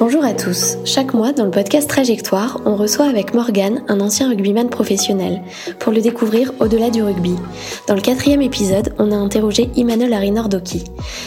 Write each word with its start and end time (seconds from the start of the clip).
Bonjour 0.00 0.24
à 0.24 0.32
tous. 0.32 0.78
Chaque 0.86 1.12
mois, 1.12 1.34
dans 1.34 1.44
le 1.44 1.50
podcast 1.50 1.86
Trajectoire, 1.86 2.58
on 2.64 2.74
reçoit 2.74 3.04
avec 3.04 3.34
Morgan 3.34 3.82
un 3.86 4.00
ancien 4.00 4.30
rugbyman 4.30 4.70
professionnel 4.70 5.42
pour 5.78 5.92
le 5.92 6.00
découvrir 6.00 6.54
au-delà 6.58 6.88
du 6.88 7.02
rugby. 7.02 7.34
Dans 7.86 7.94
le 7.94 8.00
quatrième 8.00 8.40
épisode, 8.40 8.94
on 8.98 9.12
a 9.12 9.14
interrogé 9.14 9.68
Emmanuel 9.76 10.14
Arinordoki. 10.14 10.84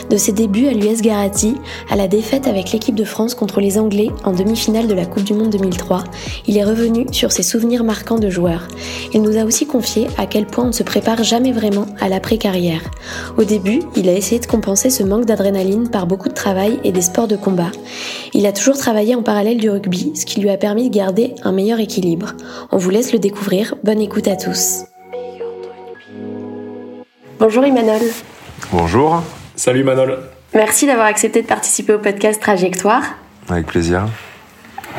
De 0.09 0.17
ses 0.17 0.31
débuts 0.31 0.65
à 0.65 0.71
l'US 0.71 1.03
Garati, 1.03 1.53
à 1.91 1.95
la 1.95 2.07
défaite 2.07 2.47
avec 2.47 2.71
l'équipe 2.71 2.95
de 2.95 3.03
France 3.03 3.35
contre 3.35 3.61
les 3.61 3.77
Anglais 3.77 4.09
en 4.23 4.31
demi-finale 4.31 4.87
de 4.87 4.95
la 4.95 5.05
Coupe 5.05 5.23
du 5.23 5.35
Monde 5.35 5.51
2003, 5.51 6.05
il 6.47 6.57
est 6.57 6.63
revenu 6.63 7.05
sur 7.11 7.31
ses 7.31 7.43
souvenirs 7.43 7.83
marquants 7.83 8.17
de 8.17 8.31
joueur. 8.31 8.67
Il 9.13 9.21
nous 9.21 9.37
a 9.37 9.43
aussi 9.43 9.67
confié 9.67 10.07
à 10.17 10.25
quel 10.25 10.47
point 10.47 10.63
on 10.63 10.67
ne 10.67 10.71
se 10.71 10.81
prépare 10.81 11.21
jamais 11.23 11.51
vraiment 11.51 11.85
à 11.99 12.09
l'après-carrière. 12.09 12.81
Au 13.37 13.43
début, 13.43 13.81
il 13.95 14.09
a 14.09 14.13
essayé 14.13 14.41
de 14.41 14.47
compenser 14.47 14.89
ce 14.89 15.03
manque 15.03 15.25
d'adrénaline 15.25 15.91
par 15.91 16.07
beaucoup 16.07 16.29
de 16.29 16.33
travail 16.33 16.79
et 16.83 16.91
des 16.91 17.03
sports 17.03 17.27
de 17.27 17.35
combat. 17.35 17.69
Il 18.33 18.47
a 18.47 18.51
toujours 18.63 18.79
travaillé 18.79 19.13
en 19.13 19.23
parallèle 19.23 19.57
du 19.57 19.69
rugby, 19.69 20.13
ce 20.15 20.25
qui 20.25 20.39
lui 20.39 20.49
a 20.49 20.55
permis 20.55 20.89
de 20.89 20.95
garder 20.95 21.35
un 21.43 21.51
meilleur 21.51 21.81
équilibre. 21.81 22.31
On 22.71 22.77
vous 22.77 22.91
laisse 22.91 23.11
le 23.11 23.19
découvrir. 23.19 23.75
Bonne 23.83 23.99
écoute 23.99 24.25
à 24.29 24.37
tous. 24.37 24.85
Bonjour 27.39 27.65
Emmanuel. 27.65 28.01
Bonjour. 28.71 29.21
Salut 29.57 29.83
Manol. 29.83 30.17
Merci 30.53 30.87
d'avoir 30.87 31.07
accepté 31.07 31.41
de 31.41 31.47
participer 31.47 31.93
au 31.93 31.99
podcast 31.99 32.41
Trajectoire. 32.41 33.03
Avec 33.49 33.65
plaisir. 33.65 34.05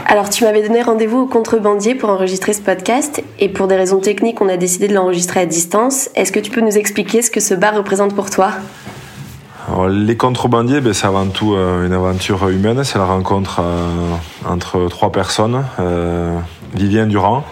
Alors, 0.05 0.29
tu 0.29 0.45
m'avais 0.45 0.61
donné 0.61 0.83
rendez-vous 0.83 1.21
au 1.21 1.27
contrebandier 1.27 1.95
pour 1.95 2.11
enregistrer 2.11 2.53
ce 2.53 2.61
podcast 2.61 3.23
et 3.39 3.49
pour 3.49 3.67
des 3.67 3.77
raisons 3.77 4.01
techniques, 4.01 4.43
on 4.43 4.49
a 4.51 4.59
décidé 4.59 4.89
de 4.89 4.95
l'enregistrer 4.95 5.41
à 5.41 5.47
distance. 5.47 6.11
Est-ce 6.17 6.33
que 6.33 6.41
tu 6.41 6.51
peux 6.51 6.61
nous 6.61 6.77
expliquer 6.77 7.23
ce 7.23 7.31
que 7.31 7.41
ce 7.41 7.55
bar 7.55 7.75
représente 7.75 8.15
pour 8.15 8.29
toi? 8.29 8.51
Les 9.89 10.17
contrebandiers, 10.17 10.83
ben, 10.83 10.93
c'est 10.93 11.07
avant 11.07 11.27
tout 11.27 11.55
euh, 11.55 11.87
une 11.87 11.95
aventure 11.95 12.49
humaine. 12.49 12.85
C'est 12.85 12.99
la 12.99 13.07
rencontre 13.07 13.61
euh, 13.62 14.15
entre 14.47 14.89
trois 14.89 15.11
personnes. 15.11 15.65
Euh, 15.81 16.39
Vivien 16.75 17.06
Durand, 17.06 17.45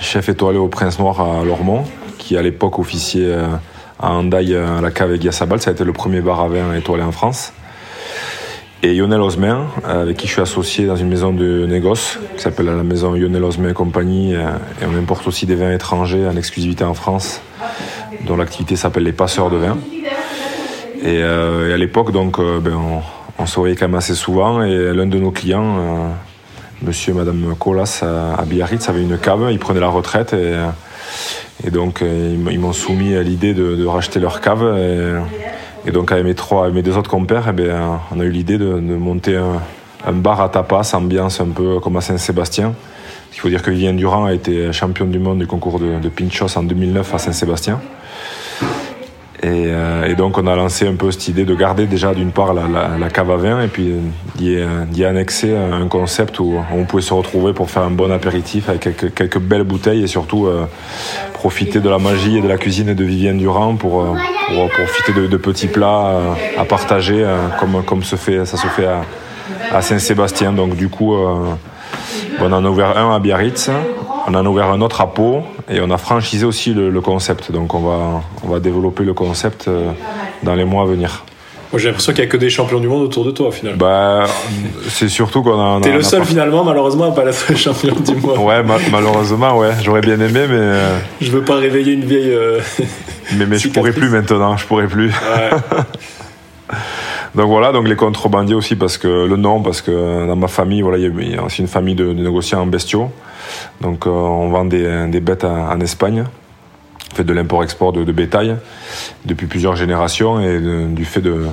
chef 0.00 0.28
étoilé 0.28 0.58
au 0.58 0.68
Prince 0.68 0.98
Noir 1.00 1.20
à 1.20 1.44
Lormont, 1.44 1.84
qui 2.18 2.36
à 2.36 2.42
l'époque 2.42 2.78
officier 2.78 3.34
à 4.00 4.12
Hendaye 4.12 4.54
à 4.54 4.80
la 4.80 4.90
cave 4.90 5.18
Sabal. 5.30 5.60
Ça 5.60 5.70
a 5.70 5.72
été 5.72 5.82
le 5.82 5.92
premier 5.92 6.20
bar 6.20 6.40
à 6.40 6.48
vin 6.48 6.74
étoilé 6.74 7.02
en 7.02 7.12
France. 7.12 7.52
Et 8.84 8.94
Lionel 8.94 9.20
Osmer, 9.20 9.56
avec 9.84 10.18
qui 10.18 10.28
je 10.28 10.32
suis 10.34 10.42
associé 10.42 10.86
dans 10.86 10.94
une 10.94 11.08
maison 11.08 11.32
de 11.32 11.66
négoce 11.66 12.18
qui 12.36 12.42
s'appelle 12.42 12.66
la 12.66 12.84
maison 12.84 13.12
Lionel 13.12 13.42
Osmer 13.42 13.70
et 13.70 13.74
compagnie. 13.74 14.34
Et 14.34 14.84
on 14.86 14.96
importe 14.96 15.26
aussi 15.26 15.46
des 15.46 15.56
vins 15.56 15.72
étrangers 15.72 16.28
en 16.28 16.36
exclusivité 16.36 16.84
en 16.84 16.94
France, 16.94 17.40
dont 18.26 18.36
l'activité 18.36 18.76
s'appelle 18.76 19.04
les 19.04 19.12
passeurs 19.12 19.50
de 19.50 19.56
vin. 19.56 19.78
Et, 21.02 21.22
euh, 21.22 21.70
et 21.70 21.72
à 21.72 21.76
l'époque, 21.76 22.12
donc, 22.12 22.38
euh, 22.38 22.58
ben, 22.60 22.76
on, 23.38 23.46
se 23.46 23.56
voyait 23.56 23.76
quand 23.76 23.86
même 23.86 23.96
assez 23.96 24.14
souvent. 24.14 24.62
Et 24.62 24.92
l'un 24.92 25.06
de 25.06 25.18
nos 25.18 25.30
clients, 25.30 25.78
euh, 25.78 26.08
monsieur 26.82 27.12
et 27.12 27.16
madame 27.16 27.54
Colas 27.58 28.02
à 28.02 28.44
Biarritz, 28.44 28.88
avait 28.88 29.02
une 29.02 29.18
cave. 29.18 29.48
Ils 29.50 29.58
prenaient 29.58 29.80
la 29.80 29.88
retraite. 29.88 30.34
Et, 31.64 31.70
donc, 31.70 32.02
ils 32.02 32.58
m'ont 32.58 32.72
soumis 32.72 33.14
à 33.14 33.22
l'idée 33.22 33.54
de, 33.54 33.86
racheter 33.86 34.20
leur 34.20 34.40
cave. 34.40 34.76
Et, 35.86 35.90
donc, 35.90 36.12
avec 36.12 36.24
mes, 36.24 36.34
trois, 36.34 36.68
mes 36.70 36.82
deux 36.82 36.96
autres 36.96 37.10
compères, 37.10 37.46
eh 37.48 37.52
ben, 37.52 38.00
on 38.14 38.20
a 38.20 38.24
eu 38.24 38.30
l'idée 38.30 38.58
de, 38.58 38.74
monter 38.74 39.36
un, 39.36 39.62
un 40.04 40.12
bar 40.12 40.40
à 40.40 40.48
tapas, 40.48 40.94
ambiance 40.94 41.40
un 41.40 41.48
peu 41.48 41.78
comme 41.80 41.96
à 41.96 42.00
Saint-Sébastien. 42.00 42.74
Il 43.34 43.40
faut 43.40 43.48
dire 43.48 43.62
que 43.62 43.70
Vivien 43.70 43.92
Durand 43.92 44.24
a 44.24 44.32
été 44.32 44.72
champion 44.72 45.06
du 45.06 45.20
monde 45.20 45.38
du 45.38 45.46
concours 45.46 45.78
de, 45.78 46.00
de 46.00 46.08
Pinchos 46.08 46.58
en 46.58 46.64
2009 46.64 47.14
à 47.14 47.18
Saint-Sébastien. 47.18 47.80
Et, 49.40 49.66
euh, 49.68 50.06
et 50.06 50.16
donc 50.16 50.36
on 50.36 50.46
a 50.48 50.56
lancé 50.56 50.84
un 50.88 50.96
peu 50.96 51.12
cette 51.12 51.28
idée 51.28 51.44
de 51.44 51.54
garder 51.54 51.86
déjà 51.86 52.12
d'une 52.12 52.32
part 52.32 52.52
la, 52.54 52.62
la- 52.66 52.98
la 52.98 53.08
cave 53.08 53.30
à 53.30 53.36
vin 53.36 53.62
et 53.62 53.68
puis 53.68 53.94
d'y 54.34 54.56
d'y 54.90 55.04
annexer 55.04 55.54
un 55.56 55.86
concept 55.86 56.40
où 56.40 56.56
on 56.74 56.84
pouvait 56.84 57.02
se 57.02 57.14
retrouver 57.14 57.52
pour 57.52 57.70
faire 57.70 57.84
un 57.84 57.90
bon 57.92 58.10
apéritif 58.10 58.68
avec 58.68 58.80
quelques, 58.80 59.14
quelques 59.14 59.38
belles 59.38 59.62
bouteilles 59.62 60.02
et 60.02 60.08
surtout 60.08 60.46
euh, 60.46 60.64
profiter 61.34 61.78
de 61.78 61.88
la 61.88 61.98
magie 61.98 62.38
et 62.38 62.40
de 62.40 62.48
la 62.48 62.56
cuisine 62.58 62.94
de 62.94 63.04
Vivienne 63.04 63.38
Durand 63.38 63.76
pour, 63.76 64.02
euh, 64.02 64.14
pour 64.48 64.68
profiter 64.70 65.12
de, 65.12 65.28
de 65.28 65.36
petits 65.36 65.68
plats 65.68 66.06
euh, 66.06 66.32
à 66.58 66.64
partager 66.64 67.22
euh, 67.22 67.36
comme, 67.60 67.84
comme 67.84 68.02
se 68.02 68.16
fait, 68.16 68.44
ça 68.44 68.56
se 68.56 68.66
fait 68.66 68.86
à, 68.86 69.02
à 69.72 69.82
Saint-Sébastien. 69.82 70.52
Donc 70.52 70.74
du 70.74 70.88
coup, 70.88 71.14
euh, 71.14 71.36
on 72.40 72.52
en 72.52 72.64
a 72.64 72.68
ouvert 72.68 72.98
un 72.98 73.14
à 73.14 73.20
Biarritz, 73.20 73.70
on 74.28 74.34
en 74.34 74.44
a 74.44 74.48
ouvert 74.48 74.66
un 74.66 74.80
autre 74.80 75.00
à 75.00 75.06
Pau 75.12 75.42
et 75.70 75.80
on 75.80 75.90
a 75.90 75.98
franchisé 75.98 76.44
aussi 76.44 76.74
le, 76.74 76.90
le 76.90 77.00
concept. 77.00 77.50
Donc 77.52 77.74
on 77.74 77.80
va, 77.80 78.20
on 78.44 78.48
va 78.48 78.60
développer 78.60 79.04
le 79.04 79.14
concept 79.14 79.68
euh, 79.68 79.90
dans 80.42 80.54
les 80.54 80.64
mois 80.64 80.82
à 80.82 80.86
venir. 80.86 81.24
Moi 81.72 81.78
j'ai 81.80 81.88
l'impression 81.88 82.12
qu'il 82.12 82.22
n'y 82.22 82.28
a 82.28 82.30
que 82.32 82.36
des 82.38 82.48
champions 82.48 82.80
du 82.80 82.88
monde 82.88 83.02
autour 83.02 83.24
de 83.26 83.30
toi 83.30 83.48
au 83.48 83.50
final. 83.50 83.76
Bah, 83.76 84.24
c'est 84.88 85.08
surtout 85.08 85.42
qu'on 85.42 85.78
a. 85.78 85.80
T'es 85.82 85.92
le 85.92 86.02
seul 86.02 86.20
pas- 86.20 86.24
finalement 86.26 86.64
malheureusement 86.64 87.04
à 87.04 87.14
pas 87.14 87.24
être 87.26 87.56
champion 87.56 87.94
du 87.94 88.14
monde. 88.16 88.38
Ouais, 88.38 88.62
ma- 88.62 88.78
malheureusement, 88.90 89.58
ouais. 89.58 89.72
J'aurais 89.82 90.00
bien 90.00 90.14
aimé, 90.20 90.46
mais, 90.48 90.56
euh, 90.56 90.98
Je 91.20 91.30
veux 91.30 91.42
pas 91.42 91.56
réveiller 91.56 91.92
une 91.92 92.04
vieille. 92.04 92.32
euh, 92.32 92.60
mais, 93.36 93.44
mais 93.46 93.58
je 93.58 93.68
pourrais 93.68 93.92
plus 93.92 94.08
maintenant. 94.08 94.56
Je 94.56 94.64
pourrais 94.66 94.86
plus. 94.86 95.08
ouais. 95.10 95.50
Donc 97.34 97.48
voilà, 97.48 97.72
donc 97.72 97.86
les 97.86 97.96
contrebandiers 97.96 98.54
aussi 98.54 98.74
parce 98.76 98.96
que 98.98 99.26
le 99.26 99.36
nom, 99.36 99.62
parce 99.62 99.82
que 99.82 100.26
dans 100.26 100.36
ma 100.36 100.48
famille, 100.48 100.82
voilà, 100.82 100.98
il 100.98 101.30
y 101.32 101.36
a- 101.36 101.42
aussi 101.44 101.60
une 101.60 101.68
famille 101.68 101.94
de, 101.94 102.12
négociants 102.12 102.62
en 102.62 102.66
bestiaux. 102.66 103.10
Donc 103.80 104.06
euh, 104.06 104.10
on 104.10 104.48
vend 104.48 104.64
des, 104.64 105.20
bêtes 105.20 105.44
en, 105.44 105.70
en 105.70 105.80
Espagne, 105.80 106.24
on 107.12 107.14
fait 107.14 107.24
de 107.24 107.32
l'import-export 107.32 107.92
de, 107.92 108.10
bétail 108.12 108.56
depuis 109.24 109.46
plusieurs 109.46 109.76
générations 109.76 110.40
et 110.40 110.58
du 110.88 111.04
fait 111.04 111.20
de, 111.20 111.46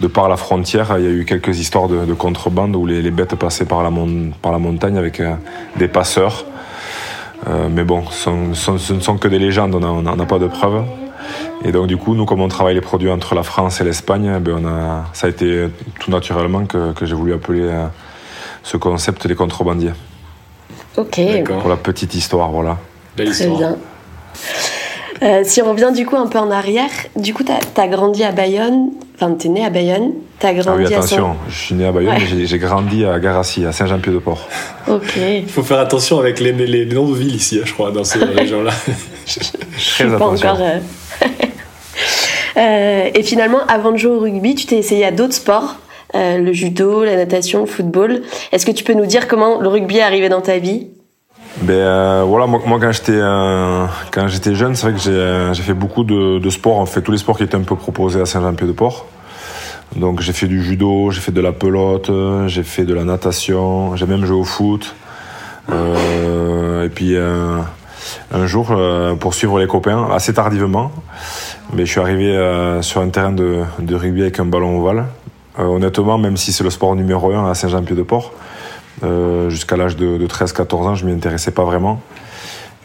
de 0.00 0.06
par 0.08 0.28
la 0.28 0.36
frontière, 0.36 0.94
il 0.98 1.04
y 1.04 1.08
a 1.08 1.10
eu 1.10 1.24
quelques 1.24 1.58
histoires 1.60 1.88
de, 1.88 2.04
de 2.04 2.14
contrebande 2.14 2.74
où 2.76 2.84
les, 2.86 3.10
bêtes 3.10 3.36
passaient 3.36 3.64
par 3.64 3.82
la, 3.82 3.90
montagne 3.90 4.98
avec 4.98 5.20
euh, 5.20 5.34
des 5.76 5.88
passeurs. 5.88 6.44
Euh, 7.48 7.68
mais 7.70 7.82
bon, 7.84 8.04
ce- 8.10 8.30
ce 8.54 8.92
ne 8.92 9.00
sont 9.00 9.16
que 9.18 9.28
des 9.28 9.38
légendes, 9.38 9.74
on 9.74 10.02
n'a 10.02 10.26
pas 10.26 10.38
de 10.38 10.46
preuves. 10.46 10.82
Et 11.64 11.72
donc 11.72 11.86
du 11.86 11.96
coup, 11.96 12.14
nous, 12.14 12.24
comme 12.24 12.40
on 12.40 12.48
travaille 12.48 12.74
les 12.74 12.80
produits 12.80 13.10
entre 13.10 13.34
la 13.34 13.42
France 13.42 13.80
et 13.80 13.84
l'Espagne, 13.84 14.32
eh 14.36 14.40
ben, 14.40 14.56
on 14.62 14.66
a, 14.66 15.04
ça 15.12 15.26
a 15.26 15.30
été 15.30 15.66
tout 16.00 16.10
naturellement 16.10 16.64
que, 16.66 16.92
que 16.92 17.06
j'ai 17.06 17.14
voulu 17.14 17.32
appeler 17.34 17.62
euh, 17.62 17.86
ce 18.62 18.76
concept 18.76 19.24
les 19.26 19.34
contrebandiers. 19.34 19.92
Ok. 20.96 21.20
Pour 21.60 21.68
la 21.70 21.76
petite 21.76 22.14
histoire, 22.14 22.50
voilà. 22.50 22.76
Belle 23.16 23.30
très 23.30 23.44
histoire. 23.44 23.58
bien. 23.58 23.76
Euh, 25.22 25.42
si 25.44 25.62
on 25.62 25.70
revient 25.70 25.92
du 25.94 26.04
coup 26.04 26.16
un 26.16 26.26
peu 26.26 26.38
en 26.38 26.50
arrière, 26.50 26.90
du 27.16 27.32
coup, 27.32 27.44
t'as 27.44 27.60
as 27.80 27.86
grandi 27.88 28.24
à 28.24 28.32
Bayonne, 28.32 28.88
enfin, 29.14 29.32
t'es 29.34 29.48
né 29.48 29.64
à 29.64 29.70
Bayonne, 29.70 30.10
t'as 30.40 30.48
Ah 30.48 30.54
grandi 30.54 30.82
oui, 30.88 30.92
à 30.94 30.96
attention, 30.98 31.36
je 31.48 31.54
suis 31.56 31.74
né 31.76 31.86
à 31.86 31.92
Bayonne, 31.92 32.14
Ouais. 32.14 32.26
mais 32.28 32.46
j'ai- 32.46 32.58
grandi 32.58 33.04
à 33.04 33.20
Garassi, 33.20 33.64
à 33.64 33.70
Saint-Jean-Pied-de-Port. 33.70 34.48
Saint- 34.86 34.94
Ok. 34.94 35.16
Il 35.16 35.48
faut 35.48 35.62
faire 35.62 35.78
attention 35.78 36.18
avec 36.18 36.40
les, 36.40 36.50
les, 36.50 36.66
les 36.66 36.86
noms 36.86 37.08
de 37.08 37.14
villes 37.14 37.36
ici, 37.36 37.58
hein, 37.60 37.64
je 37.64 37.72
crois, 37.72 37.92
dans 37.92 38.02
ces 38.02 38.18
régions-là. 38.24 38.72
Je 39.28 39.34
Très 39.34 39.44
suis 39.76 40.04
pas 40.06 40.14
attention. 40.16 40.48
encore. 40.48 40.60
euh, 40.60 40.78
et 42.56 43.22
finalement, 43.22 43.60
avant 43.68 43.92
de 43.92 43.96
jouer 43.96 44.12
au 44.12 44.20
rugby, 44.20 44.54
tu 44.54 44.66
t'es 44.66 44.76
essayé 44.76 45.04
à 45.04 45.10
d'autres 45.10 45.34
sports, 45.34 45.76
euh, 46.14 46.38
le 46.38 46.52
judo, 46.52 47.04
la 47.04 47.16
natation, 47.16 47.60
le 47.60 47.66
football. 47.66 48.22
Est-ce 48.52 48.66
que 48.66 48.72
tu 48.72 48.84
peux 48.84 48.94
nous 48.94 49.06
dire 49.06 49.28
comment 49.28 49.60
le 49.60 49.68
rugby 49.68 49.98
est 49.98 50.02
arrivé 50.02 50.28
dans 50.28 50.42
ta 50.42 50.58
vie? 50.58 50.88
Ben 51.62 51.74
euh, 51.74 52.24
voilà, 52.26 52.46
moi, 52.46 52.60
quand 52.80 52.92
j'étais 52.92 53.12
euh, 53.12 53.86
quand 54.10 54.26
j'étais 54.26 54.54
jeune, 54.54 54.74
c'est 54.74 54.86
vrai 54.86 54.94
que 54.94 55.00
j'ai 55.00 55.10
euh, 55.10 55.54
fait 55.54 55.74
beaucoup 55.74 56.04
de, 56.04 56.38
de 56.38 56.50
sports. 56.50 56.78
On 56.78 56.86
fait 56.86 57.02
tous 57.02 57.12
les 57.12 57.18
sports 57.18 57.36
qui 57.36 57.44
étaient 57.44 57.56
un 57.56 57.60
peu 57.62 57.76
proposés 57.76 58.20
à 58.20 58.26
Saint-Jean-Pied-de-Port. 58.26 59.06
Donc 59.96 60.20
j'ai 60.20 60.32
fait 60.32 60.46
du 60.46 60.62
judo, 60.62 61.10
j'ai 61.10 61.20
fait 61.20 61.32
de 61.32 61.40
la 61.42 61.52
pelote, 61.52 62.08
euh, 62.08 62.48
j'ai 62.48 62.62
fait 62.62 62.84
de 62.84 62.94
la 62.94 63.04
natation, 63.04 63.94
j'ai 63.96 64.06
même 64.06 64.24
joué 64.24 64.36
au 64.36 64.44
foot. 64.44 64.94
Euh, 65.70 66.84
et 66.84 66.88
puis 66.88 67.14
euh, 67.14 67.58
un 68.32 68.46
jour, 68.46 68.68
euh, 68.70 69.14
pour 69.14 69.34
suivre 69.34 69.58
les 69.58 69.66
copains, 69.66 70.08
assez 70.12 70.32
tardivement, 70.32 70.90
mais 71.72 71.86
je 71.86 71.90
suis 71.90 72.00
arrivé 72.00 72.36
euh, 72.36 72.82
sur 72.82 73.00
un 73.00 73.08
terrain 73.08 73.32
de, 73.32 73.64
rugby 73.90 74.22
avec 74.22 74.38
un 74.40 74.44
ballon 74.44 74.80
ovale. 74.80 75.06
Euh, 75.58 75.64
honnêtement, 75.64 76.18
même 76.18 76.36
si 76.36 76.52
c'est 76.52 76.64
le 76.64 76.70
sport 76.70 76.94
numéro 76.96 77.32
un 77.32 77.50
à 77.50 77.54
Saint-Jean-Pied-de-Port, 77.54 78.32
euh, 79.04 79.48
jusqu'à 79.50 79.76
l'âge 79.76 79.96
de, 79.96 80.18
de 80.18 80.26
13-14 80.26 80.74
ans, 80.74 80.94
je 80.94 81.06
m'y 81.06 81.12
intéressais 81.12 81.50
pas 81.50 81.64
vraiment. 81.64 82.00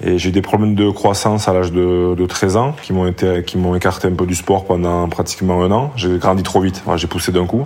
Et 0.01 0.17
j'ai 0.17 0.29
eu 0.29 0.31
des 0.31 0.41
problèmes 0.41 0.75
de 0.75 0.89
croissance 0.89 1.47
à 1.47 1.53
l'âge 1.53 1.71
de, 1.71 2.13
de 2.15 2.25
13 2.25 2.57
ans 2.57 2.75
qui 2.81 2.93
m'ont 2.93 3.07
été, 3.07 3.43
qui 3.43 3.57
m'ont 3.57 3.75
écarté 3.75 4.07
un 4.07 4.13
peu 4.13 4.25
du 4.25 4.35
sport 4.35 4.65
pendant 4.65 5.07
pratiquement 5.09 5.63
un 5.63 5.71
an. 5.71 5.91
J'ai 5.95 6.17
grandi 6.17 6.43
trop 6.43 6.61
vite, 6.61 6.83
j'ai 6.97 7.07
poussé 7.07 7.31
d'un 7.31 7.45
coup. 7.45 7.65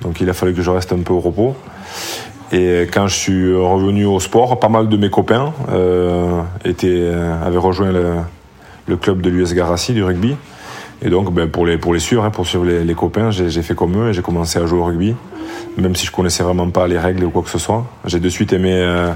Donc 0.00 0.20
il 0.20 0.30
a 0.30 0.32
fallu 0.32 0.54
que 0.54 0.62
je 0.62 0.70
reste 0.70 0.92
un 0.92 1.00
peu 1.00 1.12
au 1.12 1.20
repos. 1.20 1.56
Et 2.52 2.82
quand 2.92 3.08
je 3.08 3.16
suis 3.16 3.56
revenu 3.56 4.04
au 4.04 4.20
sport, 4.20 4.60
pas 4.60 4.68
mal 4.68 4.88
de 4.88 4.96
mes 4.96 5.10
copains 5.10 5.52
étaient, 6.64 7.10
avaient 7.44 7.58
rejoint 7.58 7.90
le, 7.90 8.18
le 8.86 8.96
club 8.96 9.20
de 9.20 9.30
l'US 9.30 9.54
Garassi 9.54 9.92
du 9.92 10.02
rugby. 10.02 10.36
Et 11.02 11.10
donc, 11.10 11.32
ben, 11.32 11.48
pour, 11.48 11.66
les, 11.66 11.76
pour 11.76 11.92
les 11.92 12.00
suivre, 12.00 12.24
hein, 12.24 12.30
pour 12.30 12.46
suivre 12.46 12.64
les, 12.64 12.94
copains, 12.94 13.30
j'ai 13.30 13.62
fait 13.62 13.74
comme 13.74 14.02
eux 14.02 14.08
et 14.10 14.12
j'ai 14.14 14.22
commencé 14.22 14.58
à 14.58 14.64
jouer 14.64 14.78
au 14.78 14.84
rugby, 14.84 15.14
même 15.76 15.94
si 15.94 16.06
je 16.06 16.12
connaissais 16.12 16.42
vraiment 16.42 16.70
pas 16.70 16.86
les 16.86 16.98
règles 16.98 17.24
ou 17.24 17.30
quoi 17.30 17.42
que 17.42 17.50
ce 17.50 17.58
soit. 17.58 17.84
J'ai 18.06 18.18
de 18.18 18.28
suite 18.30 18.54
aimé 18.54 18.72
euh, 18.72 19.12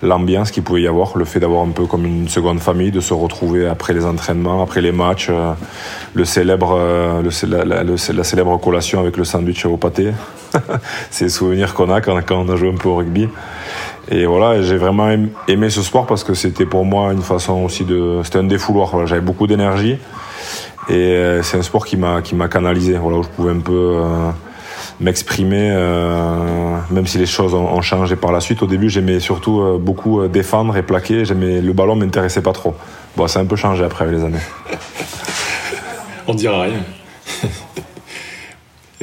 l'ambiance 0.00 0.52
qu'il 0.52 0.62
pouvait 0.62 0.82
y 0.82 0.86
avoir, 0.86 1.18
le 1.18 1.24
fait 1.24 1.40
d'avoir 1.40 1.64
un 1.64 1.70
peu 1.70 1.86
comme 1.86 2.06
une 2.06 2.28
seconde 2.28 2.60
famille, 2.60 2.92
de 2.92 3.00
se 3.00 3.14
retrouver 3.14 3.66
après 3.66 3.94
les 3.94 4.04
entraînements, 4.04 4.62
après 4.62 4.80
les 4.80 4.92
matchs, 4.92 5.30
le 6.14 6.24
célèbre, 6.24 6.78
le, 7.20 7.64
la, 7.64 7.82
la, 7.82 8.24
célèbre 8.24 8.56
collation 8.58 9.00
avec 9.00 9.16
le 9.16 9.24
sandwich 9.24 9.66
au 9.66 9.76
pâté. 9.76 10.12
C'est 11.10 11.24
les 11.24 11.30
souvenirs 11.30 11.74
qu'on 11.74 11.90
a 11.90 12.00
quand, 12.00 12.16
quand, 12.24 12.46
on 12.46 12.52
a 12.52 12.54
joué 12.54 12.70
un 12.70 12.76
peu 12.76 12.88
au 12.88 12.96
rugby. 12.96 13.28
Et 14.10 14.26
voilà, 14.26 14.62
j'ai 14.62 14.76
vraiment 14.76 15.08
aimé 15.48 15.70
ce 15.70 15.82
sport 15.82 16.06
parce 16.06 16.24
que 16.24 16.34
c'était 16.34 16.66
pour 16.66 16.84
moi 16.84 17.12
une 17.12 17.22
façon 17.22 17.64
aussi 17.64 17.84
de. 17.84 18.20
C'était 18.22 18.38
un 18.38 18.44
défouloir. 18.44 19.06
J'avais 19.06 19.20
beaucoup 19.20 19.46
d'énergie. 19.46 19.98
Et 20.90 21.40
c'est 21.42 21.56
un 21.56 21.62
sport 21.62 21.86
qui 21.86 21.96
m'a 21.96 22.20
qui 22.20 22.34
m'a 22.34 22.48
canalisé. 22.48 22.98
Voilà, 22.98 23.18
où 23.18 23.22
je 23.22 23.28
pouvais 23.28 23.52
un 23.52 23.60
peu 23.60 24.02
m'exprimer, 25.00 25.70
euh, 25.72 26.78
même 26.90 27.06
si 27.06 27.18
les 27.18 27.26
choses 27.26 27.54
ont, 27.54 27.80
changé 27.82 28.16
par 28.16 28.32
la 28.32 28.40
suite. 28.40 28.62
Au 28.62 28.66
début, 28.66 28.88
j'aimais 28.88 29.20
surtout 29.20 29.60
euh, 29.60 29.78
beaucoup 29.78 30.20
euh, 30.20 30.28
défendre 30.28 30.76
et 30.76 30.82
plaquer. 30.82 31.24
J'aimais 31.24 31.60
le 31.60 31.72
ballon, 31.72 31.96
m'intéressait 31.96 32.42
pas 32.42 32.52
trop. 32.52 32.74
Bon, 33.16 33.26
ça 33.26 33.40
a 33.40 33.42
un 33.42 33.46
peu 33.46 33.56
changé 33.56 33.84
après 33.84 34.04
avec 34.04 34.18
les 34.18 34.24
années. 34.24 34.38
On 36.26 36.34
dira 36.34 36.62
rien. 36.62 36.80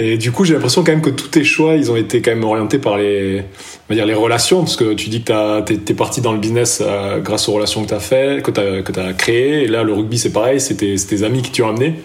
Et 0.04 0.18
du 0.18 0.32
coup, 0.32 0.46
j'ai 0.46 0.54
l'impression 0.54 0.84
quand 0.84 0.92
même 0.92 1.02
que 1.02 1.10
tous 1.10 1.28
tes 1.28 1.44
choix, 1.44 1.76
ils 1.76 1.92
ont 1.92 1.96
été 1.96 2.22
quand 2.22 2.32
même 2.32 2.44
orientés 2.44 2.80
par 2.80 2.98
les, 2.98 3.40
on 3.42 3.94
va 3.94 3.96
dire 3.96 4.06
les 4.06 4.14
relations, 4.14 4.60
parce 4.60 4.76
que 4.76 4.94
tu 4.94 5.10
dis 5.10 5.22
que 5.22 5.62
tu 5.62 5.74
es, 5.74 5.96
parti 5.96 6.22
dans 6.22 6.32
le 6.32 6.40
business 6.40 6.82
grâce 7.24 7.48
aux 7.48 7.54
relations 7.54 7.84
que 7.84 7.90
tu 7.90 7.94
as 7.94 8.00
fait, 8.00 8.42
que 8.42 8.52
tu 8.52 8.60
as, 8.60 8.82
que 8.82 9.00
as 9.00 9.14
créées. 9.14 9.64
Et 9.64 9.68
là, 9.68 9.84
le 9.84 9.94
rugby, 9.94 10.18
c'est 10.18 10.32
pareil, 10.32 10.60
c'est 10.60 10.76
tes, 10.76 10.96
tes, 10.96 11.24
amis 11.24 11.42
qui 11.42 11.52
t'ont 11.52 11.70
amené. 11.70 11.96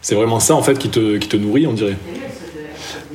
C'est 0.00 0.14
vraiment 0.14 0.40
ça, 0.40 0.54
en 0.54 0.62
fait, 0.62 0.78
qui 0.78 0.88
te, 0.88 1.16
qui 1.16 1.28
te 1.28 1.36
nourrit, 1.36 1.66
on 1.66 1.72
dirait. 1.72 1.96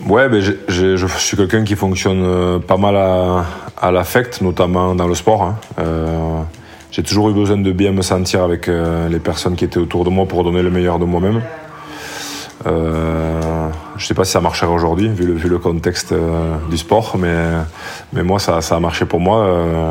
Ouais, 0.08 0.30
ben 0.30 0.42
je 0.42 1.08
suis 1.18 1.38
quelqu'un 1.38 1.64
qui 1.64 1.76
fonctionne 1.76 2.24
euh, 2.24 2.60
pas 2.60 2.78
mal 2.78 2.96
à, 2.96 3.46
à 3.80 3.92
l'affect, 3.92 4.42
notamment 4.42 4.96
dans 4.96 5.08
le 5.08 5.16
sport. 5.16 5.44
Hein. 5.44 5.60
Euh, 5.80 6.42
j'ai 6.92 7.04
toujours 7.04 7.30
eu 7.30 7.34
besoin 7.34 7.58
de 7.58 7.72
bien 7.72 7.92
me 7.92 8.02
sentir 8.02 8.44
avec 8.44 8.68
euh, 8.68 9.08
les 9.10 9.20
personnes 9.20 9.56
qui 9.56 9.66
étaient 9.66 9.78
autour 9.78 10.04
de 10.04 10.10
moi 10.10 10.26
pour 10.26 10.44
donner 10.44 10.64
le 10.64 10.72
meilleur 10.72 11.00
de 11.00 11.06
moi-même. 11.06 11.42
Euh, 12.66 13.57
je 13.98 14.06
sais 14.06 14.14
pas 14.14 14.26
si 14.26 14.32
ça 14.32 14.42
marcherait 14.42 14.72
aujourd'hui, 14.72 15.10
vu 15.10 15.50
le, 15.50 15.58
contexte 15.58 16.12
euh, 16.12 16.56
du 16.70 16.78
sport, 16.78 17.16
mais, 17.18 17.36
mais 18.14 18.24
moi, 18.24 18.40
ça, 18.40 18.58
a 18.58 18.80
marché 18.80 19.06
pour 19.06 19.20
moi. 19.20 19.46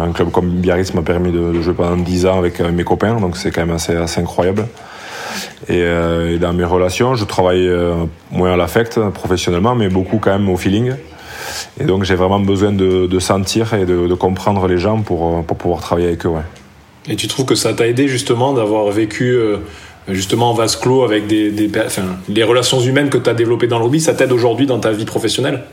un 0.06 0.12
club 0.12 0.30
comme 0.30 0.48
Biarritz 0.48 0.94
m'a 0.94 1.02
permis 1.02 1.32
de, 1.32 1.60
jouer 1.60 1.74
pendant 1.74 1.96
10 1.96 2.26
ans 2.26 2.38
avec 2.38 2.60
mes 2.60 2.84
copains, 2.84 3.20
donc 3.20 3.36
c'est 3.36 3.50
quand 3.50 3.66
même 3.66 3.76
assez, 3.76 4.20
incroyable. 4.20 4.66
Euh, 5.70 6.34
et, 6.34 6.38
dans 6.38 6.52
mes 6.52 6.64
relations, 6.64 7.14
je 7.14 7.24
travaille 7.24 7.66
euh, 7.66 7.94
moins 8.30 8.52
à 8.52 8.56
l'affect 8.56 8.98
professionnellement, 9.10 9.74
mais 9.74 9.88
beaucoup 9.88 10.18
quand 10.18 10.32
même 10.32 10.48
au 10.48 10.56
feeling. 10.56 10.94
Et 11.78 11.84
donc 11.84 12.04
j'ai 12.04 12.14
vraiment 12.14 12.40
besoin 12.40 12.72
de, 12.72 13.18
sentir 13.18 13.74
et 13.74 13.86
de, 13.86 14.14
comprendre 14.14 14.66
les 14.66 14.78
gens 14.78 15.00
pour, 15.00 15.44
pour 15.44 15.56
pouvoir 15.56 15.80
travailler 15.80 16.08
avec 16.08 16.26
eux. 16.26 16.32
Et 17.08 17.16
tu 17.16 17.28
trouves 17.28 17.46
que 17.46 17.54
ça 17.54 17.72
t'a 17.72 17.86
aidé 17.86 18.08
justement 18.08 18.52
d'avoir 18.52 18.90
vécu 18.90 19.30
euh, 19.30 19.58
justement 20.08 20.50
en 20.50 20.54
vase 20.54 20.76
clos 20.76 21.04
avec 21.04 21.26
des, 21.26 21.70
enfin, 21.84 22.02
les 22.28 22.42
relations 22.42 22.80
humaines 22.80 23.10
que 23.10 23.18
tu 23.18 23.28
as 23.28 23.34
développées 23.34 23.66
dans 23.66 23.78
le 23.78 23.84
hobby, 23.84 24.00
ça 24.00 24.14
t'aide 24.14 24.32
aujourd'hui 24.32 24.66
dans 24.66 24.78
ta 24.78 24.92
vie 24.92 25.04
professionnelle? 25.04 25.64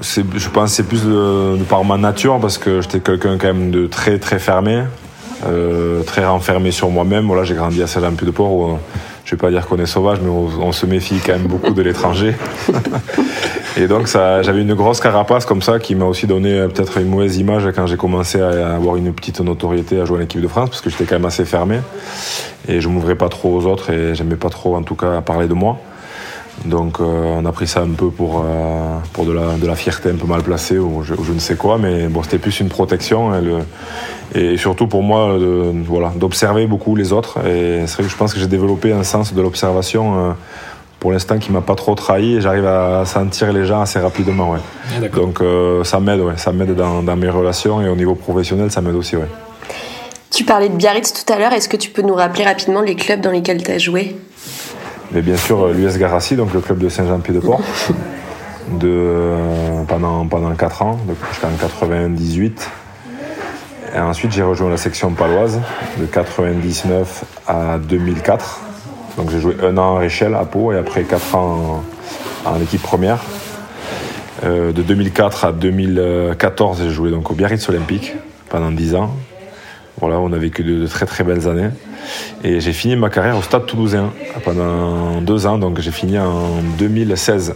Je 0.00 0.48
pense 0.48 0.72
c'est 0.72 0.86
plus 0.86 1.04
de, 1.04 1.62
par 1.68 1.84
ma 1.84 1.96
nature 1.96 2.38
parce 2.40 2.58
que 2.58 2.80
j'étais 2.80 3.00
quelqu'un 3.00 3.38
quand 3.38 3.48
même 3.48 3.70
de 3.70 3.86
très 3.86 4.18
très 4.18 4.38
fermé 4.38 4.82
euh, 5.46 6.02
très 6.02 6.26
renfermé 6.26 6.70
sur 6.70 6.90
moi-même. 6.90 7.30
J'ai 7.44 7.54
grandi 7.54 7.82
à 7.82 7.86
Saint-Jean-Pied-de-Port 7.86 8.52
où, 8.52 8.78
je 9.30 9.36
vais 9.36 9.40
pas 9.40 9.50
dire 9.50 9.64
qu'on 9.68 9.78
est 9.78 9.86
sauvage, 9.86 10.18
mais 10.20 10.28
on, 10.28 10.72
se 10.72 10.86
méfie 10.86 11.20
quand 11.24 11.34
même 11.34 11.46
beaucoup 11.46 11.72
de 11.72 11.82
l'étranger. 11.82 12.34
et 13.76 13.86
donc 13.86 14.08
ça, 14.08 14.42
j'avais 14.42 14.62
une 14.62 14.74
grosse 14.74 14.98
carapace 14.98 15.46
comme 15.46 15.62
ça 15.62 15.78
qui 15.78 15.94
m'a 15.94 16.04
aussi 16.04 16.26
donné 16.26 16.58
euh, 16.58 16.66
peut-être 16.66 16.98
une 16.98 17.06
mauvaise 17.06 17.36
image 17.36 17.68
quand 17.72 17.86
j'ai 17.86 17.96
commencé 17.96 18.40
à 18.40 18.74
avoir 18.74 18.96
une 18.96 19.12
petite 19.12 19.40
notoriété 19.40 20.00
à 20.00 20.04
jouer 20.04 20.18
en 20.18 20.22
équipe 20.22 20.40
de 20.40 20.48
France 20.48 20.70
parce 20.70 20.80
que 20.80 20.90
j'étais 20.90 21.04
quand 21.04 21.14
même 21.14 21.26
assez 21.26 21.44
fermé 21.44 21.78
et 22.66 22.80
je 22.80 22.88
m'ouvrais 22.88 23.14
pas 23.14 23.28
trop 23.28 23.56
aux 23.56 23.66
autres 23.66 23.90
et 23.90 24.16
j'aimais 24.16 24.34
pas 24.34 24.50
trop 24.50 24.74
en 24.74 24.82
tout 24.82 24.96
cas 24.96 25.20
parler 25.20 25.46
de 25.46 25.54
moi. 25.54 25.78
Donc 26.64 27.00
euh, 27.00 27.04
on 27.04 27.44
a 27.46 27.52
pris 27.52 27.66
ça 27.66 27.80
un 27.80 27.92
peu 27.92 28.10
pour, 28.10 28.44
pour 29.12 29.24
de, 29.24 29.32
la, 29.32 29.54
de 29.56 29.66
la 29.66 29.76
fierté 29.76 30.10
un 30.10 30.16
peu 30.16 30.26
mal 30.26 30.42
placée 30.42 30.78
ou 30.78 31.02
je, 31.02 31.14
ne 31.32 31.38
sais 31.38 31.56
quoi, 31.56 31.78
mais 31.78 32.08
bon 32.08 32.22
c'était 32.22 32.38
plus 32.38 32.60
une 32.60 32.68
protection. 32.68 33.34
Et 33.34 33.40
le, 33.40 33.58
et 34.34 34.56
surtout 34.56 34.86
pour 34.86 35.02
moi 35.02 35.38
de, 35.38 35.72
voilà, 35.86 36.12
d'observer 36.14 36.66
beaucoup 36.66 36.94
les 36.94 37.12
autres. 37.12 37.38
Et 37.46 37.82
c'est 37.86 37.94
vrai 37.94 38.04
que 38.04 38.08
je 38.08 38.16
pense 38.16 38.32
que 38.32 38.40
j'ai 38.40 38.46
développé 38.46 38.92
un 38.92 39.02
sens 39.02 39.34
de 39.34 39.42
l'observation 39.42 40.30
euh, 40.30 40.32
pour 41.00 41.12
l'instant 41.12 41.38
qui 41.38 41.50
m'a 41.50 41.62
pas 41.62 41.74
trop 41.74 41.94
trahi 41.94 42.36
et 42.36 42.40
j'arrive 42.40 42.66
à 42.66 43.04
sentir 43.06 43.52
les 43.52 43.64
gens 43.64 43.80
assez 43.80 43.98
rapidement. 43.98 44.52
Ouais. 44.52 44.58
Ah, 44.96 45.08
Donc 45.08 45.40
euh, 45.40 45.82
ça 45.82 45.98
m'aide, 45.98 46.20
ouais, 46.20 46.36
ça 46.36 46.52
m'aide 46.52 46.74
dans, 46.74 47.02
dans, 47.02 47.16
mes 47.16 47.30
relations 47.30 47.80
et 47.80 47.88
au 47.88 47.96
niveau 47.96 48.14
professionnel, 48.14 48.70
ça 48.70 48.80
m'aide 48.80 48.94
aussi. 48.94 49.16
Ouais. 49.16 49.28
Tu 50.30 50.44
parlais 50.44 50.68
de 50.68 50.76
Biarritz 50.76 51.12
tout 51.12 51.32
à 51.32 51.38
l'heure, 51.38 51.52
est-ce 51.52 51.68
que 51.68 51.76
tu 51.76 51.90
peux 51.90 52.02
nous 52.02 52.14
rappeler 52.14 52.44
rapidement 52.44 52.82
les 52.82 52.94
clubs 52.94 53.20
dans 53.20 53.32
lesquels 53.32 53.62
tu 53.62 53.70
as 53.70 53.78
joué? 53.78 54.16
Mais 55.12 55.22
Bien 55.22 55.36
sûr, 55.36 55.64
euh, 55.64 55.72
l'US 55.72 55.98
Garassi, 55.98 56.36
donc 56.36 56.54
le 56.54 56.60
club 56.60 56.78
de 56.78 56.88
Saint-Jean-Pied-de-Port, 56.88 57.60
de, 58.78 59.34
pendant, 59.88 60.26
pendant 60.26 60.54
4 60.54 60.82
ans, 60.82 60.98
jusqu'en 61.30 61.50
98. 61.60 62.70
Et 63.94 63.98
ensuite, 63.98 64.30
j'ai 64.32 64.42
rejoint 64.42 64.70
la 64.70 64.76
section 64.76 65.10
paloise 65.10 65.60
de 65.98 66.06
99 66.06 67.24
à 67.48 67.78
2004. 67.78 68.60
Donc 69.16 69.30
j'ai 69.30 69.40
joué 69.40 69.56
un 69.62 69.76
an 69.78 69.96
à 69.96 69.98
Réchelle, 69.98 70.34
à 70.34 70.44
Pau, 70.44 70.72
et 70.72 70.78
après 70.78 71.02
4 71.02 71.34
ans 71.34 71.82
en, 72.44 72.60
équipe 72.60 72.82
première. 72.82 73.18
Euh, 74.44 74.72
de 74.72 74.82
2004 74.82 75.44
à 75.44 75.52
2014, 75.52 76.82
j'ai 76.84 76.90
joué 76.90 77.10
donc 77.10 77.30
au 77.30 77.34
Biarritz 77.34 77.68
Olympique 77.68 78.14
pendant 78.48 78.70
10 78.70 78.94
ans. 78.94 79.10
Voilà, 80.00 80.20
on 80.20 80.32
a 80.32 80.38
vécu 80.38 80.62
de, 80.62 80.86
très 80.86 81.04
très 81.04 81.24
belles 81.24 81.48
années. 81.48 81.70
Et 82.44 82.60
j'ai 82.60 82.72
fini 82.72 82.96
ma 82.96 83.10
carrière 83.10 83.36
au 83.36 83.42
Stade 83.42 83.66
Toulousain 83.66 84.12
pendant 84.44 85.20
deux 85.20 85.46
ans, 85.46 85.58
donc 85.58 85.80
j'ai 85.80 85.90
fini 85.90 86.18
en 86.18 86.62
2016. 86.78 87.54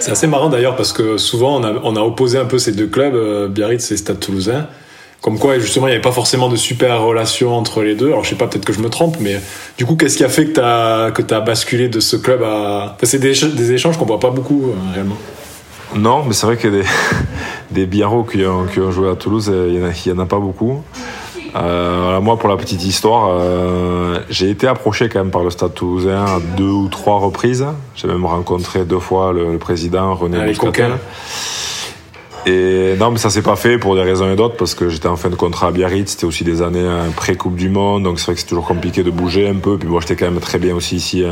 C'est 0.00 0.10
assez 0.10 0.26
marrant 0.26 0.48
d'ailleurs 0.48 0.76
parce 0.76 0.92
que 0.92 1.16
souvent 1.16 1.56
on 1.60 1.64
a, 1.64 1.72
on 1.82 1.96
a, 1.96 2.00
opposé 2.00 2.38
un 2.38 2.44
peu 2.44 2.58
ces 2.58 2.72
deux 2.72 2.88
clubs, 2.88 3.14
euh, 3.14 3.48
Biarritz 3.48 3.90
et 3.90 3.96
Stade 3.96 4.20
Toulousain. 4.20 4.66
Comme 5.24 5.38
quoi, 5.38 5.58
justement, 5.58 5.86
il 5.86 5.90
n'y 5.90 5.94
avait 5.94 6.02
pas 6.02 6.12
forcément 6.12 6.50
de 6.50 6.56
super 6.56 7.00
relation 7.00 7.56
entre 7.56 7.82
les 7.82 7.94
deux. 7.94 8.08
Alors, 8.08 8.24
je 8.24 8.28
sais 8.28 8.36
pas, 8.36 8.46
peut-être 8.46 8.66
que 8.66 8.74
je 8.74 8.80
me 8.80 8.90
trompe, 8.90 9.16
mais 9.20 9.40
du 9.78 9.86
coup, 9.86 9.96
qu'est-ce 9.96 10.18
qui 10.18 10.24
a 10.24 10.28
fait 10.28 10.44
que 10.44 10.52
tu 10.52 10.60
as, 10.60 11.12
que 11.12 11.22
as 11.32 11.40
basculé 11.40 11.88
de 11.88 11.98
ce 11.98 12.16
club 12.16 12.42
à. 12.42 12.94
Enfin, 12.94 13.06
c'est 13.06 13.20
des, 13.20 13.32
des, 13.32 13.72
échanges 13.72 13.96
qu'on 13.96 14.04
voit 14.04 14.20
pas 14.20 14.28
beaucoup, 14.28 14.66
euh, 14.68 14.92
réellement. 14.92 15.16
Non, 15.96 16.24
mais 16.26 16.34
c'est 16.34 16.44
vrai 16.44 16.58
que 16.58 16.68
des, 16.68 16.82
des 17.70 17.88
qui 17.88 18.04
ont, 18.04 18.24
qui 18.24 18.80
ont, 18.80 18.90
joué 18.90 19.08
à 19.08 19.14
Toulouse, 19.14 19.50
euh, 19.50 19.70
il 19.70 20.12
n'y 20.12 20.18
en, 20.18 20.20
en, 20.20 20.24
a 20.24 20.26
pas 20.26 20.38
beaucoup. 20.38 20.82
Euh, 21.56 22.20
moi, 22.20 22.36
pour 22.36 22.48
la 22.48 22.56
petite 22.56 22.84
histoire, 22.84 23.28
euh, 23.30 24.18
j'ai 24.28 24.50
été 24.50 24.66
approché 24.66 25.08
quand 25.08 25.20
même 25.20 25.30
par 25.30 25.44
le 25.44 25.50
Stade 25.50 25.74
Toulousain 25.74 26.24
à 26.24 26.40
deux 26.56 26.64
ou 26.64 26.88
trois 26.88 27.18
reprises. 27.18 27.64
J'ai 27.94 28.08
même 28.08 28.26
rencontré 28.26 28.84
deux 28.84 28.98
fois 28.98 29.32
le, 29.32 29.56
président 29.58 30.14
René 30.14 30.38
ah, 30.40 30.46
et 32.46 32.94
non, 32.98 33.10
mais 33.10 33.16
ça 33.16 33.30
s'est 33.30 33.40
pas 33.40 33.56
fait 33.56 33.78
pour 33.78 33.94
des 33.94 34.02
raisons 34.02 34.30
et 34.30 34.36
d'autres 34.36 34.58
parce 34.58 34.74
que 34.74 34.90
j'étais 34.90 35.08
en 35.08 35.16
fin 35.16 35.30
de 35.30 35.34
contrat 35.34 35.68
à 35.68 35.70
Biarritz. 35.70 36.10
C'était 36.10 36.26
aussi 36.26 36.44
des 36.44 36.60
années 36.60 36.78
euh, 36.80 37.08
pré-Coupe 37.16 37.56
du 37.56 37.70
Monde, 37.70 38.02
donc 38.02 38.18
c'est 38.18 38.26
vrai 38.26 38.34
que 38.34 38.40
c'est 38.40 38.46
toujours 38.46 38.66
compliqué 38.66 39.02
de 39.02 39.10
bouger 39.10 39.48
un 39.48 39.54
peu. 39.54 39.78
Puis 39.78 39.88
moi, 39.88 40.02
j'étais 40.02 40.16
quand 40.16 40.30
même 40.30 40.40
très 40.40 40.58
bien 40.58 40.74
aussi 40.74 40.96
ici 40.96 41.24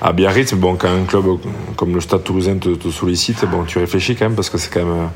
à 0.00 0.12
Biarritz. 0.12 0.52
Mais 0.52 0.58
bon, 0.60 0.76
quand 0.76 0.90
un 0.90 1.06
club 1.06 1.24
comme 1.74 1.92
le 1.92 2.00
Stade 2.00 2.22
Toulousain 2.22 2.58
te, 2.58 2.90
sollicite, 2.90 3.44
bon, 3.46 3.64
tu 3.64 3.80
réfléchis 3.80 4.14
quand 4.14 4.26
même 4.26 4.36
parce 4.36 4.50
que 4.50 4.58
c'est 4.58 4.72
quand 4.72 4.84
même 4.84 5.08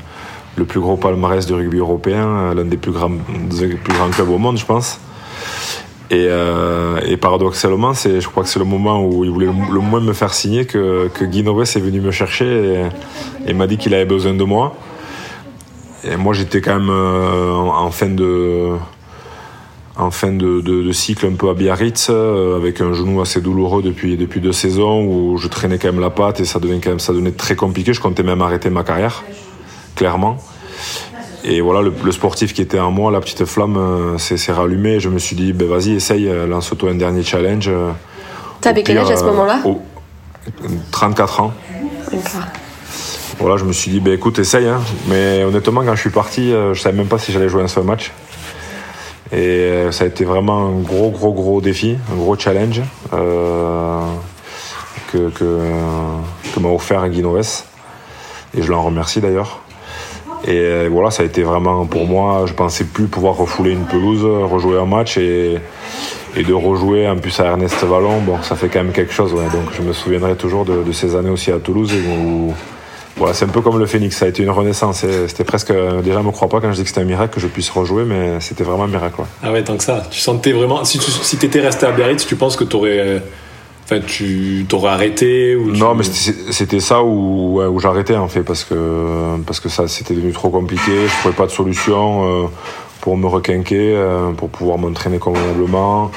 le 0.55 0.65
plus 0.65 0.79
gros 0.79 0.97
palmarès 0.97 1.45
du 1.45 1.53
rugby 1.53 1.77
européen, 1.77 2.53
l'un 2.53 2.65
des 2.65 2.77
plus 2.77 2.91
grands, 2.91 3.09
clubs 4.11 4.29
au 4.29 4.37
monde, 4.37 4.57
je 4.57 4.65
pense. 4.65 4.99
Et, 6.11 6.27
euh, 6.29 6.99
et, 7.07 7.17
paradoxalement, 7.17 7.93
c'est, 7.93 8.21
je 8.21 8.27
crois 8.27 8.43
que 8.43 8.49
c'est 8.49 8.59
le 8.59 8.65
moment 8.65 9.03
où 9.03 9.23
il 9.23 9.31
voulait 9.31 9.47
le, 9.47 9.79
moins 9.79 9.99
me 9.99 10.13
faire 10.13 10.33
signer 10.33 10.65
que, 10.65 11.07
que 11.07 11.25
Guy 11.25 11.39
est 11.39 11.79
venu 11.79 12.01
me 12.01 12.11
chercher 12.11 12.87
et, 13.47 13.53
m'a 13.53 13.65
dit 13.65 13.77
qu'il 13.77 13.95
avait 13.95 14.05
besoin 14.05 14.33
de 14.33 14.43
moi. 14.43 14.75
Et 16.03 16.15
moi, 16.17 16.33
j'étais 16.33 16.61
quand 16.61 16.79
même 16.79 16.89
euh, 16.89 17.53
en, 17.53 17.89
fin 17.89 18.09
de 18.09 18.73
en 19.95 20.11
fin 20.11 20.31
de, 20.31 20.59
de, 20.61 20.91
cycle 20.91 21.27
un 21.27 21.33
peu 21.33 21.49
à 21.49 21.53
Biarritz, 21.53 22.07
euh, 22.09 22.57
avec 22.57 22.81
un 22.81 22.93
genou 22.93 23.21
assez 23.21 23.41
douloureux 23.41 23.81
depuis, 23.81 24.17
depuis 24.17 24.41
deux 24.41 24.51
saisons, 24.51 25.05
où 25.05 25.37
je 25.37 25.47
traînais 25.47 25.77
quand 25.77 25.91
même 25.91 26.01
la 26.01 26.09
patte 26.09 26.39
et 26.39 26.45
ça 26.45 26.59
devenait 26.59 26.79
quand 26.79 26.89
même 26.89 26.99
ça 26.99 27.13
devenait 27.13 27.31
très 27.31 27.55
compliqué. 27.55 27.93
Je 27.93 28.01
comptais 28.01 28.23
même 28.23 28.41
arrêter 28.41 28.69
ma 28.69 28.83
carrière, 28.83 29.23
clairement. 29.95 30.37
Et 31.43 31.59
voilà, 31.59 31.81
le, 31.81 32.11
sportif 32.11 32.53
qui 32.53 32.61
était 32.61 32.79
en 32.79 32.91
moi, 32.91 33.11
la 33.11 33.19
petite 33.19 33.45
flamme, 33.45 33.77
euh, 33.77 34.17
s'est 34.17 34.51
rallumée. 34.51 34.99
Je 34.99 35.09
me 35.09 35.19
suis 35.19 35.35
dit, 35.35 35.51
ben 35.53 35.67
vas-y, 35.67 35.93
essaye, 35.93 36.31
lance-toi 36.47 36.91
un 36.91 36.95
dernier 36.95 37.23
challenge. 37.23 37.69
T'avais 38.61 38.83
quel 38.83 38.97
âge 38.97 39.11
à 39.11 39.17
ce 39.17 39.25
moment-là 39.25 39.61
34 40.91 41.41
ans. 41.41 41.53
Voilà, 43.39 43.57
je 43.57 43.65
me 43.65 43.73
suis 43.73 43.91
dit, 43.91 43.99
bah, 43.99 44.11
écoute, 44.11 44.39
essaye. 44.39 44.67
Hein. 44.67 44.81
Mais 45.07 45.43
honnêtement, 45.43 45.83
quand 45.83 45.95
je 45.95 46.01
suis 46.01 46.09
parti, 46.09 46.53
euh, 46.53 46.73
je 46.73 46.81
savais 46.81 46.95
même 46.95 47.07
pas 47.07 47.17
si 47.17 47.31
j'allais 47.31 47.49
jouer 47.49 47.63
un 47.63 47.67
seul 47.67 47.83
match. 47.83 48.11
Et 49.31 49.37
euh, 49.37 49.91
ça 49.91 50.03
a 50.03 50.07
été 50.07 50.25
vraiment 50.25 50.67
un 50.67 50.79
gros, 50.81 51.09
gros, 51.09 51.33
gros 51.33 51.59
défi, 51.59 51.97
un 52.11 52.15
gros 52.15 52.37
challenge 52.37 52.81
euh, 53.13 53.99
que, 55.11 55.29
que, 55.29 56.59
m'a 56.59 56.69
offert 56.69 57.09
Guy 57.09 57.23
Et 58.55 58.61
je 58.61 58.69
l'en 58.69 58.83
remercie 58.83 59.21
d'ailleurs. 59.21 59.59
Et 60.45 60.87
voilà, 60.89 61.09
ça 61.09 61.23
a 61.23 61.25
été 61.25 61.43
vraiment 61.43 61.85
pour 61.85 62.05
moi, 62.05 62.45
je 62.47 62.53
pensais 62.53 62.83
plus 62.83 63.05
pouvoir 63.05 63.35
refouler 63.35 63.71
une 63.71 63.85
pelouse, 63.85 64.23
rejouer 64.23 64.77
un 64.77 64.85
match 64.85 65.17
et, 65.17 65.57
de 66.35 66.53
rejouer 66.53 67.07
en 67.07 67.17
plus 67.17 67.39
à 67.39 67.45
Ernest 67.45 67.83
Vallon, 67.83 68.19
bon, 68.21 68.41
ça 68.41 68.55
fait 68.55 68.67
quand 68.67 68.83
même 68.83 68.91
quelque 68.91 69.13
chose. 69.13 69.31
Donc 69.31 69.71
je 69.77 69.81
me 69.81 69.93
souviendrai 69.93 70.35
toujours 70.35 70.65
de, 70.65 70.91
ces 70.91 71.15
années 71.15 71.29
aussi 71.29 71.51
à 71.51 71.59
Toulouse 71.59 71.93
où, 71.93 72.53
voilà, 73.15 73.33
c'est 73.33 73.45
un 73.45 73.49
peu 73.49 73.61
comme 73.61 73.77
le 73.77 73.85
Phoenix, 73.85 74.17
ça 74.17 74.25
a 74.25 74.27
été 74.27 74.41
une 74.41 74.49
renaissance. 74.49 75.05
C'était 75.27 75.43
presque. 75.43 75.71
Déjà, 76.03 76.19
je 76.19 76.25
me 76.25 76.31
crois 76.31 76.49
pas 76.49 76.59
quand 76.59 76.71
je 76.71 76.77
dis 76.77 76.81
que 76.81 76.89
c'était 76.89 77.01
un 77.01 77.05
miracle 77.05 77.35
que 77.35 77.39
je 77.39 77.47
puisse 77.47 77.69
rejouer, 77.69 78.03
mais 78.05 78.39
c'était 78.39 78.63
vraiment 78.63 78.85
un 78.85 78.87
miracle. 78.87 79.21
Ah 79.43 79.51
ouais, 79.51 79.63
tant 79.63 79.77
que 79.77 79.83
ça. 79.83 80.03
Tu 80.09 80.19
sentais 80.19 80.51
vraiment. 80.51 80.83
Si 80.83 80.97
tu 80.97 81.45
étais 81.45 81.59
resté 81.59 81.85
à 81.85 81.91
Biarritz, 81.91 82.25
tu 82.25 82.35
penses 82.35 82.55
que 82.55 82.63
tu 82.63 82.75
aurais. 82.75 83.21
Enfin, 83.83 83.99
tu 83.99 84.65
t'aurais 84.69 84.91
arrêté 84.91 85.57
Non, 85.57 85.93
mais 85.93 86.03
c'était 86.03 86.79
ça 86.79 87.03
où, 87.03 87.61
j'arrêtais 87.81 88.15
en 88.15 88.27
fait, 88.27 88.43
parce 88.43 88.63
que, 88.63 89.37
parce 89.45 89.59
que 89.59 89.69
ça 89.69 89.87
c'était 89.87 90.13
devenu 90.13 90.31
trop 90.31 90.49
compliqué, 90.49 91.07
je 91.07 91.19
trouvais 91.19 91.35
pas 91.35 91.45
de 91.45 91.51
solution. 91.51 92.43
Euh, 92.43 92.47
pour 93.03 93.17
me 93.17 93.27
requinquer, 93.27 93.93
euh, 93.97 94.31
pour 94.31 94.47
pouvoir 94.47 94.77
m'entraîner 94.77 95.19
convenablement. 95.19 96.09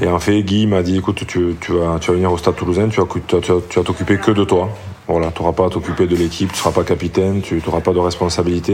Et 0.00 0.08
en 0.08 0.18
fait, 0.18 0.42
Guy 0.42 0.66
m'a 0.66 0.82
dit 0.82 0.96
écoute, 0.96 1.26
tu, 1.26 1.54
vas, 1.68 1.98
tu 1.98 2.10
vas 2.10 2.14
venir 2.14 2.32
au 2.32 2.38
Stade 2.38 2.56
Toulousain, 2.56 2.88
tu 2.88 3.02
vas, 3.02 3.06
tu 3.06 3.50
vas, 3.50 3.84
t'occuper 3.84 4.16
que 4.16 4.30
de 4.30 4.44
toi. 4.44 4.70
Voilà, 5.08 5.30
tu 5.30 5.42
n'auras 5.42 5.52
pas 5.52 5.66
à 5.66 5.68
t'occuper 5.68 6.06
de 6.06 6.16
l'équipe, 6.16 6.48
tu 6.48 6.54
ne 6.54 6.58
seras 6.58 6.70
pas 6.70 6.84
capitaine, 6.84 7.42
tu 7.42 7.62
n'auras 7.66 7.82
pas 7.82 7.92
de 7.92 7.98
responsabilité. 7.98 8.72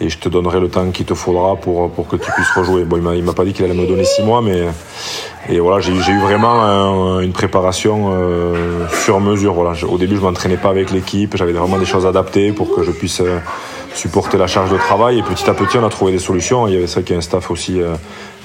Je 0.00 0.18
te 0.18 0.28
donnerai 0.28 0.60
le 0.60 0.68
temps 0.68 0.90
qu'il 0.90 1.06
te 1.06 1.14
faudra 1.14 1.56
pour, 1.56 1.90
pour 1.90 2.08
que 2.08 2.16
tu 2.16 2.30
puisses 2.32 2.50
rejouer. 2.56 2.84
Bon, 2.84 2.96
il 3.12 3.22
m'a 3.22 3.32
pas 3.32 3.44
dit 3.44 3.52
qu'il 3.52 3.64
allait 3.64 3.74
me 3.74 3.86
donner 3.86 4.04
six 4.04 4.22
mois, 4.22 4.40
mais 4.42 4.62
et 5.48 5.58
voilà, 5.58 5.80
j'ai 5.80 5.92
eu 5.92 6.18
vraiment 6.20 7.20
une 7.20 7.32
préparation 7.32 8.12
euh, 8.12 8.86
sur 9.04 9.20
mesure. 9.20 9.54
Voilà, 9.54 9.72
au 9.86 9.98
début, 9.98 10.16
je 10.16 10.20
m'entraînais 10.20 10.56
pas 10.56 10.70
avec 10.70 10.90
l'équipe, 10.90 11.36
j'avais 11.36 11.52
vraiment 11.52 11.78
des 11.78 11.84
choses 11.84 12.06
adaptées 12.06 12.52
pour 12.52 12.74
que 12.74 12.82
je 12.82 12.90
puisse 12.90 13.20
euh, 13.20 13.38
supporter 13.94 14.38
la 14.38 14.46
charge 14.46 14.70
de 14.70 14.76
travail. 14.76 15.18
Et 15.18 15.22
petit 15.22 15.48
à 15.48 15.54
petit, 15.54 15.78
on 15.78 15.86
a 15.86 15.88
trouvé 15.88 16.12
des 16.12 16.18
solutions. 16.18 16.66
Il 16.68 16.74
y 16.74 16.76
avait 16.76 16.86
ça 16.86 17.02
qui 17.02 17.12
est 17.12 17.16
un 17.16 17.20
staff 17.20 17.50
aussi 17.50 17.80
euh, 17.80 17.94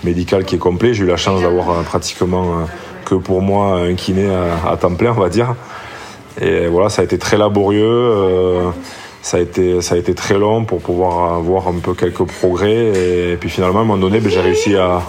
médical 0.03 0.45
qui 0.45 0.55
est 0.55 0.59
complet. 0.59 0.93
J'ai 0.93 1.03
eu 1.03 1.07
la 1.07 1.17
chance 1.17 1.41
d'avoir 1.41 1.69
euh, 1.69 1.81
pratiquement 1.83 2.43
euh, 2.43 2.65
que 3.05 3.15
pour 3.15 3.41
moi 3.41 3.79
un 3.79 3.95
kiné 3.95 4.29
à, 4.67 4.75
temps 4.77 4.93
plein, 4.93 5.11
on 5.11 5.19
va 5.19 5.29
dire. 5.29 5.55
Et 6.39 6.67
voilà, 6.67 6.89
ça 6.89 7.01
a 7.01 7.05
été 7.05 7.17
très 7.17 7.37
laborieux. 7.37 8.71
Ça 9.27 9.35
a, 9.35 9.39
été, 9.41 9.81
ça 9.81 9.95
a 9.95 9.97
été 9.97 10.13
très 10.13 10.37
long 10.37 10.63
pour 10.63 10.79
pouvoir 10.79 11.33
avoir 11.33 11.67
un 11.67 11.79
peu 11.83 11.93
quelques 11.93 12.23
progrès. 12.23 13.31
Et, 13.31 13.37
puis 13.37 13.49
finalement, 13.49 13.79
à 13.79 13.81
un 13.81 13.85
moment 13.85 13.99
donné, 13.99 14.21
ben, 14.21 14.31
j'ai 14.31 14.39
réussi 14.39 14.77
à, 14.77 15.01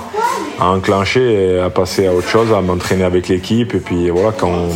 enclencher 0.58 1.20
et 1.20 1.60
à 1.60 1.70
passer 1.70 2.08
à 2.08 2.12
autre 2.12 2.26
chose, 2.26 2.52
à 2.52 2.60
m'entraîner 2.60 3.04
avec 3.04 3.28
l'équipe. 3.28 3.76
Et 3.76 3.78
puis 3.78 4.10
voilà, 4.10 4.32
quand 4.36 4.70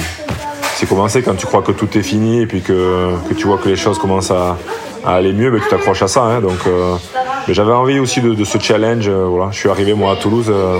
c'est 0.76 0.88
commencé, 0.88 1.22
quand 1.22 1.34
tu 1.34 1.46
crois 1.46 1.62
que 1.62 1.72
tout 1.72 1.88
est 1.98 2.04
fini 2.04 2.42
et 2.42 2.46
puis 2.46 2.60
que, 2.60 3.14
tu 3.36 3.48
vois 3.48 3.58
que 3.58 3.68
les 3.68 3.74
choses 3.74 3.98
commencent 3.98 4.30
à, 4.30 4.58
aller 5.04 5.32
mieux, 5.32 5.50
mais 5.50 5.58
tu 5.58 5.68
t'accroches 5.68 6.02
à 6.02 6.08
ça. 6.08 6.22
Hein, 6.22 6.40
donc, 6.40 6.64
euh, 6.68 6.94
j'avais 7.48 7.72
envie 7.72 7.98
aussi 7.98 8.20
de, 8.20 8.44
ce 8.44 8.58
challenge. 8.60 9.08
Euh, 9.08 9.26
voilà, 9.26 9.50
je 9.50 9.58
suis 9.58 9.68
arrivé 9.68 9.92
moi 9.94 10.12
à 10.12 10.16
Toulouse. 10.16 10.46
Euh, 10.50 10.78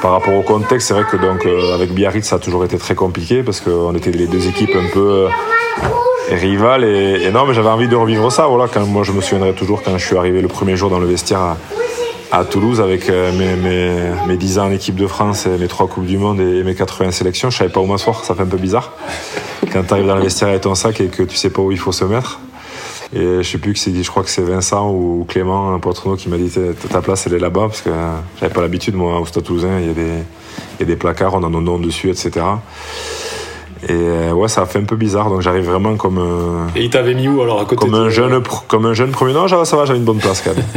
par 0.00 0.12
rapport 0.12 0.32
au 0.32 0.42
contexte, 0.42 0.88
c'est 0.88 0.94
vrai 0.94 1.04
que 1.04 1.18
donc 1.18 1.46
avec 1.74 1.92
Biarritz, 1.92 2.26
ça 2.26 2.36
a 2.36 2.38
toujours 2.38 2.64
été 2.64 2.78
très 2.78 2.94
compliqué 2.94 3.42
parce 3.42 3.60
qu'on 3.60 3.94
était 3.94 4.12
les 4.12 4.26
deux 4.26 4.46
équipes 4.48 4.76
un 4.76 4.88
peu 4.94 5.26
rivales. 6.30 6.84
Et, 6.84 7.30
non, 7.30 7.46
mais 7.46 7.54
j'avais 7.54 7.68
envie 7.68 7.88
de 7.88 7.96
revivre 7.96 8.30
ça. 8.30 8.46
Voilà, 8.46 8.68
quand 8.72 8.84
moi 8.86 9.02
je 9.02 9.12
me 9.12 9.20
souviendrai 9.20 9.52
toujours 9.52 9.82
quand 9.82 9.96
je 9.98 10.04
suis 10.04 10.16
arrivé 10.16 10.40
le 10.40 10.48
premier 10.48 10.76
jour 10.76 10.90
dans 10.90 10.98
le 10.98 11.06
vestiaire 11.06 11.56
à, 12.32 12.44
Toulouse 12.44 12.80
avec 12.80 13.08
mes, 13.08 13.56
mes, 13.56 13.90
mes, 14.26 14.36
10 14.36 14.58
ans 14.58 14.66
en 14.66 14.70
équipe 14.70 14.96
de 14.96 15.06
France 15.06 15.46
et 15.46 15.56
mes 15.56 15.68
3 15.68 15.88
Coupes 15.88 16.04
du 16.04 16.18
Monde 16.18 16.40
et 16.40 16.62
mes 16.64 16.74
80 16.74 17.12
sélections. 17.12 17.50
Je 17.50 17.56
savais 17.56 17.70
pas 17.70 17.80
où 17.80 17.86
m'asseoir, 17.86 18.24
ça 18.24 18.34
fait 18.34 18.42
un 18.42 18.46
peu 18.46 18.58
bizarre. 18.58 18.92
Quand 19.72 19.82
tu 19.84 19.94
arrives 19.94 20.06
dans 20.06 20.16
le 20.16 20.22
vestiaire 20.22 20.48
avec 20.48 20.62
ton 20.62 20.74
sac 20.74 21.00
et 21.00 21.06
que 21.06 21.22
tu 21.22 21.36
sais 21.36 21.50
pas 21.50 21.62
où 21.62 21.72
il 21.72 21.78
faut 21.78 21.92
se 21.92 22.04
mettre. 22.04 22.40
Et 23.14 23.42
je 23.42 23.42
sais 23.42 23.58
plus 23.58 23.72
que 23.72 23.78
c'est, 23.78 23.94
je 24.02 24.10
crois 24.10 24.24
que 24.24 24.30
c'est 24.30 24.42
Vincent 24.42 24.90
ou 24.90 25.24
Clément, 25.28 25.72
un 25.72 25.78
Poitrenaud, 25.78 26.16
qui 26.16 26.28
m'a 26.28 26.36
dit 26.36 26.50
ta 26.90 27.00
place 27.00 27.26
elle 27.26 27.34
est 27.34 27.38
là-bas 27.38 27.68
parce 27.68 27.80
que 27.80 27.90
j'avais 28.40 28.52
pas 28.52 28.60
l'habitude 28.60 28.94
moi 28.94 29.20
au 29.20 29.26
Stade 29.26 29.44
Toulousain, 29.44 29.78
il 29.80 29.86
y 29.86 29.90
a 29.90 29.94
des, 29.94 30.02
il 30.02 30.80
y 30.80 30.82
a 30.82 30.86
des 30.86 30.96
placards, 30.96 31.34
on 31.34 31.44
a 31.44 31.48
nos 31.48 31.60
noms 31.60 31.78
dessus, 31.78 32.10
etc. 32.10 32.44
Et 33.82 33.92
euh, 33.92 34.32
ouais, 34.32 34.48
ça 34.48 34.62
a 34.62 34.66
fait 34.66 34.78
un 34.78 34.84
peu 34.84 34.96
bizarre, 34.96 35.28
donc 35.28 35.42
j'arrive 35.42 35.64
vraiment 35.64 35.96
comme. 35.96 36.18
Euh, 36.18 36.66
Et 36.74 36.84
il 36.84 36.90
t'avait 36.90 37.14
mis 37.14 37.28
où 37.28 37.42
alors 37.42 37.60
à 37.60 37.64
côté 37.64 37.76
Comme 37.76 37.94
un 37.94 38.08
jeune, 38.08 38.42
comme 38.68 38.86
un 38.86 38.94
jeune 38.94 39.10
premier. 39.10 39.34
Non, 39.34 39.46
ça 39.48 39.76
va, 39.76 39.84
j'avais 39.84 39.98
une 39.98 40.04
bonne 40.04 40.18
place 40.18 40.42
quand 40.42 40.54
même. 40.54 40.64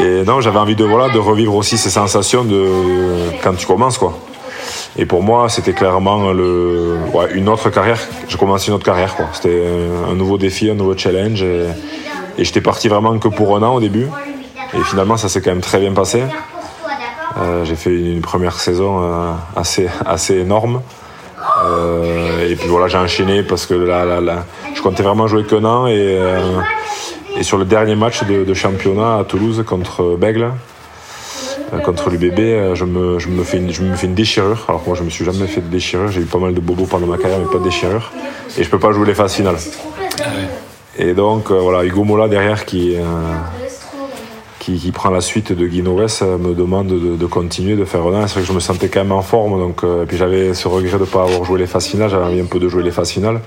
Et 0.00 0.24
non, 0.24 0.40
j'avais 0.40 0.58
envie 0.58 0.74
de 0.74 0.84
voilà 0.84 1.10
de 1.10 1.18
revivre 1.18 1.54
aussi 1.54 1.78
ces 1.78 1.90
sensations 1.90 2.44
de 2.44 2.66
quand 3.40 3.54
tu 3.54 3.66
commences 3.66 3.98
quoi. 3.98 4.18
Et 4.98 5.06
pour 5.06 5.22
moi, 5.22 5.48
c'était 5.48 5.72
clairement 5.72 6.32
le, 6.32 6.96
ouais, 7.14 7.32
une 7.34 7.48
autre 7.48 7.70
carrière. 7.70 7.98
Je 8.28 8.36
commençais 8.36 8.68
une 8.68 8.74
autre 8.74 8.84
carrière. 8.84 9.14
C'était 9.32 9.62
un 10.10 10.14
nouveau 10.14 10.38
défi, 10.38 10.68
un 10.68 10.74
nouveau 10.74 10.96
challenge. 10.96 11.42
Et, 11.42 11.66
j'étais 12.38 12.60
parti 12.60 12.88
vraiment 12.88 13.18
que 13.18 13.28
pour 13.28 13.56
un 13.56 13.62
an 13.62 13.74
au 13.74 13.80
début. 13.80 14.08
Et 14.74 14.82
finalement, 14.84 15.16
ça 15.16 15.28
s'est 15.28 15.40
quand 15.40 15.50
même 15.50 15.60
très 15.60 15.78
bien 15.78 15.92
passé. 15.92 16.22
Euh, 17.38 17.64
j'ai 17.64 17.76
fait 17.76 17.94
une 17.94 18.20
première 18.20 18.60
saison 18.60 19.00
euh, 19.02 19.32
assez, 19.56 19.88
assez 20.04 20.36
énorme. 20.36 20.82
Euh, 21.64 22.48
et 22.48 22.56
puis 22.56 22.68
voilà, 22.68 22.88
j'ai 22.88 22.98
enchaîné 22.98 23.42
parce 23.42 23.66
que 23.66 23.74
là, 23.74 24.04
là, 24.04 24.20
là, 24.20 24.44
je 24.74 24.82
comptais 24.82 25.02
vraiment 25.02 25.26
jouer 25.26 25.44
qu'un 25.44 25.64
an. 25.64 25.86
Et, 25.86 26.18
et 27.36 27.42
sur 27.42 27.58
le 27.58 27.64
dernier 27.64 27.96
match 27.96 28.24
de, 28.24 28.44
de 28.44 28.54
championnat 28.54 29.18
à 29.18 29.24
Toulouse 29.24 29.64
contre 29.66 30.16
Bègle, 30.16 30.50
contre 31.84 32.10
l'UBB, 32.10 32.74
je 32.74 32.84
me, 32.84 33.18
je, 33.18 33.28
me 33.28 33.44
fais 33.44 33.56
une, 33.56 33.72
je 33.72 33.82
me 33.82 33.96
fais 33.96 34.06
une 34.06 34.14
déchirure. 34.14 34.66
Alors 34.68 34.82
moi, 34.86 34.94
je 34.94 35.02
me 35.02 35.10
suis 35.10 35.24
jamais 35.24 35.46
fait 35.46 35.62
de 35.62 35.68
déchirure. 35.68 36.08
J'ai 36.08 36.20
eu 36.20 36.26
pas 36.26 36.38
mal 36.38 36.52
de 36.52 36.60
bobos 36.60 36.86
pendant 36.86 37.06
ma 37.06 37.16
carrière, 37.16 37.38
mais 37.38 37.50
pas 37.50 37.58
de 37.58 37.64
déchirure. 37.64 38.12
Et 38.58 38.62
je 38.62 38.68
peux 38.68 38.78
pas 38.78 38.92
jouer 38.92 39.06
les 39.06 39.14
phases 39.14 39.34
finales. 39.34 39.56
Ah 40.20 40.24
Et 40.98 41.14
donc, 41.14 41.50
voilà, 41.50 41.84
Hugo 41.84 42.04
Mola 42.04 42.28
derrière 42.28 42.66
qui, 42.66 42.96
qui, 44.62 44.92
prend 44.92 45.10
la 45.10 45.20
suite 45.20 45.52
de 45.52 45.66
Guy 45.66 45.82
me 45.82 46.54
demande 46.54 46.86
de, 46.86 47.26
continuer, 47.26 47.74
de 47.74 47.84
faire 47.84 48.06
un 48.06 48.28
C'est 48.28 48.34
vrai 48.34 48.42
que 48.42 48.48
je 48.48 48.52
me 48.52 48.60
sentais 48.60 48.88
quand 48.88 49.00
même 49.00 49.12
en 49.12 49.22
forme. 49.22 49.58
Donc, 49.58 49.82
et 49.82 50.06
puis 50.06 50.16
j'avais 50.16 50.54
ce 50.54 50.68
regret 50.68 50.98
de 50.98 51.02
ne 51.02 51.06
pas 51.06 51.24
avoir 51.24 51.44
joué 51.44 51.58
les 51.58 51.66
phases 51.66 51.86
finales. 51.86 52.10
J'avais 52.10 52.24
envie 52.24 52.40
un 52.40 52.46
peu 52.46 52.60
de 52.60 52.68
jouer 52.68 52.84
les 52.84 52.92
phases 52.92 53.10
finales. 53.10 53.40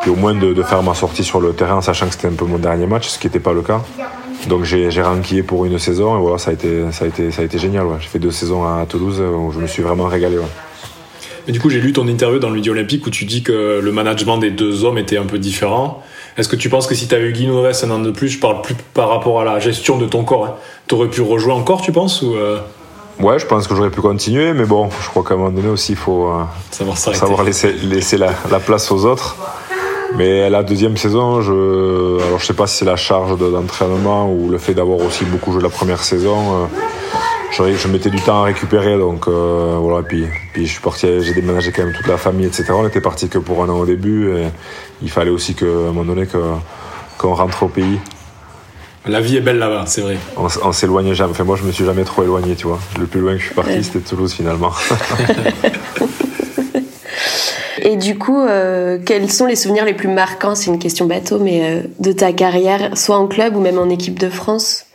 Puis 0.00 0.10
au 0.10 0.16
moins 0.16 0.34
de, 0.34 0.62
faire 0.62 0.82
ma 0.82 0.94
sortie 0.94 1.24
sur 1.24 1.40
le 1.40 1.52
terrain, 1.52 1.82
sachant 1.82 2.06
que 2.06 2.12
c'était 2.12 2.28
un 2.28 2.32
peu 2.32 2.46
mon 2.46 2.58
dernier 2.58 2.86
match, 2.86 3.08
ce 3.08 3.18
qui 3.18 3.26
n'était 3.26 3.40
pas 3.40 3.52
le 3.52 3.60
cas. 3.60 3.82
Donc 4.48 4.64
j'ai 4.64 5.02
ranquillé 5.02 5.42
pour 5.42 5.66
une 5.66 5.78
saison 5.78 6.16
et 6.16 6.20
voilà, 6.20 6.38
ça 6.38 6.50
a 6.50 6.54
été, 6.54 6.90
ça 6.92 7.04
a 7.04 7.08
été, 7.08 7.30
ça 7.30 7.42
a 7.42 7.44
été 7.44 7.58
génial. 7.58 7.86
J'ai 8.00 8.08
fait 8.08 8.18
deux 8.18 8.30
saisons 8.30 8.64
à 8.64 8.86
Toulouse 8.88 9.20
où 9.20 9.52
je 9.52 9.58
me 9.58 9.66
suis 9.66 9.82
vraiment 9.82 10.06
régalé. 10.06 10.38
Mais 11.46 11.52
du 11.52 11.60
coup, 11.60 11.68
j'ai 11.68 11.80
lu 11.80 11.92
ton 11.92 12.08
interview 12.08 12.38
dans 12.38 12.48
le 12.48 12.54
Midi 12.54 12.70
Olympique 12.70 13.06
où 13.06 13.10
tu 13.10 13.24
dis 13.24 13.42
que 13.42 13.80
le 13.82 13.92
management 13.92 14.38
des 14.38 14.50
deux 14.50 14.84
hommes 14.84 14.98
était 14.98 15.18
un 15.18 15.26
peu 15.26 15.38
différent. 15.38 16.02
Est-ce 16.38 16.48
que 16.48 16.56
tu 16.56 16.68
penses 16.68 16.86
que 16.86 16.94
si 16.94 17.08
tu 17.08 17.14
avais 17.14 17.28
eu 17.28 17.32
Guy 17.32 17.48
un 17.48 17.90
an 17.90 17.98
de 17.98 18.10
plus, 18.10 18.28
je 18.28 18.38
parle 18.38 18.60
plus 18.60 18.74
par 18.94 19.08
rapport 19.08 19.40
à 19.40 19.44
la 19.44 19.58
gestion 19.58 19.96
de 19.96 20.06
ton 20.06 20.24
corps, 20.24 20.46
hein, 20.46 20.54
tu 20.86 20.94
aurais 20.94 21.08
pu 21.08 21.22
rejouer 21.22 21.52
encore, 21.52 21.80
tu 21.80 21.92
penses 21.92 22.22
ou 22.22 22.34
euh? 22.34 22.58
Ouais, 23.18 23.38
je 23.38 23.46
pense 23.46 23.66
que 23.66 23.74
j'aurais 23.74 23.90
pu 23.90 24.02
continuer, 24.02 24.52
mais 24.52 24.66
bon, 24.66 24.90
je 25.00 25.08
crois 25.08 25.24
qu'à 25.24 25.32
un 25.32 25.36
moment 25.38 25.50
donné 25.50 25.68
aussi, 25.68 25.92
il 25.92 25.98
faut 25.98 26.28
euh, 26.28 26.42
savoir, 26.70 26.98
savoir, 26.98 27.44
laisser, 27.44 27.72
laisser 27.72 28.18
la, 28.18 28.32
la, 28.50 28.60
place 28.60 28.92
aux 28.92 29.06
autres. 29.06 29.36
Mais 30.16 30.50
la 30.50 30.62
deuxième 30.62 30.98
saison, 30.98 31.40
je, 31.40 32.22
alors 32.26 32.38
je 32.38 32.44
sais 32.44 32.52
pas 32.52 32.66
si 32.66 32.76
c'est 32.76 32.84
la 32.84 32.96
charge 32.96 33.38
d'entraînement 33.38 34.30
ou 34.30 34.50
le 34.50 34.58
fait 34.58 34.74
d'avoir 34.74 34.98
aussi 35.00 35.24
beaucoup 35.24 35.52
joué 35.52 35.62
la 35.62 35.70
première 35.70 36.04
saison. 36.04 36.64
Euh, 36.64 36.66
je, 37.56 37.76
je 37.76 37.88
mettais 37.88 38.10
du 38.10 38.20
temps 38.20 38.42
à 38.42 38.44
récupérer, 38.44 38.98
donc 38.98 39.28
euh, 39.28 39.76
voilà. 39.80 40.02
Puis, 40.06 40.26
puis 40.52 40.66
je 40.66 40.72
suis 40.72 40.80
parti, 40.80 41.06
j'ai 41.20 41.34
déménagé 41.34 41.72
quand 41.72 41.84
même 41.84 41.94
toute 41.94 42.06
la 42.06 42.16
famille, 42.16 42.46
etc. 42.46 42.66
On 42.70 42.86
était 42.86 43.00
parti 43.00 43.28
que 43.28 43.38
pour 43.38 43.62
un 43.62 43.68
an 43.68 43.78
au 43.78 43.86
début, 43.86 44.30
et 44.36 44.46
il 45.02 45.10
fallait 45.10 45.30
aussi 45.30 45.54
qu'à 45.54 45.66
un 45.66 45.92
moment 45.92 46.04
donné 46.04 46.26
qu'on 47.18 47.34
rentre 47.34 47.62
au 47.62 47.68
pays. 47.68 47.98
La 49.06 49.20
vie 49.20 49.36
est 49.36 49.40
belle 49.40 49.58
là-bas, 49.58 49.84
c'est 49.86 50.00
vrai. 50.00 50.16
On, 50.36 50.48
on 50.64 50.72
s'éloignait 50.72 51.14
jamais. 51.14 51.30
Enfin, 51.30 51.44
moi, 51.44 51.56
je 51.56 51.62
me 51.62 51.70
suis 51.70 51.84
jamais 51.84 52.02
trop 52.02 52.24
éloigné, 52.24 52.56
tu 52.56 52.66
vois. 52.66 52.80
Le 52.98 53.06
plus 53.06 53.20
loin 53.20 53.34
que 53.34 53.38
je 53.38 53.46
suis 53.46 53.54
parti, 53.54 53.84
c'était 53.84 54.00
Toulouse 54.00 54.32
finalement. 54.32 54.72
Et 57.86 57.96
du 57.96 58.18
coup, 58.18 58.40
euh, 58.40 58.98
quels 59.04 59.30
sont 59.30 59.46
les 59.46 59.54
souvenirs 59.54 59.84
les 59.84 59.94
plus 59.94 60.08
marquants? 60.08 60.56
C'est 60.56 60.72
une 60.72 60.80
question 60.80 61.06
bateau, 61.06 61.38
mais 61.38 61.60
euh, 61.62 61.82
de 62.00 62.10
ta 62.10 62.32
carrière, 62.32 62.98
soit 62.98 63.16
en 63.16 63.28
club 63.28 63.54
ou 63.54 63.60
même 63.60 63.78
en 63.78 63.88
équipe 63.88 64.18
de 64.18 64.28
France? 64.28 64.86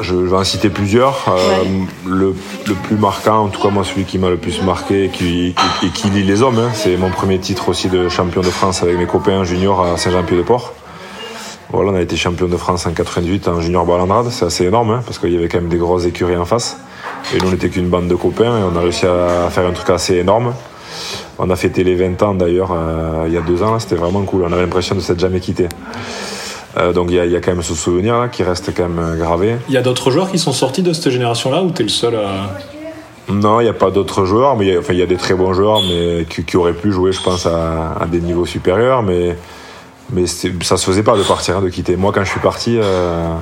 Je 0.00 0.14
vais 0.14 0.36
en 0.36 0.44
citer 0.44 0.70
plusieurs. 0.70 1.26
Euh, 1.28 1.64
le, 2.06 2.34
plus 2.82 2.96
marquant, 2.96 3.44
en 3.44 3.48
tout 3.48 3.60
cas 3.60 3.70
moi 3.70 3.84
celui 3.84 4.04
qui 4.04 4.18
m'a 4.18 4.30
le 4.30 4.36
plus 4.36 4.62
marqué 4.62 5.04
et 5.04 5.08
qui, 5.08 5.54
qui 5.94 6.10
lie 6.10 6.22
les 6.22 6.42
hommes, 6.42 6.58
hein, 6.58 6.70
c'est 6.74 6.96
mon 6.96 7.10
premier 7.10 7.38
titre 7.38 7.68
aussi 7.68 7.88
de 7.88 8.08
champion 8.08 8.40
de 8.40 8.50
France 8.50 8.82
avec 8.82 8.96
mes 8.96 9.06
copains 9.06 9.44
juniors 9.44 9.84
à 9.84 9.96
Saint-Jean-Pied-de-Port. 9.96 10.74
Voilà, 11.70 11.90
on 11.90 11.94
a 11.96 12.00
été 12.00 12.16
champion 12.16 12.46
de 12.46 12.56
France 12.56 12.86
en 12.86 12.92
98 12.92 13.48
en 13.48 13.60
junior 13.60 13.84
balandrade, 13.84 14.30
c'est 14.30 14.46
assez 14.46 14.64
énorme 14.64 14.90
hein, 14.90 15.02
parce 15.04 15.18
qu'il 15.18 15.32
y 15.32 15.36
avait 15.36 15.48
quand 15.48 15.60
même 15.60 15.68
des 15.68 15.76
grosses 15.76 16.06
écuries 16.06 16.36
en 16.36 16.46
face. 16.46 16.78
Et 17.34 17.38
nous 17.38 17.48
on 17.48 17.50
n'était 17.50 17.68
qu'une 17.68 17.88
bande 17.88 18.08
de 18.08 18.14
copains 18.14 18.58
et 18.58 18.62
on 18.62 18.76
a 18.76 18.80
réussi 18.80 19.06
à 19.06 19.50
faire 19.50 19.66
un 19.66 19.72
truc 19.72 19.90
assez 19.90 20.16
énorme. 20.16 20.54
On 21.38 21.50
a 21.50 21.56
fêté 21.56 21.84
les 21.84 21.94
20 21.94 22.22
ans 22.22 22.34
d'ailleurs 22.34 22.72
euh, 22.72 23.24
il 23.26 23.32
y 23.32 23.36
a 23.36 23.42
deux 23.42 23.62
ans, 23.62 23.78
c'était 23.78 23.96
vraiment 23.96 24.22
cool. 24.22 24.44
On 24.44 24.52
avait 24.52 24.62
l'impression 24.62 24.94
de 24.94 25.00
s'être 25.00 25.20
jamais 25.20 25.40
quitté. 25.40 25.68
Euh, 26.76 26.92
donc 26.92 27.08
il 27.10 27.16
y, 27.16 27.36
a 27.36 27.40
quand 27.40 27.52
même 27.52 27.62
ce 27.62 27.74
souvenir 27.74 28.18
là 28.18 28.28
qui 28.28 28.42
reste 28.42 28.74
quand 28.76 28.88
même 28.88 28.98
euh, 28.98 29.16
gravé. 29.16 29.56
Il 29.68 29.74
y 29.74 29.78
a 29.78 29.82
d'autres 29.82 30.10
joueurs 30.10 30.30
qui 30.30 30.38
sont 30.38 30.52
sortis 30.52 30.82
de 30.82 30.92
cette 30.92 31.10
génération-là 31.10 31.62
ou 31.62 31.70
tu 31.70 31.80
es 31.80 31.84
le 31.84 31.88
seul 31.88 32.14
à. 32.16 32.58
Non, 33.30 33.60
il 33.60 33.64
n'y 33.64 33.70
a 33.70 33.74
pas 33.74 33.90
d'autres 33.90 34.24
joueurs, 34.24 34.56
mais 34.56 34.66
il 34.66 34.96
y, 34.96 35.02
a 35.02 35.06
des 35.06 35.16
très 35.16 35.34
bons 35.34 35.52
joueurs 35.52 35.82
mais 35.82 36.24
qui, 36.24 36.56
auraient 36.56 36.72
pu 36.72 36.90
jouer, 36.92 37.12
je 37.12 37.20
pense, 37.20 37.44
à, 37.44 38.06
des 38.10 38.20
niveaux 38.20 38.46
supérieurs. 38.46 39.02
Mais 39.02 39.36
mais 40.10 40.26
ça 40.26 40.76
se 40.76 40.84
faisait 40.84 41.02
pas 41.02 41.16
de 41.16 41.22
partir, 41.22 41.58
hein, 41.58 41.62
de 41.62 41.68
quitter. 41.68 41.96
Moi, 41.96 42.12
quand 42.12 42.24
je 42.24 42.30
suis 42.30 42.40
parti, 42.40 42.78
euh, 42.80 43.34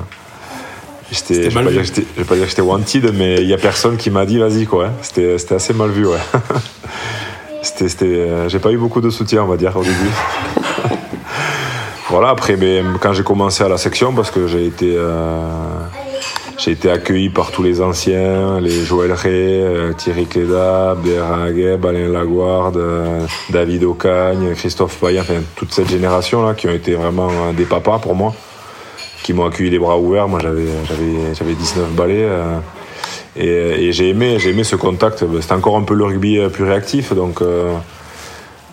j'étais, 1.09 1.49
je 1.49 1.57
vais 1.57 1.63
pas, 1.63 1.71
dire 1.71 2.43
que 2.43 2.49
j'étais 2.49 2.61
wanted, 2.61 3.13
mais 3.15 3.35
il 3.35 3.47
y 3.47 3.53
a 3.53 3.57
personne 3.57 3.95
qui 3.95 4.09
m'a 4.09 4.25
dit 4.25 4.37
vas-y 4.37 4.65
quoi. 4.65 4.87
Hein. 4.87 4.91
C'était, 5.01 5.37
c'était 5.37 5.55
assez 5.55 5.73
mal 5.73 5.89
vu, 5.89 6.05
ouais. 6.05 6.17
c'était, 7.61 7.87
c'était, 7.87 8.05
euh, 8.05 8.49
j'ai 8.49 8.59
pas 8.59 8.71
eu 8.71 8.77
beaucoup 8.77 8.99
de 8.99 9.09
soutien, 9.09 9.43
on 9.43 9.47
va 9.47 9.55
dire, 9.55 9.75
au 9.77 9.83
début. 9.83 9.95
voilà, 12.09 12.29
après, 12.29 12.55
mais, 12.55 12.81
quand 13.01 13.11
j'ai 13.11 13.23
commencé 13.23 13.63
à 13.63 13.67
la 13.67 13.77
section, 13.77 14.13
parce 14.13 14.31
que 14.31 14.47
j'ai 14.47 14.65
été, 14.65 14.95
euh, 14.95 15.41
été 16.65 16.89
accueilli 16.89 17.29
par 17.29 17.51
tous 17.51 17.63
les 17.63 17.81
anciens, 17.81 18.61
les 18.61 18.85
Joël 18.85 19.11
Ray, 19.11 19.31
euh, 19.33 19.91
Thierry 19.93 20.25
Cléda, 20.25 20.95
Bérin 20.95 21.45
Agueb, 21.45 21.85
Alain 21.85 22.07
Laguarde, 22.07 22.81
David 23.49 23.83
Ocagne, 23.83 24.53
Christophe 24.55 24.97
Payen, 24.99 25.21
enfin 25.21 25.41
toute 25.55 25.73
cette 25.73 25.89
génération-là 25.89 26.53
qui 26.53 26.67
ont 26.67 26.73
été 26.73 26.95
vraiment 26.95 27.51
des 27.55 27.65
papas 27.65 27.99
pour 27.99 28.15
moi, 28.15 28.33
qui 29.23 29.33
m'ont 29.33 29.45
accueilli 29.45 29.69
les 29.69 29.79
bras 29.79 29.97
ouverts. 29.97 30.29
Moi 30.29 30.39
j'avais 30.41 31.53
19 31.53 31.91
balais. 31.91 32.27
et, 33.35 33.91
j'ai 33.91 34.09
aimé, 34.09 34.39
j'ai 34.39 34.51
aimé 34.51 34.63
ce 34.63 34.75
contact. 34.75 35.25
C'était 35.41 35.53
encore 35.53 35.77
un 35.77 35.83
peu 35.83 35.93
le 35.93 36.05
rugby 36.05 36.39
plus 36.51 36.63
réactif, 36.63 37.13
donc 37.13 37.41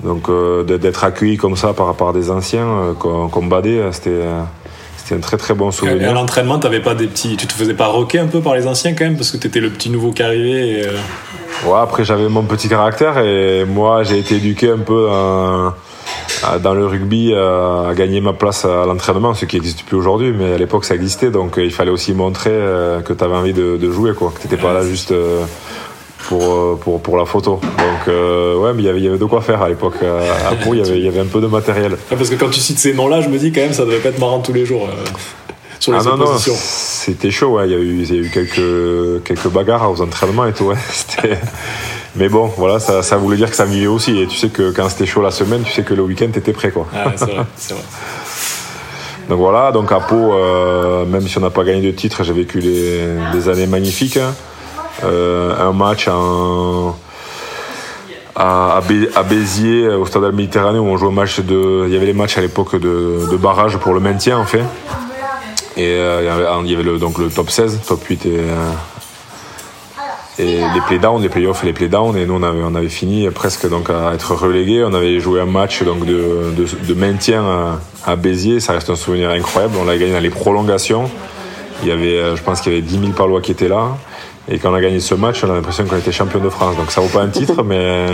donc 0.04 0.30
d'être 0.66 1.04
accueilli 1.04 1.36
comme 1.36 1.56
ça 1.56 1.72
par, 1.72 1.94
par 1.94 2.12
des 2.12 2.30
anciens, 2.30 2.94
comme 2.98 3.48
Badé, 3.48 3.88
c'était 3.92 4.22
c'était 4.96 5.16
un 5.16 5.20
très 5.20 5.36
très 5.36 5.52
bon 5.52 5.70
souvenir. 5.70 6.00
Et 6.00 6.04
à 6.06 6.12
l'entraînement, 6.12 6.58
t'avais 6.58 6.80
pas 6.80 6.94
des 6.94 7.06
petits, 7.06 7.36
tu 7.36 7.46
te 7.46 7.52
faisais 7.52 7.74
pas 7.74 7.88
rocker 7.88 8.20
un 8.20 8.26
peu 8.26 8.40
par 8.40 8.54
les 8.54 8.66
anciens 8.66 8.94
quand 8.94 9.04
même 9.04 9.16
parce 9.16 9.30
que 9.30 9.36
tu 9.36 9.48
étais 9.48 9.60
le 9.60 9.68
petit 9.68 9.90
nouveau 9.90 10.12
qui 10.12 10.22
arrivait. 10.22 10.68
Et... 10.68 10.86
Euh. 10.86 10.92
Ouais, 11.66 11.78
après 11.78 12.04
j'avais 12.04 12.28
mon 12.28 12.42
petit 12.42 12.68
caractère 12.68 13.18
et 13.18 13.64
moi 13.64 14.02
j'ai 14.02 14.18
été 14.18 14.36
éduqué 14.36 14.70
un 14.70 14.78
peu 14.78 15.08
dans 16.62 16.74
le 16.74 16.86
rugby 16.86 17.34
à, 17.34 17.92
gagner 17.94 18.20
ma 18.20 18.32
place 18.32 18.64
à 18.64 18.86
l'entraînement, 18.86 19.34
ce 19.34 19.44
qui 19.44 19.56
n'existe 19.56 19.84
plus 19.84 19.96
aujourd'hui, 19.96 20.32
mais 20.36 20.54
à 20.54 20.58
l'époque 20.58 20.84
ça 20.84 20.94
existait, 20.94 21.30
donc 21.30 21.54
il 21.56 21.70
fallait 21.70 21.90
aussi 21.90 22.12
montrer 22.12 22.50
euh, 22.52 23.00
que 23.00 23.12
tu 23.12 23.24
avais 23.24 23.34
envie 23.34 23.52
de, 23.52 23.90
jouer, 23.90 24.12
quoi, 24.14 24.32
que 24.34 24.42
t'étais 24.42 24.56
pas 24.56 24.72
là 24.72 24.84
juste 24.84 25.12
euh, 25.12 25.44
pour, 26.28 26.42
euh, 26.42 26.78
pour, 26.80 27.00
pour 27.00 27.16
la 27.16 27.24
photo. 27.24 27.60
Donc, 27.62 28.08
euh, 28.08 28.56
ouais, 28.56 28.72
mais 28.72 28.82
il 28.82 28.86
y 28.86 28.88
avait, 28.88 29.00
y 29.00 29.08
avait 29.08 29.18
de 29.18 29.24
quoi 29.24 29.40
faire 29.40 29.62
à 29.62 29.68
l'époque. 29.68 29.96
À 30.02 30.54
Pau, 30.54 30.74
il 30.74 30.78
y 30.78 30.80
avait, 30.80 30.98
il 30.98 31.04
y 31.04 31.08
avait 31.08 31.20
un 31.20 31.26
peu 31.26 31.40
de 31.40 31.46
matériel. 31.46 31.96
parce 32.08 32.30
que 32.30 32.36
quand 32.36 32.50
tu 32.50 32.60
cites 32.60 32.78
ces 32.78 32.94
noms-là, 32.94 33.20
je 33.20 33.28
me 33.28 33.38
dis 33.38 33.52
quand 33.52 33.60
même, 33.60 33.72
ça 33.72 33.84
devait 33.84 33.98
pas 33.98 34.08
être 34.10 34.18
marrant 34.18 34.40
tous 34.40 34.52
les 34.52 34.64
jours. 34.64 34.88
Euh, 34.88 35.04
sur 35.80 35.92
les 35.92 35.98
ah 35.98 36.02
non, 36.04 36.16
non, 36.16 36.38
c'était 36.38 37.30
chaud, 37.30 37.56
ouais. 37.56 37.68
Il 37.68 37.72
y 37.72 37.74
a 37.74 37.78
eu, 37.78 38.02
il 38.02 38.14
y 38.14 38.18
a 38.18 38.22
eu 38.22 38.30
quelques, 38.30 39.22
quelques 39.24 39.48
bagarres 39.48 39.90
aux 39.90 40.00
entraînements 40.00 40.46
et 40.46 40.52
tout, 40.52 40.64
ouais. 40.64 40.76
Mais 42.16 42.28
bon, 42.28 42.50
voilà, 42.56 42.78
ça, 42.78 43.02
ça, 43.02 43.16
voulait 43.16 43.36
dire 43.36 43.50
que 43.50 43.56
ça 43.56 43.64
vivait 43.64 43.88
aussi. 43.88 44.18
Et 44.18 44.26
tu 44.26 44.36
sais 44.36 44.48
que 44.48 44.70
quand 44.70 44.88
c'était 44.88 45.04
chaud 45.04 45.20
la 45.20 45.32
semaine, 45.32 45.62
tu 45.64 45.72
sais 45.72 45.82
que 45.82 45.94
le 45.94 46.02
week-end, 46.02 46.28
t'étais 46.32 46.52
prêt, 46.52 46.70
quoi. 46.70 46.86
Ah, 46.94 47.12
c'est 47.16 47.24
vrai, 47.24 47.44
c'est 47.56 47.74
vrai. 47.74 47.82
Donc 49.28 49.38
voilà, 49.38 49.72
donc 49.72 49.90
à 49.90 50.00
Pau, 50.00 50.34
même 51.06 51.26
si 51.26 51.38
on 51.38 51.40
n'a 51.40 51.48
pas 51.48 51.64
gagné 51.64 51.80
de 51.80 51.96
titre, 51.96 52.24
j'ai 52.24 52.34
vécu 52.34 52.60
des 52.60 53.48
années 53.48 53.66
magnifiques. 53.66 54.18
Hein. 54.18 54.34
Euh, 55.02 55.68
un 55.68 55.72
match 55.72 56.08
à, 58.36 58.80
Béziers, 59.28 59.88
au 59.88 60.06
Stade 60.06 60.22
de 60.22 60.30
Méditerranée, 60.30 60.78
où 60.78 60.86
on 60.86 60.96
jouait 60.96 61.10
match 61.12 61.40
de. 61.40 61.84
Il 61.86 61.92
y 61.92 61.96
avait 61.96 62.06
les 62.06 62.12
matchs 62.12 62.38
à 62.38 62.40
l'époque 62.40 62.76
de, 62.78 63.36
barrage 63.36 63.76
pour 63.78 63.92
le 63.94 64.00
maintien, 64.00 64.38
en 64.38 64.44
fait. 64.44 64.64
Et 65.76 65.88
euh, 65.88 66.20
il 66.64 66.70
y 66.70 66.74
avait, 66.74 66.84
le, 66.84 66.98
donc 66.98 67.18
le 67.18 67.28
top 67.28 67.50
16, 67.50 67.80
top 67.86 68.04
8 68.04 68.26
et, 68.26 68.38
euh, 68.38 68.70
et 70.38 70.58
les 70.58 70.80
playdowns, 70.86 71.20
les 71.20 71.28
playoffs 71.28 71.64
et 71.64 71.66
les 71.66 71.72
playdowns. 71.72 72.16
Et 72.16 72.26
nous, 72.26 72.34
on 72.34 72.44
avait, 72.44 72.62
on 72.62 72.76
avait 72.76 72.88
fini 72.88 73.28
presque 73.30 73.68
donc 73.68 73.90
à 73.90 74.14
être 74.14 74.36
relégués. 74.36 74.84
On 74.84 74.94
avait 74.94 75.18
joué 75.18 75.40
un 75.40 75.46
match 75.46 75.82
donc 75.82 76.06
de, 76.06 76.54
de, 76.56 76.94
maintien 76.94 77.42
à, 77.44 77.80
à, 78.06 78.14
Béziers. 78.14 78.60
Ça 78.60 78.72
reste 78.72 78.88
un 78.88 78.94
souvenir 78.96 79.30
incroyable. 79.30 79.74
On 79.80 79.84
l'a 79.84 79.98
gagné 79.98 80.12
dans 80.12 80.20
les 80.20 80.30
prolongations. 80.30 81.10
Il 81.82 81.88
y 81.88 81.92
avait, 81.92 82.36
je 82.36 82.42
pense 82.42 82.60
qu'il 82.60 82.72
y 82.72 82.76
avait 82.76 82.84
10 82.84 83.00
000 83.00 83.12
Palois 83.12 83.40
qui 83.40 83.50
étaient 83.50 83.68
là. 83.68 83.96
Et 84.48 84.58
quand 84.58 84.70
on 84.70 84.74
a 84.74 84.80
gagné 84.80 85.00
ce 85.00 85.14
match, 85.14 85.42
on 85.42 85.50
a 85.50 85.54
l'impression 85.54 85.84
qu'on 85.84 85.96
était 85.96 86.12
champion 86.12 86.40
de 86.40 86.50
France. 86.50 86.76
Donc 86.76 86.90
ça 86.90 87.00
vaut 87.00 87.08
pas 87.08 87.22
un 87.22 87.28
titre, 87.28 87.62
mais, 87.64 88.06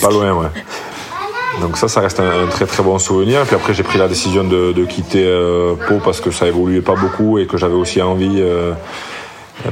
pas 0.00 0.10
loin, 0.10 0.32
ouais. 0.32 0.48
Donc 1.60 1.78
ça, 1.78 1.88
ça 1.88 2.00
reste 2.00 2.20
un, 2.20 2.46
très 2.50 2.66
très 2.66 2.82
bon 2.82 2.98
souvenir. 2.98 3.40
Et 3.40 3.44
puis 3.44 3.56
après, 3.56 3.72
j'ai 3.72 3.82
pris 3.82 3.98
la 3.98 4.08
décision 4.08 4.44
de, 4.44 4.84
quitter 4.84 5.24
euh, 5.24 5.74
Pau 5.88 5.98
parce 6.04 6.20
que 6.20 6.30
ça 6.30 6.46
évoluait 6.46 6.82
pas 6.82 6.94
beaucoup 6.94 7.38
et 7.38 7.46
que 7.46 7.56
j'avais 7.56 7.74
aussi 7.74 8.02
envie, 8.02 8.36
euh, 8.40 8.72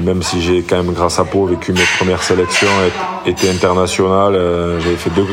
même 0.00 0.22
si 0.22 0.40
j'ai 0.40 0.62
quand 0.62 0.76
même 0.76 0.94
grâce 0.94 1.18
à 1.18 1.24
Pau 1.24 1.44
vécu 1.44 1.72
mes 1.72 1.84
premières 1.98 2.22
sélections, 2.22 2.68
été 3.26 3.50
international, 3.50 4.34
euh, 4.34 4.80
j'ai 4.80 4.96
fait 4.96 5.10
deux, 5.10 5.26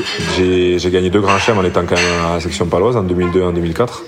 j'ai 0.80 0.92
gagné 0.92 1.10
deux 1.10 1.22
grands 1.22 1.40
chèmes 1.40 1.58
en 1.58 1.64
étant 1.64 1.84
quand 1.88 1.96
même 1.96 2.26
à 2.30 2.34
la 2.36 2.40
section 2.42 2.66
paloise 2.66 2.98
en 2.98 3.04
2002 3.04 3.40
et 3.40 3.44
en 3.44 3.54
2004. 3.54 4.04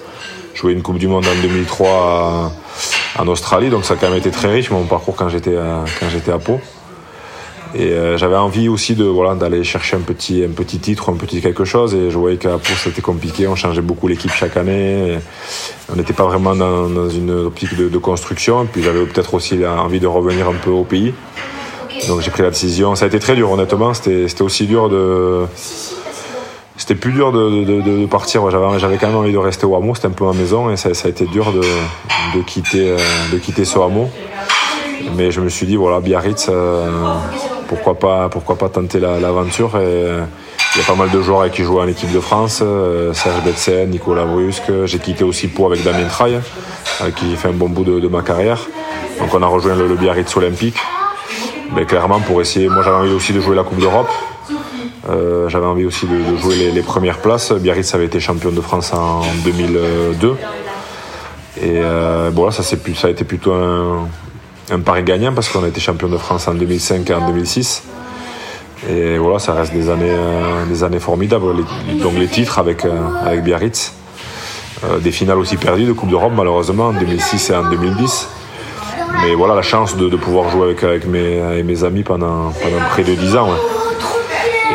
Joué 0.53 0.73
une 0.73 0.81
Coupe 0.81 0.97
du 0.97 1.07
Monde 1.07 1.25
en 1.25 1.41
2003 1.41 1.87
à, 1.87 2.51
en 3.17 3.27
Australie, 3.27 3.69
donc 3.69 3.85
ça 3.85 3.93
a 3.93 3.97
quand 3.97 4.09
même 4.09 4.17
été 4.17 4.31
très 4.31 4.51
riche 4.51 4.71
mon 4.71 4.85
parcours 4.85 5.15
quand 5.15 5.29
j'étais 5.29 5.55
à, 5.55 5.85
quand 5.99 6.09
j'étais 6.09 6.31
à 6.31 6.39
Pau. 6.39 6.59
Et 7.75 7.91
euh, 7.91 8.17
j'avais 8.17 8.35
envie 8.35 8.69
aussi 8.69 8.93
de 8.93 9.03
voilà 9.03 9.33
d'aller 9.33 9.63
chercher 9.63 9.95
un 9.97 10.01
petit 10.01 10.43
un 10.43 10.51
petit 10.51 10.77
titre, 10.77 11.09
un 11.09 11.15
petit 11.15 11.41
quelque 11.41 11.65
chose. 11.65 11.95
Et 11.95 12.11
je 12.11 12.17
voyais 12.17 12.37
qu'à 12.37 12.57
Pau 12.57 12.73
c'était 12.77 13.01
compliqué. 13.01 13.47
On 13.47 13.55
changeait 13.55 13.81
beaucoup 13.81 14.07
l'équipe 14.07 14.31
chaque 14.31 14.57
année. 14.57 15.17
on 15.91 15.95
n'était 15.95 16.13
pas 16.13 16.25
vraiment 16.25 16.55
dans, 16.55 17.09
une 17.09 17.31
optique 17.31 17.75
de, 17.75 17.97
construction. 17.97 18.63
Et 18.63 18.67
puis 18.67 18.83
j'avais 18.83 19.03
peut-être 19.05 19.33
aussi 19.33 19.65
envie 19.65 19.99
de 19.99 20.07
revenir 20.07 20.47
un 20.47 20.53
peu 20.53 20.69
au 20.69 20.83
pays. 20.83 21.13
Donc 22.07 22.21
j'ai 22.21 22.29
pris 22.29 22.43
la 22.43 22.49
décision. 22.49 22.95
Ça 22.95 23.05
a 23.05 23.07
été 23.07 23.19
très 23.19 23.35
dur 23.35 23.51
honnêtement. 23.51 23.95
C'était 23.95 24.27
c'était 24.27 24.43
aussi 24.43 24.67
dur 24.67 24.89
de 24.89 25.45
c'était 26.83 26.95
plus 26.95 27.13
dur 27.13 27.31
de, 27.31 27.63
de, 27.63 28.05
partir. 28.07 28.49
J'avais, 28.51 28.97
quand 28.97 29.07
même 29.07 29.15
envie 29.15 29.31
de 29.31 29.37
rester 29.37 29.65
au 29.65 29.73
hameau, 29.77 29.95
c'était 29.95 30.09
un 30.09 30.11
peu 30.11 30.25
ma 30.25 30.33
maison 30.33 30.69
et 30.69 30.75
ça, 30.75 30.89
a 30.89 31.07
été 31.07 31.25
dur 31.25 31.53
de, 31.53 31.61
de, 31.61 32.43
quitter, 32.45 32.89
euh, 32.89 32.97
de 33.31 33.37
quitter 33.37 33.63
ce 33.63 33.79
hameau. 33.79 34.09
Mais 35.15 35.31
je 35.31 35.39
me 35.39 35.47
suis 35.47 35.65
dit, 35.65 35.77
voilà, 35.77 36.01
Biarritz, 36.01 36.47
euh, 36.49 36.91
pourquoi, 37.69 37.97
pas, 37.97 38.27
pourquoi 38.27 38.57
pas 38.57 38.67
tenter 38.67 38.99
l'aventure 38.99 39.71
Il 39.75 40.77
y 40.77 40.81
a 40.81 40.85
pas 40.85 40.95
mal 40.95 41.09
de 41.09 41.21
joueurs 41.21 41.49
qui 41.51 41.63
jouent 41.63 41.79
en 41.79 41.87
équipe 41.87 42.11
de 42.11 42.19
France, 42.19 42.59
euh, 42.61 43.13
Serge 43.13 43.41
Betsen, 43.45 43.89
Nicolas 43.89 44.25
Brusque. 44.25 44.83
J'ai 44.83 44.99
quitté 44.99 45.23
aussi 45.23 45.47
Pau 45.47 45.67
avec 45.67 45.85
Damien 45.85 46.09
Traille, 46.09 46.41
qui 47.15 47.33
fait 47.37 47.47
un 47.47 47.53
bon 47.53 47.69
bout 47.69 47.85
de, 47.85 48.07
ma 48.09 48.23
carrière. 48.23 48.59
Donc 49.21 49.33
on 49.33 49.41
a 49.41 49.47
rejoint 49.47 49.75
le, 49.75 49.87
le 49.87 49.95
Biarritz 49.95 50.35
Olympique. 50.35 50.75
Mais 51.73 51.85
clairement, 51.85 52.19
pour 52.19 52.41
essayer, 52.41 52.67
moi 52.67 52.83
j'avais 52.83 52.97
envie 52.97 53.13
aussi 53.13 53.31
de 53.31 53.39
jouer 53.39 53.55
la 53.55 53.63
Coupe 53.63 53.79
d'Europe. 53.79 54.09
Euh, 55.09 55.49
j'avais 55.49 55.65
envie 55.65 55.85
aussi 55.85 56.05
de, 56.07 56.37
jouer 56.37 56.71
les, 56.71 56.81
premières 56.81 57.19
places. 57.19 57.51
Biarritz 57.51 57.93
avait 57.93 58.05
été 58.05 58.19
champion 58.19 58.51
de 58.51 58.61
France 58.61 58.93
en 58.93 59.21
2002. 59.43 60.35
Et 61.61 61.77
euh, 61.77 62.31
bon, 62.31 62.45
là, 62.45 62.51
ça, 62.51 62.63
a 62.63 63.09
été 63.09 63.23
plutôt 63.25 63.53
un, 63.53 64.79
pari 64.79 65.03
gagnant 65.03 65.33
parce 65.33 65.49
qu'on 65.49 65.63
a 65.63 65.67
été 65.67 65.81
champion 65.81 66.07
de 66.07 66.17
France 66.17 66.47
en 66.47 66.53
2005 66.53 67.09
et 67.09 67.13
en 67.13 67.27
2006. 67.27 67.83
Et 68.89 69.17
voilà, 69.17 69.39
ça 69.39 69.53
reste 69.53 69.73
des 69.73 69.89
années, 69.89 70.09
euh, 70.09 70.65
des 70.65 70.83
années 70.83 70.99
formidables. 70.99 71.45
donc 72.01 72.13
les 72.17 72.27
titres 72.27 72.59
avec, 72.59 72.85
avec 73.25 73.43
Biarritz. 73.43 73.93
des 75.01 75.11
finales 75.11 75.37
aussi 75.37 75.57
perdues 75.57 75.85
de 75.85 75.93
Coupe 75.93 76.09
d'Europe, 76.09 76.33
malheureusement, 76.35 76.87
en 76.87 76.93
2006 76.93 77.49
et 77.49 77.55
en 77.55 77.69
2010. 77.69 78.29
Mais 79.21 79.35
voilà, 79.35 79.55
la 79.55 79.61
chance 79.61 79.95
de, 79.95 80.15
pouvoir 80.15 80.49
jouer 80.49 80.75
avec, 80.81 81.05
mes, 81.05 81.83
amis 81.83 82.03
pendant 82.03 82.51
près 82.91 83.03
de 83.03 83.13
10 83.13 83.35
ans. 83.37 83.49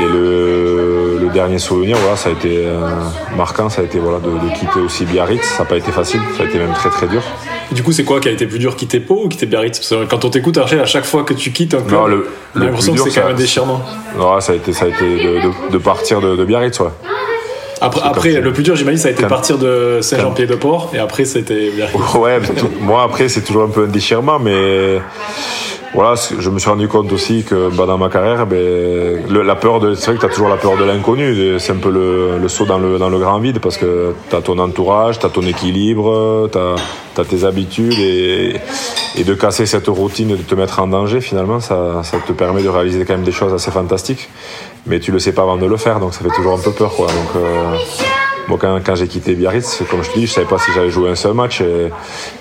Et 0.01 0.05
le, 0.05 1.29
dernier 1.35 1.59
souvenir, 1.59 1.97
voilà, 1.99 2.17
ça 2.17 2.31
a 2.31 2.33
été 2.33 2.65
euh, 2.65 2.81
marquant, 3.37 3.69
ça 3.69 3.83
a 3.83 3.85
été 3.85 3.99
voilà, 3.99 4.19
de, 4.19 4.59
quitter 4.59 4.81
aussi 4.81 5.05
Biarritz. 5.05 5.45
Ça 5.45 5.63
n'a 5.63 5.69
pas 5.69 5.77
été 5.77 5.93
facile, 5.93 6.21
ça 6.37 6.43
a 6.43 6.47
été 6.47 6.59
même 6.59 6.73
très 6.73 6.89
très 6.89 7.07
dur. 7.07 7.23
du 7.71 7.83
coup, 7.83 7.93
c'est 7.93 8.03
quoi 8.03 8.19
qui 8.19 8.29
a 8.29 8.33
été 8.33 8.47
plus 8.47 8.59
dur, 8.59 8.75
quitter 8.75 8.99
Pau 8.99 9.23
ou 9.25 9.29
quitter 9.29 9.47
Biarritz? 9.47 9.79
Parce 9.79 9.91
que 9.91 10.09
quand 10.09 10.25
on 10.25 10.31
t'écoute, 10.31 10.57
Archel, 10.57 10.81
à 10.81 10.87
chaque 10.87 11.05
fois 11.05 11.23
que 11.23 11.35
tu 11.35 11.53
quittes 11.53 11.75
un 11.75 11.83
club, 11.83 12.25
on 12.57 12.61
a 12.61 12.65
l'impression 12.65 12.95
que 12.95 13.01
c'est 13.01 13.21
quand 13.21 13.27
même 13.27 13.37
un 13.37 13.39
déchirement. 13.39 13.83
Non, 14.19 14.41
ça 14.41 14.53
a 14.53 14.57
été, 14.57 14.73
ça 14.73 14.87
a 14.87 14.89
été 14.89 15.05
de, 15.71 15.79
partir 15.79 16.21
de, 16.21 16.45
Biarritz, 16.45 16.81
ouais. 16.81 16.89
Après, 17.81 18.01
après 18.03 18.41
le 18.41 18.53
plus 18.53 18.65
dur, 18.65 18.75
j'imagine, 18.75 18.99
ça 18.99 19.09
a 19.09 19.13
été 19.13 19.25
partir 19.27 19.59
de 19.59 20.01
Saint-Jean-Pied-de-Port 20.01 20.91
et 20.95 20.99
après, 20.99 21.25
c'était 21.25 21.71
Biarritz. 21.71 22.15
Ouais, 22.15 22.41
moi, 22.81 23.05
après, 23.05 23.29
c'est 23.29 23.43
toujours 23.43 23.65
un 23.65 23.69
peu 23.69 23.85
un 23.85 23.89
déchirement, 23.89 24.41
mais 24.41 24.99
voilà, 25.95 26.15
je 26.17 26.51
me 26.51 26.59
suis 26.59 26.69
rendu 26.69 26.87
compte 26.87 27.11
aussi 27.13 27.45
que 27.45 27.71
bah, 27.75 27.87
dans 27.87 27.97
ma 27.97 28.09
carrière, 28.09 28.47
ben, 28.47 29.25
la 29.29 29.57
peur 29.57 29.81
de, 29.81 29.95
c'est 29.95 30.07
vrai 30.07 30.15
que 30.17 30.21
tu 30.21 30.27
as 30.27 30.29
toujours 30.29 30.49
la 30.49 30.57
peur 30.57 30.77
de 30.77 30.85
l'inconnu. 30.85 31.59
C'est 31.59 31.73
un 31.73 31.77
peu 31.77 31.91
le, 31.91 32.49
saut 32.49 32.67
dans 32.67 32.79
le, 32.79 33.19
grand 33.19 33.39
vide 33.39 33.59
parce 33.61 33.79
que 33.79 34.15
tu 34.29 34.37
as 34.37 34.43
ton 34.43 34.59
entourage, 34.59 35.19
tu 35.19 35.27
as 35.27 35.31
ton 35.31 35.43
équilibre, 35.43 36.49
tu 36.53 36.59
as, 36.59 37.25
tes 37.25 37.45
habitudes 37.45 37.99
et, 37.99 38.57
et, 39.17 39.25
de 39.25 39.35
casser 39.35 39.67
cette 39.67 39.89
routine 39.89 40.31
et 40.31 40.37
de 40.37 40.43
te 40.43 40.55
mettre 40.55 40.79
en 40.81 40.87
danger, 40.87 41.21
finalement, 41.21 41.59
ça, 41.59 42.03
ça, 42.05 42.19
te 42.19 42.33
permet 42.33 42.63
de 42.63 42.69
réaliser 42.69 43.05
quand 43.05 43.15
même 43.15 43.25
des 43.25 43.33
choses 43.33 43.53
assez 43.53 43.71
fantastiques. 43.71 44.29
Mais 44.87 45.01
tu 45.01 45.11
le 45.11 45.19
sais 45.19 45.33
pas 45.33 45.43
avant 45.43 45.57
de 45.57 45.67
le 45.67 45.77
faire, 45.77 46.01
donc 46.01 46.15
ça 46.15 46.21
fait 46.21 46.35
toujours 46.35 46.55
un 46.55 46.63
peu 46.63 46.71
peur. 46.71 46.95
Quoi. 46.95 47.07
Donc, 47.07 47.37
euh, 47.37 47.77
Moi, 48.49 48.57
quand, 48.59 48.79
quand 48.85 48.95
j'ai 48.95 49.09
quitté 49.09 49.35
Biarritz, 49.35 49.83
comme 49.91 50.03
je 50.03 50.11
te 50.11 50.19
dis, 50.19 50.27
je 50.27 50.33
savais 50.33 50.47
pas 50.47 50.59
si 50.59 50.73
j'allais 50.75 50.91
jouer 50.91 51.11
un 51.11 51.15
seul 51.15 51.35
match. 51.35 51.61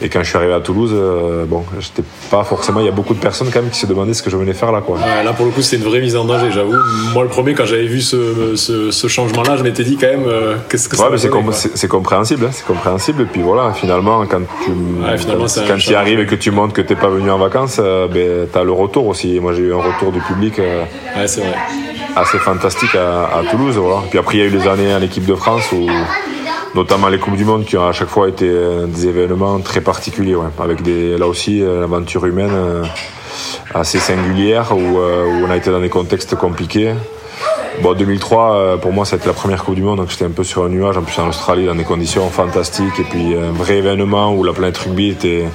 Et, 0.01 0.09
quand 0.09 0.23
je 0.23 0.29
suis 0.29 0.37
arrivé 0.37 0.53
à 0.53 0.61
Toulouse, 0.61 0.91
euh, 0.93 1.45
bon, 1.45 1.63
j'étais 1.79 2.03
pas 2.31 2.43
forcément. 2.43 2.79
Il 2.79 2.85
y 2.85 2.89
a 2.89 2.93
beaucoup 2.93 3.13
de 3.13 3.19
personnes 3.19 3.49
quand 3.51 3.61
même 3.61 3.69
qui 3.69 3.79
se 3.79 3.85
demandaient 3.85 4.13
ce 4.13 4.23
que 4.23 4.29
je 4.29 4.37
venais 4.37 4.53
faire 4.53 4.71
là, 4.71 4.81
quoi. 4.81 4.97
là, 4.99 5.33
pour 5.33 5.45
le 5.45 5.51
coup, 5.51 5.61
c'est 5.61 5.75
une 5.75 5.83
vraie 5.83 5.99
mise 5.99 6.15
en 6.15 6.23
danger, 6.23 6.49
j'avoue. 6.51 6.75
Moi, 7.13 7.23
le 7.23 7.29
premier, 7.29 7.53
quand 7.53 7.65
j'avais 7.65 7.87
vu 7.87 8.01
ce, 8.01 8.55
ce, 8.55 9.07
changement-là, 9.07 9.57
je 9.57 9.63
m'étais 9.63 9.83
dit 9.83 9.97
quand 9.97 10.07
même, 10.07 10.27
euh, 10.27 10.55
qu'est-ce 10.69 10.87
que 10.87 10.95
ça 10.95 11.09
ouais, 11.09 11.17
c'est, 11.17 11.29
compréhensible, 11.87 12.45
hein, 12.45 12.49
c'est 12.51 12.65
compréhensible. 12.65 13.23
Et 13.23 13.25
puis 13.25 13.41
voilà, 13.41 13.73
finalement, 13.73 14.25
quand 14.25 14.41
tu, 14.63 14.71
quand, 15.67 15.77
tu 15.77 15.95
arrives 15.95 16.19
et 16.19 16.25
que 16.25 16.35
tu 16.35 16.51
montres 16.51 16.73
que 16.73 16.81
t'es 16.81 16.95
pas 16.95 17.09
venu 17.09 17.29
en 17.29 17.37
vacances, 17.37 17.77
euh, 17.79 18.07
ben, 18.07 18.47
t'as 18.51 18.63
le 18.63 18.71
retour 18.71 19.07
aussi. 19.07 19.39
Moi, 19.39 19.53
j'ai 19.53 19.63
eu 19.63 19.73
un 19.73 19.77
retour 19.77 20.11
du 20.11 20.19
public. 20.19 20.61
c'est 21.25 21.41
vrai 21.41 21.96
assez 22.19 22.39
fantastique 22.39 22.95
à, 22.95 23.41
Toulouse. 23.49 23.77
Voilà. 23.77 24.01
Puis 24.09 24.19
après, 24.19 24.37
il 24.37 24.39
y 24.39 24.43
a 24.43 24.45
eu 24.45 24.49
les 24.49 24.67
années 24.67 24.93
en 24.93 25.01
équipe 25.01 25.25
de 25.25 25.35
France 25.35 25.71
où, 25.71 25.87
notamment 26.75 27.09
les 27.09 27.19
Coupes 27.19 27.35
du 27.35 27.45
Monde 27.45 27.65
qui 27.65 27.77
ont 27.77 27.87
à 27.87 27.91
chaque 27.91 28.09
fois 28.09 28.27
été 28.29 28.47
euh, 28.49 28.85
des 28.85 29.07
événements 29.07 29.59
très 29.59 29.81
particuliers, 29.81 30.35
avec 30.59 30.81
des, 30.81 31.17
là 31.17 31.27
aussi 31.27 31.61
euh, 31.61 31.81
l'aventure 31.81 32.25
humaine 32.25 32.51
euh, 32.53 32.83
assez 33.73 33.99
singulière 33.99 34.71
où, 34.71 34.99
on 34.99 35.49
a 35.49 35.57
été 35.57 35.69
dans 35.71 35.81
des 35.81 35.89
contextes 35.89 36.35
compliqués. 36.35 36.93
Bon, 37.81 37.93
2003, 37.93 38.79
pour 38.81 38.91
moi, 38.91 39.05
c'était 39.05 39.27
la 39.27 39.33
première 39.33 39.63
Coupe 39.63 39.75
du 39.75 39.83
Monde, 39.83 39.97
donc 39.97 40.09
j'étais 40.09 40.25
un 40.25 40.31
peu 40.31 40.43
sur 40.43 40.63
un 40.65 40.69
nuage, 40.69 40.97
en 40.97 41.03
plus 41.03 41.19
en 41.19 41.27
Australie, 41.27 41.67
dans 41.67 41.75
des 41.75 41.83
conditions 41.83 42.27
fantastiques, 42.29 42.99
et 42.99 43.03
puis 43.03 43.35
un 43.35 43.51
vrai 43.51 43.77
événement 43.77 44.33
où 44.33 44.43
la 44.43 44.51
planète 44.51 44.77
rugby 44.79 45.09
était, 45.09 45.45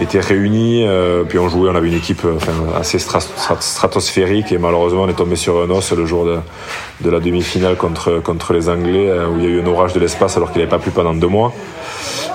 étaient 0.00 0.20
réunis. 0.20 0.84
Euh, 0.86 1.24
puis 1.24 1.38
on 1.38 1.48
jouait, 1.48 1.70
on 1.70 1.74
avait 1.74 1.88
une 1.88 1.94
équipe 1.94 2.24
euh, 2.24 2.38
assez 2.78 2.98
stratosphérique 2.98 4.52
et 4.52 4.58
malheureusement 4.58 5.02
on 5.02 5.08
est 5.08 5.14
tombé 5.14 5.36
sur 5.36 5.60
un 5.62 5.70
os 5.70 5.92
le 5.92 6.06
jour 6.06 6.26
de, 6.26 7.10
la 7.10 7.20
demi-finale 7.20 7.76
contre, 7.76 8.20
contre 8.20 8.52
les 8.52 8.68
Anglais 8.68 9.08
euh, 9.08 9.28
où 9.28 9.38
il 9.38 9.44
y 9.44 9.46
a 9.46 9.50
eu 9.50 9.62
un 9.62 9.66
orage 9.66 9.92
de 9.92 10.00
l'espace 10.00 10.36
alors 10.36 10.50
qu'il 10.50 10.58
n'avait 10.60 10.70
pas 10.70 10.78
plu 10.78 10.90
pendant 10.90 11.14
deux 11.14 11.28
mois. 11.28 11.52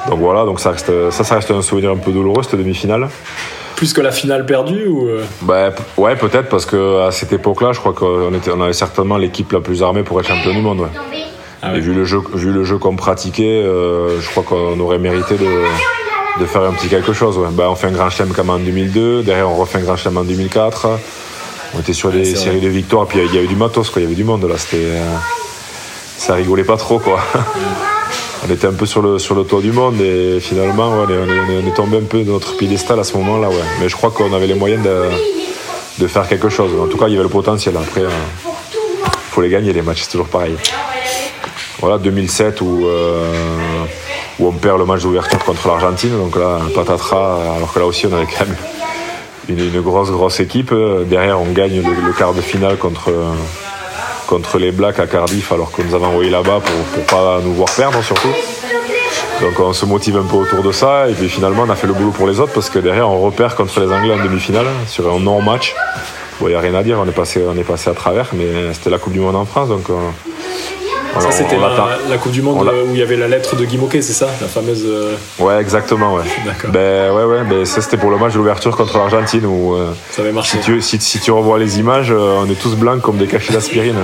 Donc 0.10 0.20
voilà, 0.20 0.46
donc 0.46 0.60
ça, 0.60 0.72
reste, 0.72 1.12
ça, 1.12 1.24
ça 1.24 1.36
reste 1.36 1.52
un 1.52 1.62
souvenir 1.62 1.92
un 1.92 1.98
peu 1.98 2.12
douloureux 2.12 2.44
cette 2.44 2.56
demi-finale. 2.56 3.10
Plus 3.76 3.94
que 3.94 4.02
la 4.02 4.12
finale 4.12 4.46
perdue 4.46 4.88
ou 4.88 5.08
bah, 5.42 5.72
Ouais, 5.98 6.16
peut-être 6.16 6.50
parce 6.50 6.66
qu'à 6.66 7.12
cette 7.12 7.32
époque-là, 7.32 7.72
je 7.74 7.80
crois 7.80 7.94
qu'on 7.94 8.34
était, 8.34 8.52
on 8.52 8.62
avait 8.62 8.74
certainement 8.74 9.18
l'équipe 9.18 9.52
la 9.52 9.62
plus 9.62 9.84
armée 9.84 10.04
pour 10.04 10.20
être 10.20 10.28
champion 10.28 10.54
du 10.54 10.62
monde. 10.62 10.88
Ah 11.62 11.76
et 11.76 11.80
vu 11.80 11.94
le 11.94 12.06
jeu, 12.06 12.20
vu 12.34 12.52
le 12.52 12.64
jeu 12.64 12.78
qu'on 12.78 12.96
pratiquait, 12.96 13.64
je 13.64 14.30
crois 14.30 14.44
qu'on 14.44 14.80
aurait 14.80 15.00
mérité 15.00 15.36
de 15.36 15.46
de 16.40 16.46
faire 16.46 16.64
un 16.64 16.74
petit 16.74 16.88
quelque 16.88 17.14
chose. 17.14 17.40
Bah, 17.52 17.70
on 17.70 17.76
fait 17.76 17.88
un 17.88 17.92
grand 17.92 18.10
chelem 18.10 18.32
comme 18.34 18.50
en 18.50 18.60
2002, 18.60 19.24
derrière 19.24 19.50
on 19.50 19.56
refait 19.56 19.80
un 19.80 19.82
grand 19.82 19.98
chelem 19.98 20.18
en 20.18 20.24
2004. 20.24 20.88
On 21.76 21.80
était 21.80 21.94
sur 21.94 22.12
des 22.12 22.26
séries 22.26 22.62
de 22.62 22.68
victoires, 22.68 23.06
puis 23.06 23.20
il 23.24 23.36
y, 23.36 23.38
avait 23.38 23.48
du 23.48 23.56
matos, 23.56 23.90
quoi. 23.90 24.02
il 24.02 24.06
y 24.06 24.08
avait 24.08 24.16
du 24.16 24.24
monde 24.24 24.46
là. 24.46 24.58
C'était, 24.58 24.78
euh, 24.78 25.16
ça 26.18 26.34
rigolait 26.34 26.64
pas 26.64 26.78
trop. 26.78 27.00
quoi. 27.00 27.20
on 28.48 28.52
était 28.52 28.68
un 28.68 28.74
peu 28.74 28.86
sur 28.86 29.02
le, 29.02 29.20
sur 29.20 29.36
le 29.36 29.44
toit 29.44 29.62
du 29.62 29.72
monde 29.72 30.02
et 30.02 30.40
finalement 30.40 30.90
on, 30.90 31.68
est, 31.68 31.76
tombé 31.76 31.98
un 31.98 32.04
peu 32.04 32.24
de 32.24 32.32
notre 32.32 32.58
piédestal 32.58 33.00
à 33.00 33.04
ce 33.04 33.16
moment-là. 33.18 33.50
Ouais. 33.50 33.56
Mais 33.80 33.90
je 33.90 33.96
crois 33.96 34.10
qu'on 34.10 34.34
avait 34.34 34.48
les 34.48 34.56
moyens 34.56 34.84
de, 36.00 36.08
faire 36.08 36.28
quelque 36.28 36.50
chose. 36.50 36.72
En 36.82 36.88
tout 36.88 36.98
cas, 36.98 37.08
il 37.08 37.12
y 37.12 37.16
avait 37.16 37.24
le 37.24 37.30
potentiel. 37.30 37.76
Après, 37.78 38.02
il 38.02 38.06
euh, 38.06 39.10
faut 39.32 39.42
les 39.42 39.50
gagner 39.50 39.74
les 39.74 39.82
matchs, 39.82 40.04
c'est 40.04 40.12
toujours 40.12 40.30
pareil. 40.30 40.56
Voilà, 41.80 41.98
2007 41.98 42.62
où. 42.62 42.86
Euh, 42.86 43.86
où 44.40 44.48
on 44.48 44.52
perd 44.52 44.80
le 44.80 44.86
match 44.86 45.02
d'ouverture 45.02 45.44
contre 45.44 45.68
l'Argentine. 45.68 46.18
Donc 46.18 46.36
là, 46.36 46.60
patatras, 46.74 47.56
alors 47.56 47.74
que 47.74 47.80
là 47.80 47.86
aussi 47.86 48.08
on 48.08 48.14
avait 48.14 48.26
quand 48.26 48.46
même 48.46 48.56
une, 49.50 49.82
grosse, 49.82 50.12
grosse 50.12 50.40
équipe. 50.40 50.74
Derrière, 51.08 51.40
on 51.40 51.52
gagne 51.52 51.82
le, 51.82 52.14
quart 52.14 52.34
de 52.34 52.42
finale 52.42 52.78
contre, 52.78 53.12
contre 54.28 54.58
les 54.58 54.72
Blacks 54.72 55.00
à 55.00 55.08
Cardiff, 55.08 55.52
alors 55.52 55.72
qu'on 55.72 55.84
nous 55.84 55.96
avait 55.96 56.06
envoyé 56.06 56.30
là-bas 56.30 56.60
pour 56.60 57.00
ne 57.00 57.06
pas 57.06 57.40
nous 57.44 57.54
voir 57.54 57.70
perdre 57.76 58.02
surtout. 58.04 58.30
Donc 59.42 59.58
on 59.60 59.72
se 59.72 59.86
motive 59.86 60.18
un 60.18 60.24
peu 60.24 60.36
autour 60.36 60.64
de 60.64 60.72
ça 60.74 61.08
et 61.08 61.14
puis 61.14 61.30
finalement 61.30 61.64
on 61.66 61.70
a 61.70 61.76
fait 61.76 61.88
le 61.88 61.94
boulot 61.94 62.12
pour 62.12 62.28
les 62.28 62.42
autres 62.42 62.52
parce 62.52 62.70
que 62.70 62.78
derrière 62.78 63.10
on 63.10 63.22
repère 63.22 63.56
contre 63.56 63.80
les 63.80 63.90
Anglais 63.92 64.14
en 64.14 64.22
demi-finale 64.22 64.66
sur 64.86 65.10
un 65.10 65.20
non-match. 65.20 65.76
Il 66.42 66.48
n'y 66.48 66.56
a 66.56 66.60
rien 66.60 66.74
à 66.74 66.84
dire, 66.84 66.98
on 67.00 67.08
est, 67.08 67.14
passé, 67.14 67.44
on 67.46 67.58
est 67.58 67.64
passé 67.64 67.90
à 67.90 67.94
travers, 67.94 68.28
mais 68.34 68.74
c'était 68.74 68.90
la 68.90 68.98
Coupe 68.98 69.12
du 69.12 69.20
Monde 69.20 69.36
en 69.36 69.46
France, 69.46 69.68
donc 69.68 69.90
euh, 69.90 69.96
ça, 71.18 71.32
c'était 71.32 71.58
la, 71.58 72.18
Coupe 72.18 72.32
du 72.32 72.42
Monde 72.42 72.70
où 72.88 72.94
il 72.94 73.00
y 73.00 73.02
avait 73.02 73.16
la 73.16 73.28
lettre 73.28 73.56
de 73.56 73.66
Guy 73.66 73.78
Moquet, 73.78 74.02
c'est 74.02 74.14
ça 74.14 74.28
La 74.42 74.48
fameuse. 74.48 74.84
Euh, 74.86 75.16
ouais, 75.40 75.60
exactement, 75.60 76.14
ouais. 76.14 76.24
D'accord. 76.46 76.72
Ben, 76.72 77.12
ouais, 77.12 77.24
ouais, 77.24 77.44
ben, 77.44 77.66
ça, 77.66 77.82
c'était 77.82 77.98
pour 77.98 78.10
le 78.10 78.18
match 78.18 78.34
de 78.34 78.38
l'ouverture 78.38 78.76
contre 78.76 78.98
l'Argentine 78.98 79.46
où. 79.46 79.76
Euh, 79.76 79.92
ça 80.12 80.22
avait 80.22 80.32
marché. 80.32 80.60
Si 80.80 81.20
tu, 81.20 81.32
revois 81.32 81.60
les 81.60 81.80
images, 81.80 82.12
euh, 82.12 82.42
on 82.42 82.50
est 82.50 82.60
tous 82.60 82.76
blancs 82.76 83.02
comme 83.02 83.18
des 83.18 83.28
cachets 83.28 83.54
d'aspirine. 83.54 83.96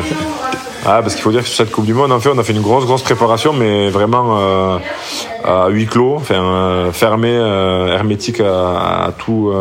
ah, 0.86 1.02
parce 1.02 1.14
qu'il 1.14 1.24
faut 1.24 1.32
dire 1.32 1.42
que 1.42 1.48
sur 1.48 1.58
cette 1.58 1.72
Coupe 1.72 1.86
du 1.86 1.94
Monde, 1.94 2.12
en 2.12 2.20
fait, 2.20 2.30
on 2.30 2.38
a 2.38 2.44
fait 2.44 2.54
une 2.54 2.62
grosse, 2.62 2.86
grosse 2.86 3.04
préparation, 3.04 3.54
mais 3.54 3.90
vraiment 3.90 4.80
à 5.44 5.70
huis 5.70 5.86
clos, 5.86 6.16
enfin, 6.16 6.90
fermé, 6.92 7.32
hermétique 7.32 8.42
à, 8.42 9.12
tout, 9.18 9.54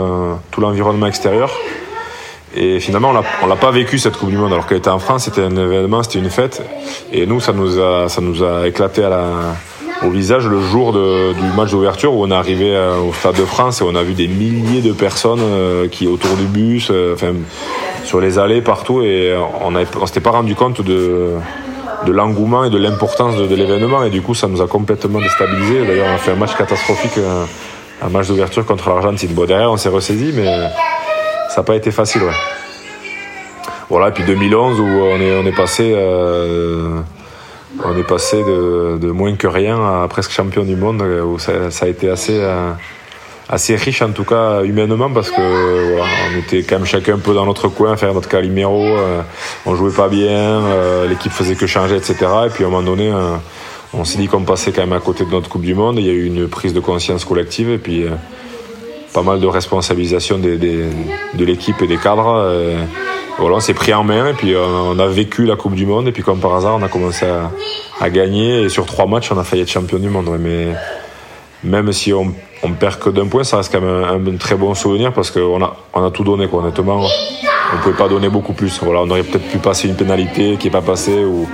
tout 0.51 0.61
l'environnement 0.61 1.07
extérieur. 1.07 1.51
Et 2.57 2.79
finalement, 2.81 3.13
on 3.43 3.47
l'a 3.47 3.57
pas 3.57 3.71
vécu 3.71 3.99
cette 3.99 4.17
Coupe 4.17 4.31
du 4.31 4.37
Monde. 4.37 4.53
Alors 4.53 4.67
qu'elle 4.67 4.79
était 4.79 4.91
en 4.91 4.99
France, 4.99 5.25
c'était 5.25 5.43
un 5.43 5.57
événement, 5.57 6.03
c'était 6.03 6.21
une 6.21 6.31
fête. 6.31 6.63
Et 7.13 7.27
nous, 7.27 7.41
ça 7.41 7.53
nous 7.53 7.81
a, 7.81 8.09
ça 8.09 8.21
nous 8.21 8.45
a 8.45 8.69
éclaté 8.69 9.03
à 9.03 9.09
la, 9.09 9.29
au 10.05 10.11
visage 10.11 10.47
le 10.47 10.61
jour 10.61 10.93
de, 10.93 11.33
du 11.33 11.57
match 11.57 11.71
d'ouverture 11.71 12.15
où 12.15 12.25
on 12.25 12.31
est 12.31 12.35
arrivé 12.35 12.75
euh, 12.75 13.01
au 13.01 13.13
Stade 13.13 13.37
de 13.37 13.45
France 13.45 13.81
et 13.81 13.85
on 13.85 13.95
a 13.95 14.03
vu 14.03 14.15
des 14.15 14.29
milliers 14.29 14.83
de 14.83 14.93
personnes 14.93 15.41
euh, 15.43 15.89
qui 15.89 16.07
autour 16.07 16.37
du 16.37 16.45
bus, 16.45 16.89
euh, 16.91 17.15
enfin 17.15 17.33
sur 18.05 18.21
les 18.21 18.39
allées 18.39 18.61
partout. 18.61 19.03
Et 19.03 19.35
on 19.63 19.71
ne 19.71 19.85
s'était 20.07 20.21
pas 20.21 20.31
rendu 20.31 20.55
compte 20.55 20.83
de, 20.83 21.33
de 22.07 22.13
l'engouement 22.13 22.65
et 22.65 22.71
de 22.71 22.79
l'importance 22.79 23.37
de, 23.37 23.55
l'événement. 23.55 24.05
Et 24.05 24.11
du 24.11 24.21
coup, 24.23 24.35
ça 24.35 24.47
nous 24.47 24.61
a 24.61 24.67
complètement 24.67 25.21
déstabilisé. 25.21 25.87
D'ailleurs, 25.87 26.09
on 26.11 26.15
a 26.15 26.19
fait 26.19 26.33
un 26.33 26.37
match 26.37 26.55
catastrophique, 26.55 27.19
un, 28.03 28.09
match 28.11 28.29
d'ouverture 28.29 28.67
contre 28.67 28.91
l'Argentine. 28.91 29.33
Bon, 29.33 29.47
derrière, 29.47 29.73
on 29.73 29.79
s'est 29.79 29.89
ressaisi, 29.89 30.33
mais 30.35 30.47
ça 31.55 31.61
n'a 31.61 31.65
pas 31.67 31.77
été 31.77 31.93
facile, 31.93 32.25
ouais. 32.25 32.33
Voilà, 33.89 34.09
et 34.09 34.11
puis 34.11 34.25
2011 34.25 34.81
où 34.81 34.83
on 34.83 35.47
est, 35.47 35.53
passé, 35.53 35.93
euh, 35.95 36.99
on 37.85 37.97
est 37.97 38.03
passé 38.03 38.39
de, 38.39 39.11
moins 39.13 39.37
que 39.37 39.47
rien 39.47 39.77
à 39.77 40.09
presque 40.09 40.33
champion 40.33 40.65
du 40.65 40.75
monde, 40.75 41.01
où 41.03 41.39
ça, 41.39 41.53
a 41.81 41.87
été 41.87 42.11
assez, 42.11 42.41
euh, 42.41 42.73
assez 43.49 43.77
riche 43.77 44.03
en 44.03 44.11
tout 44.11 44.25
cas 44.25 44.65
humainement 44.65 45.11
parce 45.11 45.31
que 45.31 45.95
voilà, 45.95 46.11
on 46.33 46.39
était 46.41 46.65
quand 46.65 46.79
même 46.79 46.87
chacun 46.87 47.15
un 47.15 47.19
peu 47.19 47.35
dans 47.35 47.47
notre 47.47 47.69
coin, 47.69 47.97
faire 47.97 48.15
notre 48.15 48.29
caliméro, 48.29 48.83
euh, 48.83 49.23
on 49.65 49.77
jouait 49.77 49.93
pas 49.93 50.09
bien, 50.09 50.61
l'équipe 51.09 51.31
faisait 51.31 51.55
que 51.55 51.69
changer, 51.69 51.95
etc. 51.95 52.17
Et 52.47 52.51
puis 52.51 52.65
à 52.65 52.67
un 52.67 52.71
moment 52.71 52.83
donné, 52.83 53.13
on 53.93 54.05
s'est 54.05 54.19
dit 54.19 54.27
qu'on 54.27 54.43
passait 54.43 54.73
quand 54.73 54.83
même 54.83 54.93
à 54.93 54.99
côté 54.99 55.25
de 55.25 55.31
notre 55.31 55.49
Coupe 55.49 55.63
du 55.63 55.77
Monde. 55.77 56.01
Il 56.01 56.07
y 56.07 56.11
a 56.11 56.15
eu 56.15 56.25
une 56.25 56.49
prise 56.49 56.75
de 56.75 56.81
conscience 56.81 57.25
collective 57.25 57.71
et 57.71 57.79
puis 57.79 58.07
pas 59.15 59.23
mal 59.23 59.41
de 59.41 59.47
responsabilisation 59.47 60.39
de 60.39 61.45
l'équipe 61.45 61.81
et 61.81 61.87
des 61.87 61.97
cadres. 61.97 62.45
voilà, 63.39 63.57
on 63.57 63.61
s'est 63.61 63.75
pris 63.75 63.95
en 63.95 64.05
main 64.05 64.29
et 64.29 64.33
puis 64.35 64.55
on 64.57 64.99
a 64.99 65.07
vécu 65.07 65.47
la 65.47 65.57
Coupe 65.57 65.75
du 65.75 65.87
Monde 65.87 66.09
et 66.09 66.13
puis 66.13 66.23
comme 66.23 66.41
par 66.41 66.55
hasard 66.55 66.77
on 66.79 66.83
a 66.83 66.89
commencé 66.89 67.25
à, 68.01 68.11
gagner 68.11 68.63
et 68.63 68.69
sur 68.69 68.87
trois 68.87 69.07
matchs 69.07 69.31
on 69.33 69.39
a 69.39 69.45
failli 69.45 69.63
être 69.63 69.71
champion 69.71 69.99
du 69.99 70.11
monde. 70.11 70.29
Mais 70.41 70.75
même 71.63 71.93
si 71.93 72.13
on, 72.13 72.35
on 72.63 72.73
perd 72.73 72.99
que 72.99 73.11
d'un 73.11 73.27
point, 73.27 73.45
ça 73.45 73.59
reste 73.59 73.73
quand 73.73 73.81
même 73.81 74.29
un, 74.29 74.37
très 74.37 74.55
bon 74.55 74.75
souvenir 74.75 75.13
parce 75.13 75.31
qu'on 75.31 75.63
a, 75.63 75.77
on 75.93 76.05
a 76.05 76.11
tout 76.11 76.25
donné 76.25 76.49
honnêtement. 76.51 77.01
On 77.01 77.77
ne 77.77 77.83
pouvait 77.83 77.97
pas 77.97 78.09
donner 78.09 78.29
beaucoup 78.29 78.53
plus. 78.53 78.81
Voilà, 78.83 79.01
on 79.01 79.11
aurait 79.11 79.23
peut-être 79.23 79.49
pu 79.49 79.59
passer 79.59 79.89
une 79.89 79.97
pénalité 79.97 80.57
qui 80.59 80.67
n'est 80.67 80.73
pas 80.73 80.83
passée 80.83 81.25
ou, 81.25 81.49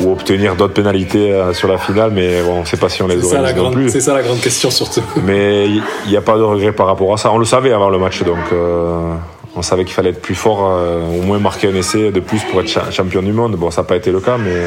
ou 0.00 0.12
obtenir 0.12 0.56
d'autres 0.56 0.74
pénalités 0.74 1.32
euh, 1.32 1.52
sur 1.52 1.68
la 1.68 1.78
finale, 1.78 2.10
mais 2.12 2.42
bon, 2.42 2.56
on 2.56 2.60
ne 2.60 2.64
sait 2.64 2.76
pas 2.76 2.88
si 2.88 3.02
on 3.02 3.06
les 3.06 3.24
aurait 3.24 3.54
non 3.54 3.70
plus. 3.70 3.90
C'est 3.90 4.00
ça 4.00 4.14
la 4.14 4.22
grande 4.22 4.40
question 4.40 4.70
surtout. 4.70 5.02
Mais 5.24 5.66
il 5.66 6.10
n'y 6.10 6.16
a 6.16 6.20
pas 6.20 6.36
de 6.36 6.42
regret 6.42 6.72
par 6.72 6.86
rapport 6.86 7.12
à 7.12 7.16
ça. 7.16 7.32
On 7.32 7.38
le 7.38 7.44
savait 7.44 7.72
avant 7.72 7.88
le 7.88 7.98
match, 7.98 8.22
donc 8.22 8.38
euh, 8.52 9.14
on 9.54 9.62
savait 9.62 9.84
qu'il 9.84 9.94
fallait 9.94 10.10
être 10.10 10.22
plus 10.22 10.34
fort, 10.34 10.68
euh, 10.68 11.00
au 11.06 11.22
moins 11.22 11.38
marquer 11.38 11.68
un 11.68 11.74
essai 11.74 12.10
de 12.10 12.20
plus 12.20 12.42
pour 12.44 12.60
être 12.60 12.92
champion 12.92 13.22
du 13.22 13.32
monde. 13.32 13.56
Bon, 13.56 13.70
ça 13.70 13.82
n'a 13.82 13.88
pas 13.88 13.96
été 13.96 14.10
le 14.12 14.20
cas, 14.20 14.36
mais, 14.38 14.66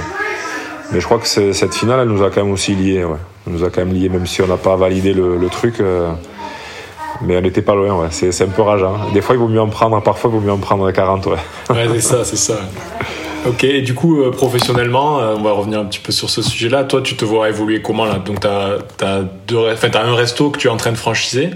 mais 0.91 0.99
je 0.99 1.05
crois 1.05 1.19
que 1.19 1.27
cette 1.27 1.75
finale, 1.75 2.01
elle 2.01 2.09
nous 2.09 2.23
a 2.23 2.29
quand 2.29 2.43
même 2.43 2.53
aussi 2.53 2.75
liés. 2.75 3.03
Ouais. 3.03 3.17
Elle 3.47 3.53
nous 3.53 3.63
a 3.63 3.69
quand 3.69 3.85
même 3.85 3.93
liés, 3.93 4.09
même 4.09 4.25
si 4.25 4.41
on 4.41 4.47
n'a 4.47 4.57
pas 4.57 4.75
validé 4.75 5.13
le, 5.13 5.47
truc. 5.49 5.75
mais 7.21 7.33
elle 7.33 7.43
n'était 7.43 7.61
pas 7.61 7.75
loin, 7.75 8.03
ouais. 8.03 8.07
c'est 8.11 8.41
un 8.41 8.47
peu 8.47 8.61
rageant. 8.61 8.95
Des 9.13 9.21
fois, 9.21 9.35
il 9.35 9.39
vaut 9.39 9.47
mieux 9.47 9.61
en 9.61 9.69
prendre, 9.69 10.01
parfois, 10.01 10.29
il 10.31 10.39
vaut 10.39 10.45
mieux 10.45 10.51
en 10.51 10.57
prendre 10.57 10.89
40. 10.91 11.25
Ouais, 11.25 11.33
ouais 11.69 11.87
c'est 11.95 12.01
ça, 12.01 12.23
c'est 12.23 12.37
ça. 12.37 12.59
Ok, 13.47 13.63
et 13.63 13.81
du 13.81 13.93
coup, 13.93 14.21
euh, 14.21 14.31
professionnellement, 14.31 15.19
euh, 15.19 15.35
on 15.37 15.41
va 15.41 15.51
revenir 15.51 15.79
un 15.79 15.85
petit 15.85 15.99
peu 15.99 16.11
sur 16.11 16.29
ce 16.29 16.41
sujet-là. 16.41 16.83
Toi, 16.83 17.01
tu 17.01 17.15
te 17.15 17.23
vois 17.23 17.49
évoluer 17.49 17.81
comment 17.81 18.05
là? 18.05 18.15
Donc, 18.15 18.41
tu 18.41 18.47
as, 18.47 18.79
as, 19.01 19.99
un 20.03 20.15
resto 20.15 20.49
que 20.49 20.59
tu 20.59 20.67
es 20.67 20.69
en 20.69 20.77
train 20.77 20.91
de 20.91 20.97
franchiser? 20.97 21.51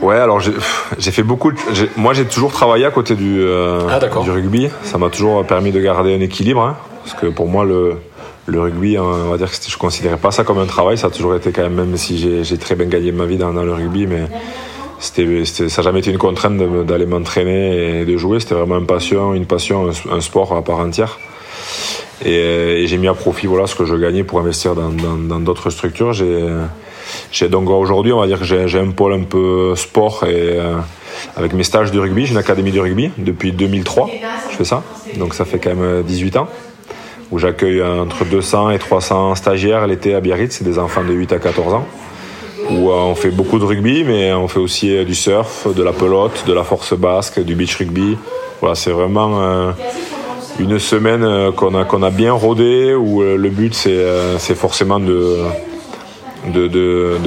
Ouais, 0.00 0.16
alors 0.16 0.40
j'ai 0.40 1.10
fait 1.10 1.22
beaucoup. 1.22 1.52
moi, 1.96 2.12
j'ai 2.12 2.24
toujours 2.24 2.52
travaillé 2.52 2.84
à 2.84 2.90
côté 2.90 3.14
du, 3.14 3.40
euh, 3.40 3.80
ah, 3.88 4.00
du 4.22 4.30
rugby. 4.30 4.68
Ça 4.82 4.98
m'a 4.98 5.10
toujours 5.10 5.44
permis 5.44 5.70
de 5.70 5.80
garder 5.80 6.14
un 6.14 6.20
équilibre. 6.20 6.62
Hein, 6.62 6.76
parce 7.04 7.14
que 7.14 7.26
pour 7.26 7.46
moi, 7.46 7.64
le, 7.64 7.96
le 8.46 8.60
rugby, 8.60 8.96
hein, 8.96 9.02
on 9.04 9.30
va 9.30 9.38
dire 9.38 9.50
que 9.50 9.56
je 9.68 9.78
considérais 9.78 10.16
pas 10.16 10.32
ça 10.32 10.42
comme 10.42 10.58
un 10.58 10.66
travail. 10.66 10.98
Ça 10.98 11.08
a 11.08 11.10
toujours 11.10 11.36
été 11.36 11.52
quand 11.52 11.62
même, 11.62 11.74
même 11.74 11.96
si 11.96 12.42
j'ai 12.42 12.58
très 12.58 12.74
bien 12.74 12.86
gagné 12.86 13.12
ma 13.12 13.26
vie 13.26 13.36
dans, 13.36 13.52
dans 13.52 13.64
le 13.64 13.72
rugby, 13.72 14.06
mais 14.06 14.22
c'était, 15.00 15.44
ça 15.44 15.64
n'a 15.64 15.82
jamais 15.82 16.00
été 16.00 16.10
une 16.10 16.18
contrainte 16.18 16.56
d'aller 16.86 17.06
m'entraîner 17.06 18.00
et 18.00 18.04
de 18.04 18.16
jouer. 18.16 18.40
C'était 18.40 18.54
vraiment 18.54 18.78
une 18.78 18.86
passion, 18.86 19.34
une 19.34 19.46
passion, 19.46 19.90
un, 20.10 20.20
sport 20.20 20.54
à 20.54 20.62
part 20.62 20.78
entière. 20.78 21.18
Et, 22.24 22.84
j'ai 22.86 22.98
mis 22.98 23.08
à 23.08 23.14
profit 23.14 23.46
voilà, 23.46 23.66
ce 23.66 23.74
que 23.74 23.84
je 23.84 23.94
gagnais 23.94 24.24
pour 24.24 24.40
investir 24.40 24.74
dans 24.74 25.40
d'autres 25.40 25.70
structures. 25.70 26.12
J'ai, 26.12 27.48
donc 27.48 27.70
aujourd'hui, 27.70 28.12
on 28.12 28.20
va 28.20 28.26
dire 28.26 28.38
que 28.38 28.44
j'ai, 28.44 28.78
un 28.78 28.90
pôle 28.90 29.14
un 29.14 29.22
peu 29.22 29.74
sport 29.76 30.24
et 30.24 30.58
avec 31.36 31.52
mes 31.52 31.64
stages 31.64 31.92
de 31.92 32.00
rugby. 32.00 32.26
J'ai 32.26 32.32
une 32.32 32.38
académie 32.38 32.72
de 32.72 32.80
rugby 32.80 33.10
depuis 33.18 33.52
2003. 33.52 34.10
Je 34.50 34.56
fais 34.56 34.64
ça. 34.64 34.82
Donc 35.16 35.34
ça 35.34 35.44
fait 35.44 35.58
quand 35.58 35.74
même 35.74 36.02
18 36.02 36.36
ans 36.36 36.48
où 37.30 37.38
j'accueille 37.38 37.82
entre 37.82 38.24
200 38.24 38.70
et 38.70 38.78
300 38.78 39.34
stagiaires 39.34 39.86
l'été 39.86 40.14
à 40.14 40.20
Biarritz, 40.20 40.56
c'est 40.56 40.64
des 40.64 40.78
enfants 40.78 41.04
de 41.04 41.12
8 41.12 41.32
à 41.32 41.38
14 41.38 41.74
ans, 41.74 41.86
où 42.70 42.90
euh, 42.90 42.94
on 42.94 43.14
fait 43.14 43.30
beaucoup 43.30 43.58
de 43.58 43.64
rugby, 43.64 44.04
mais 44.04 44.32
on 44.32 44.48
fait 44.48 44.58
aussi 44.58 44.94
euh, 44.94 45.04
du 45.04 45.14
surf, 45.14 45.66
de 45.74 45.82
la 45.82 45.92
pelote, 45.92 46.44
de 46.46 46.52
la 46.52 46.64
force 46.64 46.94
basque, 46.94 47.40
du 47.40 47.54
beach 47.54 47.76
rugby. 47.76 48.16
Voilà, 48.60 48.74
c'est 48.74 48.90
vraiment 48.90 49.40
euh, 49.40 49.72
une 50.58 50.78
semaine 50.78 51.52
qu'on 51.52 52.02
a, 52.02 52.10
bien 52.10 52.32
rodé, 52.32 52.94
où 52.94 53.22
le 53.22 53.48
but 53.48 53.72
c'est 53.74 54.54
forcément 54.56 54.98
de, 54.98 55.44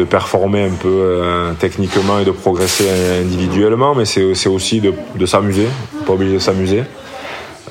performer 0.09 0.63
un 0.63 0.73
peu 0.73 1.21
techniquement 1.57 2.19
et 2.19 2.25
de 2.25 2.31
progresser 2.31 2.89
individuellement, 3.21 3.95
mais 3.95 4.03
c'est 4.03 4.49
aussi 4.49 4.81
de 4.81 5.25
s'amuser, 5.25 5.67
pas 6.05 6.13
obligé 6.13 6.33
de 6.33 6.39
s'amuser, 6.39 6.83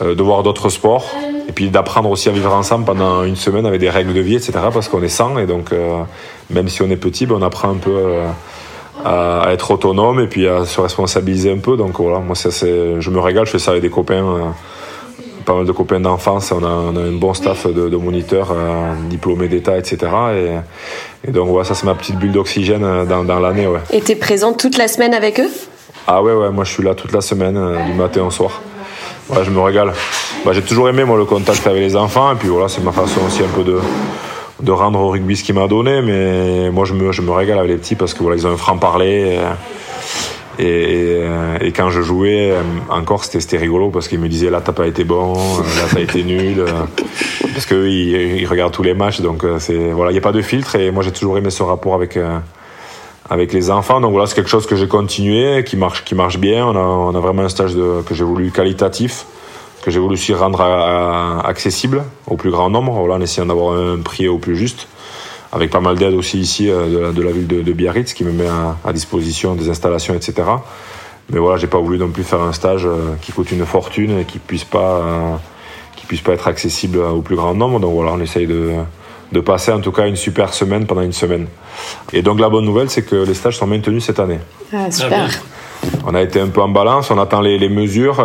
de 0.01 0.23
voir 0.23 0.43
d'autres 0.43 0.71
sports 0.71 1.15
et 1.51 1.53
puis 1.53 1.69
d'apprendre 1.69 2.09
aussi 2.09 2.29
à 2.29 2.33
vivre 2.33 2.55
ensemble 2.55 2.85
pendant 2.85 3.25
une 3.25 3.35
semaine 3.35 3.67
avec 3.67 3.81
des 3.81 3.91
règles 3.91 4.15
de 4.15 4.21
vie, 4.21 4.37
etc. 4.37 4.53
Parce 4.73 4.89
qu'on 4.89 5.03
est 5.03 5.09
100 5.09 5.39
et 5.39 5.47
donc 5.47 5.73
euh, 5.73 6.03
même 6.49 6.69
si 6.69 6.81
on 6.83 6.91
est 6.91 6.97
petit, 6.97 7.27
ben, 7.27 7.35
on 7.41 7.43
apprend 7.43 7.71
un 7.71 7.79
peu 7.79 7.91
euh, 7.91 8.29
à, 9.05 9.53
être 9.53 9.73
autonome 9.73 10.21
et 10.21 10.29
puis 10.29 10.47
à 10.47 10.65
se 10.65 10.81
responsabiliser 10.81 11.51
un 11.51 11.59
peu. 11.59 11.77
Donc 11.77 11.99
voilà, 11.99 12.21
moi 12.21 12.37
ça, 12.37 12.53
c'est, 12.53 13.01
je 13.01 13.11
me 13.11 13.19
régale, 13.19 13.47
je 13.47 13.51
fais 13.51 13.59
ça 13.59 13.73
avec 13.73 13.83
des 13.83 13.91
copains, 13.91 14.25
euh, 14.25 14.45
pas 15.45 15.57
mal 15.57 15.67
de 15.67 15.73
copains 15.73 15.99
d'enfance. 15.99 16.53
On 16.53 16.63
a, 16.63 16.69
on 16.69 16.95
a 16.95 17.01
un 17.01 17.19
bon 17.19 17.35
staff 17.35 17.67
de, 17.67 17.89
de 17.89 17.97
moniteurs 17.97 18.55
diplômés 19.09 19.49
d'État, 19.49 19.77
etc. 19.77 20.07
Et, 21.27 21.33
donc 21.33 21.49
voilà, 21.49 21.65
ça 21.65 21.75
c'est 21.75 21.87
ma 21.87 21.97
petite 21.97 22.17
bulle 22.17 22.31
d'oxygène 22.31 23.07
dans, 23.09 23.25
dans 23.25 23.41
l'année. 23.41 23.67
Ouais. 23.67 23.81
Et 23.93 24.01
t'es 24.01 24.15
présent 24.15 24.53
toute 24.53 24.79
la 24.79 24.87
semaine 24.87 25.15
avec 25.15 25.41
eux? 25.41 25.51
Ah 26.07 26.23
ouais, 26.23 26.33
ouais, 26.33 26.51
moi 26.51 26.63
je 26.63 26.71
suis 26.73 26.85
là 26.85 26.95
toute 26.95 27.13
la 27.13 27.21
semaine, 27.21 27.59
du 27.87 27.95
matin 27.95 28.23
au 28.23 28.31
soir. 28.31 28.61
Je 29.43 29.51
me 29.51 29.61
régale. 29.61 29.93
Bah, 30.45 30.53
j'ai 30.53 30.63
toujours 30.63 30.89
aimé 30.89 31.05
moi 31.05 31.17
le 31.17 31.25
contact 31.25 31.67
avec 31.67 31.81
les 31.81 31.97
enfants 31.97 32.33
et 32.33 32.35
puis 32.35 32.49
voilà 32.49 32.69
c'est 32.69 32.83
ma 32.83 32.93
façon 32.93 33.21
aussi 33.27 33.43
un 33.43 33.49
peu 33.49 33.63
de 33.63 33.79
de 34.63 34.73
rendre 34.73 35.01
au 35.01 35.11
rugby 35.11 35.37
ce 35.37 35.45
qu'il 35.45 35.55
m'a 35.55 35.67
donné 35.69 36.03
mais 36.03 36.71
moi 36.71 36.85
je 36.85 36.93
me, 36.93 37.13
je 37.13 37.23
me 37.23 37.31
régale 37.31 37.59
avec 37.59 37.71
les 37.71 37.77
petits 37.79 37.95
parce 37.95 38.13
que 38.13 38.23
voilà 38.23 38.37
ils 38.37 38.47
ont 38.47 38.53
un 38.53 38.57
franc 38.57 38.77
parler 38.77 39.39
et, 40.59 40.63
et, 40.63 41.21
et, 41.63 41.73
quand 41.73 41.89
je 41.89 42.03
jouais 42.03 42.53
encore 42.91 43.25
c'était 43.25 43.57
rigolo 43.57 43.89
parce 43.89 44.09
qu'ils 44.09 44.19
me 44.19 44.29
disaient 44.29 44.51
là 44.51 44.61
t'as 44.63 44.73
pas 44.73 44.87
été 44.87 45.05
bon 45.05 45.35
là 45.35 45.83
t'as 45.93 46.01
été 46.01 46.25
nul 46.25 46.65
parce 47.53 47.67
que 47.67 47.87
ils, 47.87 48.47
regardent 48.47 48.73
tous 48.73 48.83
les 48.83 48.95
matchs 48.95 49.21
donc 49.21 49.45
euh, 49.45 49.59
voilà 49.95 50.13
il 50.13 50.15
y 50.15 50.19
a 50.19 50.23
pas 50.23 50.33
de 50.33 50.43
filtre 50.43 50.77
et 50.77 50.91
moi 50.91 51.03
j'ai 51.03 51.13
toujours 51.13 51.39
aimé 51.39 51.51
ce 51.51 51.63
rapport 51.63 51.95
avec 51.95 52.17
euh, 52.17 52.39
avec 53.31 53.53
les 53.53 53.71
enfants 53.71 54.01
donc 54.01 54.13
voilà 54.13 54.27
c'est 54.27 54.35
quelque 54.35 54.51
chose 54.51 54.67
que 54.67 54.77
j'ai 54.77 54.89
continué 54.89 55.65
qui 55.65 55.77
marche 55.77 56.05
qui 56.05 56.15
marche 56.15 56.39
bien 56.39 56.67
on 56.67 57.15
a, 57.15 57.21
vraiment 57.21 57.43
un 57.43 57.49
stage 57.49 57.75
que 57.75 58.15
j'ai 58.15 58.25
voulu 58.25 58.51
qualitatif 58.51 59.25
que 59.83 59.91
j'ai 59.91 59.99
voulu 59.99 60.15
aussi 60.15 60.35
rendre 60.35 60.61
accessible 61.45 62.05
au 62.27 62.37
plus 62.37 62.51
grand 62.51 62.71
nombre, 62.71 62.93
voilà, 62.93 63.15
en 63.15 63.21
essayant 63.21 63.47
d'avoir 63.47 63.77
un 63.77 63.99
prix 63.99 64.29
au 64.29 64.39
plus 64.39 64.57
juste, 64.57 64.89
avec 65.53 65.71
pas 65.71 65.81
mal 65.81 65.97
d'aide 65.97 66.15
aussi 66.15 66.39
ici 66.39 66.71
euh, 66.71 67.13
de 67.13 67.23
la, 67.23 67.33
ville 67.33 67.47
de, 67.47 67.73
Biarritz 67.73 68.13
qui 68.13 68.25
me 68.25 68.33
met 68.33 68.49
à, 68.85 68.93
disposition 68.93 69.55
des 69.55 69.69
installations, 69.69 70.15
etc. 70.15 70.49
Mais 71.31 71.39
voilà, 71.39 71.57
j'ai 71.57 71.67
pas 71.67 71.79
voulu 71.79 71.99
non 71.99 72.09
plus 72.09 72.25
faire 72.25 72.43
un 72.43 72.53
stage 72.53 72.87
euh, 72.87 73.15
qui 73.21 73.33
coûte 73.33 73.51
une 73.53 73.65
fortune 73.65 74.19
et 74.19 74.25
qui 74.25 74.39
puisse 74.39 74.65
pas, 74.65 74.97
euh, 74.97 75.37
qui 75.97 76.07
puisse 76.07 76.21
pas 76.21 76.33
être 76.33 76.49
accessible 76.49 76.99
au 76.99 77.23
plus 77.23 77.37
grand 77.37 77.55
nombre. 77.55 77.81
Donc 77.81 77.95
voilà, 77.95 78.13
on 78.13 78.21
essaye 78.21 78.47
de, 78.47 78.75
de 79.33 79.41
passer 79.41 79.73
en 79.73 79.81
tout 79.81 79.93
cas 79.93 80.07
une 80.07 80.17
super 80.17 80.53
semaine 80.55 80.87
pendant 80.87 81.03
une 81.03 81.13
semaine. 81.13 81.47
Et 82.13 82.23
donc 82.23 82.41
la 82.41 82.49
bonne 82.49 82.65
nouvelle, 82.65 82.91
c'est 82.91 83.03
que 83.03 83.17
les 83.17 83.35
stages 83.35 83.59
sont 83.59 83.67
maintenus 83.67 84.05
cette 84.05 84.19
année. 84.19 84.39
Ah, 84.73 84.91
super. 84.91 85.29
On 86.07 86.15
a 86.15 86.23
été 86.23 86.41
un 86.41 86.49
peu 86.49 86.61
en 86.61 86.69
balance, 86.69 87.11
on 87.11 87.19
attend 87.19 87.41
les, 87.41 87.59
les 87.59 87.69
mesures. 87.69 88.25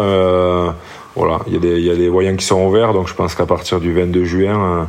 Voilà, 1.15 1.39
il 1.47 1.53
y, 1.53 1.55
a 1.55 1.59
des, 1.59 1.79
il 1.79 1.85
y 1.85 1.89
a 1.89 1.95
des 1.95 2.09
voyants 2.09 2.35
qui 2.35 2.45
sont 2.45 2.61
ouverts, 2.65 2.93
donc 2.93 3.07
je 3.07 3.13
pense 3.13 3.35
qu'à 3.35 3.45
partir 3.45 3.79
du 3.79 3.93
22 3.93 4.25
juin, 4.25 4.79
euh, 4.79 4.83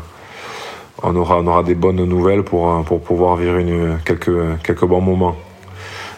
on 1.05 1.15
aura, 1.15 1.39
on 1.39 1.47
aura 1.47 1.63
des 1.63 1.77
bonnes 1.77 2.05
nouvelles 2.05 2.43
pour, 2.43 2.69
euh, 2.69 2.81
pour 2.81 3.01
pouvoir 3.01 3.37
vivre 3.37 3.59
une, 3.59 3.99
quelques, 4.05 4.61
quelques 4.65 4.85
bons 4.85 5.01
moments. 5.01 5.37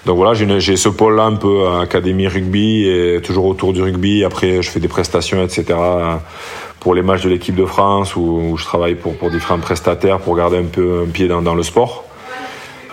Donc 0.06 0.16
voilà, 0.16 0.32
j'ai 0.34 0.76
ce 0.76 0.88
pôle-là 0.88 1.24
un 1.24 1.34
peu 1.34 1.68
académie 1.80 2.28
rugby 2.28 2.88
et 2.88 3.20
toujours 3.22 3.46
autour 3.46 3.72
du 3.72 3.82
rugby. 3.82 4.24
Après, 4.24 4.62
je 4.62 4.70
fais 4.70 4.80
des 4.80 4.88
prestations, 4.88 5.42
etc. 5.42 5.74
pour 6.80 6.94
les 6.94 7.02
matchs 7.02 7.22
de 7.22 7.28
l'équipe 7.28 7.54
de 7.54 7.66
France 7.66 8.16
où, 8.16 8.56
je 8.56 8.64
travaille 8.64 8.94
pour, 8.94 9.30
différents 9.30 9.58
prestataires 9.58 10.18
pour 10.18 10.37
garder 10.37 10.58
un 10.58 10.64
peu 10.64 11.04
un 11.06 11.11
pied 11.11 11.28
dans, 11.28 11.54
le 11.54 11.62
sport 11.62 12.04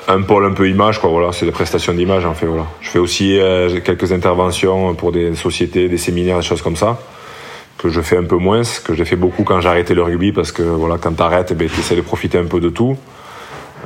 un 0.08 0.22
pôle 0.22 0.46
un 0.46 0.52
peu 0.52 0.70
image 0.70 1.00
quoi 1.00 1.10
voilà 1.10 1.32
c'est 1.32 1.48
des 1.48 1.52
prestations 1.52 1.92
d'image 1.94 2.26
en 2.28 2.36
fait 2.36 2.46
voilà 2.46 2.68
je 2.80 2.90
fais 2.90 3.00
aussi 3.00 3.40
euh, 3.40 3.80
quelques 3.80 4.12
interventions 4.12 4.94
pour 4.94 5.12
des 5.12 5.34
sociétés 5.34 5.90
des 5.90 5.98
séminaires 5.98 6.38
des 6.38 6.46
choses 6.46 6.62
comme 6.62 6.76
ça 6.76 7.00
que 7.80 7.90
je 7.90 8.02
fais 8.02 8.18
un 8.18 8.24
peu 8.24 8.36
moins 8.36 8.62
que 8.84 8.94
j'ai 8.94 9.04
fait 9.04 9.16
beaucoup 9.16 9.44
quand 9.44 9.62
j'ai 9.62 9.68
arrêté 9.68 9.96
le 9.96 10.04
rugby 10.04 10.32
parce 10.32 10.52
que 10.52 10.62
voilà 10.62 11.00
quand 11.00 11.14
t'arrêtes 11.14 11.50
eh 11.52 11.56
ben 11.56 11.68
tu 11.68 11.80
essaies 11.80 11.96
de 11.96 12.02
profiter 12.02 12.38
un 12.38 12.46
peu 12.46 12.60
de 12.60 12.70
tout 12.70 12.96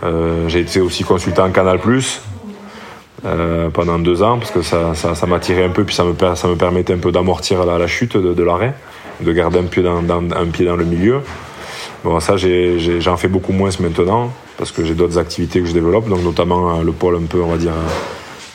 euh, 0.04 0.50
j'ai 0.50 0.60
été 0.60 0.82
aussi 0.82 1.06
consultant 1.06 1.46
en 1.46 1.52
Canal 1.52 1.80
euh, 3.26 3.70
pendant 3.70 4.00
deux 4.00 4.24
ans 4.24 4.38
parce 4.38 4.52
que 4.52 4.62
ça, 4.62 4.94
ça, 4.96 5.16
ça 5.16 5.26
m'attirait 5.28 5.66
un 5.66 5.70
peu 5.70 5.84
puis 5.84 5.96
ça 5.96 6.04
me, 6.04 6.16
ça 6.36 6.48
me 6.48 6.56
permettait 6.56 6.94
un 6.94 7.00
peu 7.00 7.12
d'amortir 7.12 7.66
la, 7.66 7.88
chute 7.88 8.18
de, 8.18 8.44
l'arrêt 8.44 8.74
de 9.22 9.32
garder 9.34 9.60
un 9.60 9.64
pied 9.64 9.84
dans, 9.84 10.02
dans, 10.02 10.22
un 10.36 10.46
pied 10.46 10.66
dans 10.66 10.76
le 10.76 10.86
milieu 10.86 11.22
bon 12.04 12.20
ça 12.20 12.36
j'en 12.38 13.18
fais 13.18 13.28
beaucoup 13.28 13.52
moins 13.52 13.72
maintenant 13.80 14.32
parce 14.60 14.74
que 14.74 14.84
j'ai 14.84 14.94
d'autres 14.94 15.18
activités 15.18 15.62
que 15.62 15.68
je 15.68 15.72
développe, 15.72 16.10
donc 16.10 16.22
notamment 16.22 16.78
euh, 16.78 16.84
le 16.84 16.92
pôle 16.92 17.16
un 17.16 17.26
peu, 17.26 17.42
on 17.42 17.48
va 17.48 17.58
dire, 17.58 17.72
euh, 17.72 17.88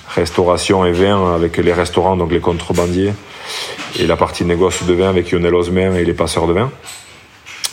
restauration 0.09 0.85
et 0.85 0.93
vin 0.93 1.35
avec 1.35 1.57
les 1.57 1.73
restaurants, 1.73 2.15
donc 2.15 2.31
les 2.31 2.41
contrebandiers, 2.41 3.15
et 3.99 4.07
la 4.07 4.17
partie 4.17 4.45
négoce 4.45 4.83
de 4.83 4.93
vin 4.93 5.09
avec 5.09 5.33
Lionel 5.33 5.55
Osmer 5.55 5.99
et 5.99 6.05
les 6.05 6.13
passeurs 6.13 6.47
de 6.47 6.53
vin. 6.53 6.71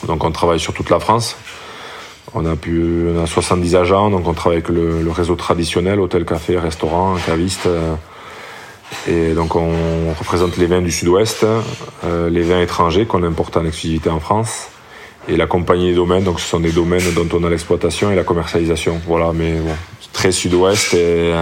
Donc 0.08 0.24
on 0.24 0.32
travaille 0.32 0.62
sur 0.62 0.74
toute 0.74 0.90
la 0.90 1.02
France. 1.02 1.36
On 2.34 2.46
a, 2.46 2.56
pu, 2.56 3.08
on 3.14 3.22
a 3.22 3.28
70 3.28 3.76
agents, 3.76 4.10
donc 4.10 4.28
on 4.28 4.34
travaille 4.34 4.60
avec 4.60 4.70
le, 4.70 5.10
réseau 5.12 5.36
traditionnel, 5.36 6.00
hôtel, 6.00 6.24
café, 6.26 6.58
restaurant, 6.58 7.16
caviste. 7.26 7.66
Euh, 7.68 7.96
et 9.08 9.34
donc 9.34 9.56
on 9.56 10.14
représente 10.18 10.58
les 10.58 10.66
vins 10.66 10.82
du 10.82 10.92
sud-ouest, 10.92 11.46
les 12.04 12.42
vins 12.42 12.62
étrangers 12.62 13.06
qu'on 13.06 13.24
importe 13.24 13.56
en 13.56 13.66
exclusivité 13.66 14.10
en 14.10 14.20
France 14.20 14.68
et 15.28 15.38
la 15.38 15.48
compagnie 15.48 15.90
des 15.90 15.96
domaines. 15.96 16.24
Donc, 16.24 16.40
ce 16.40 16.48
sont 16.48 16.60
des 16.60 16.72
domaines 16.72 17.14
dont 17.16 17.28
on 17.38 17.44
a 17.44 17.50
l'exploitation 17.50 18.12
et 18.12 18.16
la 18.16 18.24
commercialisation. 18.24 19.00
Voilà, 19.08 19.32
mais 19.34 19.54
bon, 19.54 19.76
très 20.14 20.32
sud-ouest 20.32 20.94
et, 20.94 21.34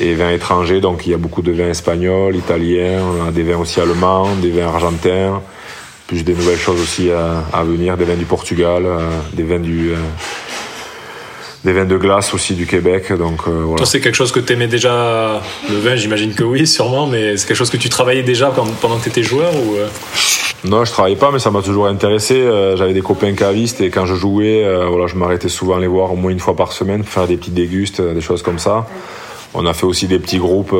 et 0.00 0.14
vins 0.14 0.30
étrangers. 0.30 0.80
Donc, 0.80 1.06
il 1.06 1.10
y 1.10 1.14
a 1.14 1.18
beaucoup 1.18 1.42
de 1.42 1.52
vins 1.52 1.70
espagnols, 1.70 2.36
italiens, 2.36 3.02
on 3.02 3.28
a 3.28 3.30
des 3.30 3.42
vins 3.42 3.58
aussi 3.58 3.80
allemands, 3.80 4.34
des 4.36 4.50
vins 4.50 4.66
argentins, 4.66 5.42
plus 6.06 6.24
des 6.24 6.34
nouvelles 6.34 6.58
choses 6.58 6.80
aussi 6.80 7.10
à, 7.10 7.64
venir, 7.64 7.96
des 7.96 8.04
vins 8.04 8.16
du 8.16 8.24
Portugal, 8.24 8.84
euh, 8.86 8.98
des 9.32 9.42
vins 9.42 9.60
du. 9.60 9.90
Euh, 9.90 9.96
des 11.64 11.72
vins 11.72 11.86
de 11.86 11.96
glace 11.96 12.34
aussi 12.34 12.52
du 12.52 12.66
Québec. 12.66 13.10
Donc, 13.14 13.48
euh, 13.48 13.62
voilà. 13.64 13.86
C'est 13.86 14.00
quelque 14.00 14.16
chose 14.16 14.32
que 14.32 14.40
tu 14.40 14.52
aimais 14.52 14.66
déjà, 14.66 15.40
le 15.70 15.78
vin, 15.78 15.96
j'imagine 15.96 16.34
que 16.34 16.44
oui, 16.44 16.66
sûrement, 16.66 17.06
mais 17.06 17.38
c'est 17.38 17.46
quelque 17.46 17.56
chose 17.56 17.70
que 17.70 17.78
tu 17.78 17.88
travaillais 17.88 18.22
déjà 18.22 18.52
pendant 18.82 18.98
que 18.98 19.04
tu 19.04 19.08
étais 19.08 19.22
joueur 19.22 19.50
ou 19.56 19.78
non, 20.64 20.82
je 20.86 20.92
travaillais 20.92 21.16
pas, 21.16 21.30
mais 21.30 21.38
ça 21.38 21.50
m'a 21.50 21.60
toujours 21.60 21.86
intéressé. 21.86 22.40
Euh, 22.40 22.74
j'avais 22.76 22.94
des 22.94 23.02
copains 23.02 23.34
cavistes 23.34 23.82
et 23.82 23.90
quand 23.90 24.06
je 24.06 24.14
jouais, 24.14 24.64
euh, 24.64 24.86
voilà, 24.86 25.06
je 25.06 25.14
m'arrêtais 25.14 25.50
souvent 25.50 25.76
à 25.76 25.80
les 25.80 25.86
voir 25.86 26.10
au 26.10 26.16
moins 26.16 26.30
une 26.30 26.40
fois 26.40 26.56
par 26.56 26.72
semaine 26.72 27.02
pour 27.02 27.12
faire 27.12 27.26
des 27.26 27.36
petites 27.36 27.52
dégustes, 27.52 28.00
euh, 28.00 28.14
des 28.14 28.22
choses 28.22 28.42
comme 28.42 28.58
ça. 28.58 28.86
On 29.52 29.66
a 29.66 29.74
fait 29.74 29.84
aussi 29.84 30.06
des 30.06 30.18
petits 30.18 30.38
groupes, 30.38 30.74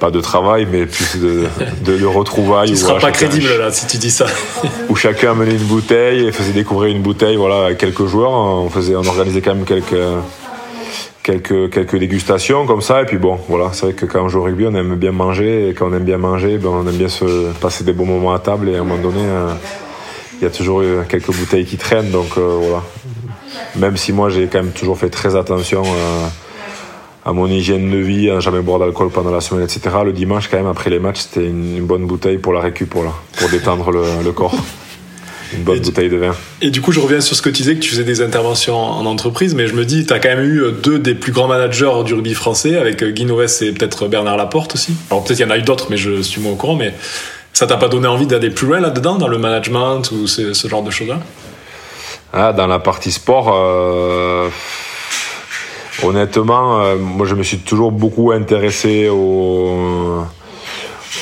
pas 0.00 0.10
de 0.10 0.20
travail, 0.20 0.66
mais 0.70 0.86
plus 0.86 1.18
de, 1.20 1.44
de, 1.84 1.98
de 1.98 2.06
retrouvailles. 2.06 2.68
Tu 2.74 2.76
seras 2.76 2.98
pas 2.98 3.12
crédible 3.12 3.48
là 3.58 3.70
si 3.70 3.86
tu 3.86 3.96
dis 3.96 4.10
ça. 4.10 4.26
où 4.88 4.96
chacun 4.96 5.32
amenait 5.32 5.52
une 5.54 5.64
bouteille 5.64 6.26
et 6.26 6.32
faisait 6.32 6.52
découvrir 6.52 6.94
une 6.94 7.02
bouteille, 7.02 7.36
voilà, 7.36 7.66
à 7.66 7.74
quelques 7.74 8.06
joueurs. 8.06 8.32
On 8.32 8.70
faisait, 8.70 8.96
on 8.96 9.06
organisait 9.06 9.40
quand 9.40 9.54
même 9.54 9.64
quelques 9.64 9.96
quelques, 11.24 11.70
quelques 11.70 11.96
dégustations 11.96 12.66
comme 12.66 12.82
ça. 12.82 13.02
Et 13.02 13.06
puis 13.06 13.18
bon, 13.18 13.40
voilà, 13.48 13.70
c'est 13.72 13.86
vrai 13.86 13.94
que 13.94 14.06
quand 14.06 14.22
on 14.22 14.28
joue 14.28 14.40
au 14.40 14.44
rugby, 14.44 14.66
on 14.66 14.74
aime 14.76 14.94
bien 14.94 15.10
manger. 15.10 15.68
Et 15.68 15.74
quand 15.74 15.88
on 15.90 15.94
aime 15.94 16.04
bien 16.04 16.18
manger, 16.18 16.58
ben, 16.58 16.68
on 16.68 16.86
aime 16.86 16.96
bien 16.96 17.08
se 17.08 17.52
passer 17.54 17.82
des 17.82 17.92
bons 17.92 18.06
moments 18.06 18.32
à 18.32 18.38
table. 18.38 18.68
Et 18.68 18.76
à 18.76 18.80
un 18.80 18.84
moment 18.84 19.02
donné, 19.02 19.22
euh, 19.22 19.52
il 20.40 20.44
y 20.44 20.46
a 20.46 20.50
toujours 20.50 20.80
euh, 20.82 21.04
quelques 21.08 21.32
bouteilles 21.32 21.64
qui 21.64 21.78
traînent. 21.78 22.10
Donc 22.10 22.36
euh, 22.36 22.58
voilà. 22.60 22.82
Même 23.76 23.96
si 23.96 24.12
moi, 24.12 24.28
j'ai 24.28 24.46
quand 24.46 24.62
même 24.62 24.72
toujours 24.72 24.98
fait 24.98 25.10
très 25.10 25.34
attention 25.34 25.82
à 27.24 27.32
mon 27.32 27.46
hygiène 27.46 27.90
de 27.90 27.96
vie, 27.96 28.30
à 28.30 28.40
jamais 28.40 28.60
boire 28.60 28.78
d'alcool 28.78 29.10
pendant 29.10 29.30
la 29.30 29.40
semaine, 29.40 29.64
etc. 29.64 29.96
Le 30.04 30.12
dimanche, 30.12 30.48
quand 30.48 30.58
même, 30.58 30.66
après 30.66 30.90
les 30.90 30.98
matchs, 30.98 31.20
c'était 31.20 31.46
une, 31.46 31.84
bonne 31.84 32.06
bouteille 32.06 32.38
pour 32.38 32.52
la 32.52 32.60
récup, 32.60 32.90
pour 32.90 33.48
détendre 33.50 33.90
le 33.90 34.32
corps 34.32 34.56
une 35.54 35.62
bonne 35.62 35.80
bouteille 35.80 36.08
de 36.08 36.16
vin. 36.16 36.34
Et 36.60 36.70
du 36.70 36.80
coup, 36.80 36.92
je 36.92 37.00
reviens 37.00 37.20
sur 37.20 37.36
ce 37.36 37.42
que 37.42 37.48
tu 37.48 37.62
disais, 37.62 37.74
que 37.74 37.80
tu 37.80 37.90
faisais 37.90 38.04
des 38.04 38.20
interventions 38.20 38.76
en 38.76 39.06
entreprise, 39.06 39.54
mais 39.54 39.66
je 39.66 39.74
me 39.74 39.84
dis, 39.84 40.06
tu 40.06 40.12
as 40.12 40.18
quand 40.18 40.28
même 40.28 40.44
eu 40.44 40.62
euh, 40.62 40.70
deux 40.70 40.98
des 40.98 41.14
plus 41.14 41.32
grands 41.32 41.48
managers 41.48 42.02
du 42.04 42.14
rugby 42.14 42.34
français, 42.34 42.76
avec 42.76 43.02
euh, 43.02 43.10
Guy 43.10 43.24
Noves 43.24 43.62
et 43.62 43.72
peut-être 43.72 44.08
Bernard 44.08 44.36
Laporte 44.36 44.74
aussi. 44.74 44.94
Alors 45.10 45.24
peut-être 45.24 45.38
il 45.38 45.42
y 45.42 45.46
en 45.46 45.50
a 45.50 45.58
eu 45.58 45.62
d'autres, 45.62 45.86
mais 45.90 45.96
je 45.96 46.22
suis 46.22 46.40
moins 46.40 46.52
au 46.52 46.56
courant, 46.56 46.76
mais 46.76 46.94
Ça 47.52 47.66
t'a 47.66 47.76
pas 47.76 47.88
donné 47.88 48.08
envie 48.08 48.26
d'aller 48.26 48.50
plus 48.50 48.66
loin 48.66 48.80
là-dedans, 48.80 49.16
dans 49.16 49.28
le 49.28 49.38
management 49.38 50.02
ou 50.10 50.26
ce 50.26 50.68
genre 50.68 50.82
de 50.82 50.90
choses-là? 50.90 51.20
Ah, 52.32 52.52
Dans 52.52 52.66
la 52.66 52.80
partie 52.80 53.12
sport, 53.12 53.52
euh, 53.54 54.48
honnêtement, 56.02 56.80
euh, 56.80 56.96
moi 56.96 57.26
je 57.26 57.34
me 57.34 57.42
suis 57.42 57.58
toujours 57.58 57.92
beaucoup 57.92 58.32
intéressé 58.32 59.08
au, 59.08 60.24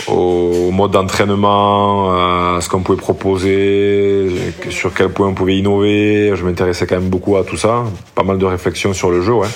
au 0.09 0.71
mode 0.71 0.93
d'entraînement, 0.93 2.57
à 2.57 2.61
ce 2.61 2.69
qu'on 2.69 2.81
pouvait 2.81 2.99
proposer, 2.99 4.29
sur 4.71 4.95
quel 4.95 5.11
point 5.11 5.29
on 5.29 5.35
pouvait 5.35 5.57
innover. 5.57 6.33
Je 6.35 6.45
m'intéressais 6.45 6.87
quand 6.87 6.97
même 6.97 7.11
beaucoup 7.11 7.37
à 7.37 7.45
tout 7.45 7.57
ça. 7.57 7.85
Pas 8.15 8.23
mal 8.23 8.39
de 8.39 8.47
réflexions 8.47 8.93
sur 8.93 9.11
le 9.11 9.23
jeu, 9.23 9.33
ouais. 9.33 9.49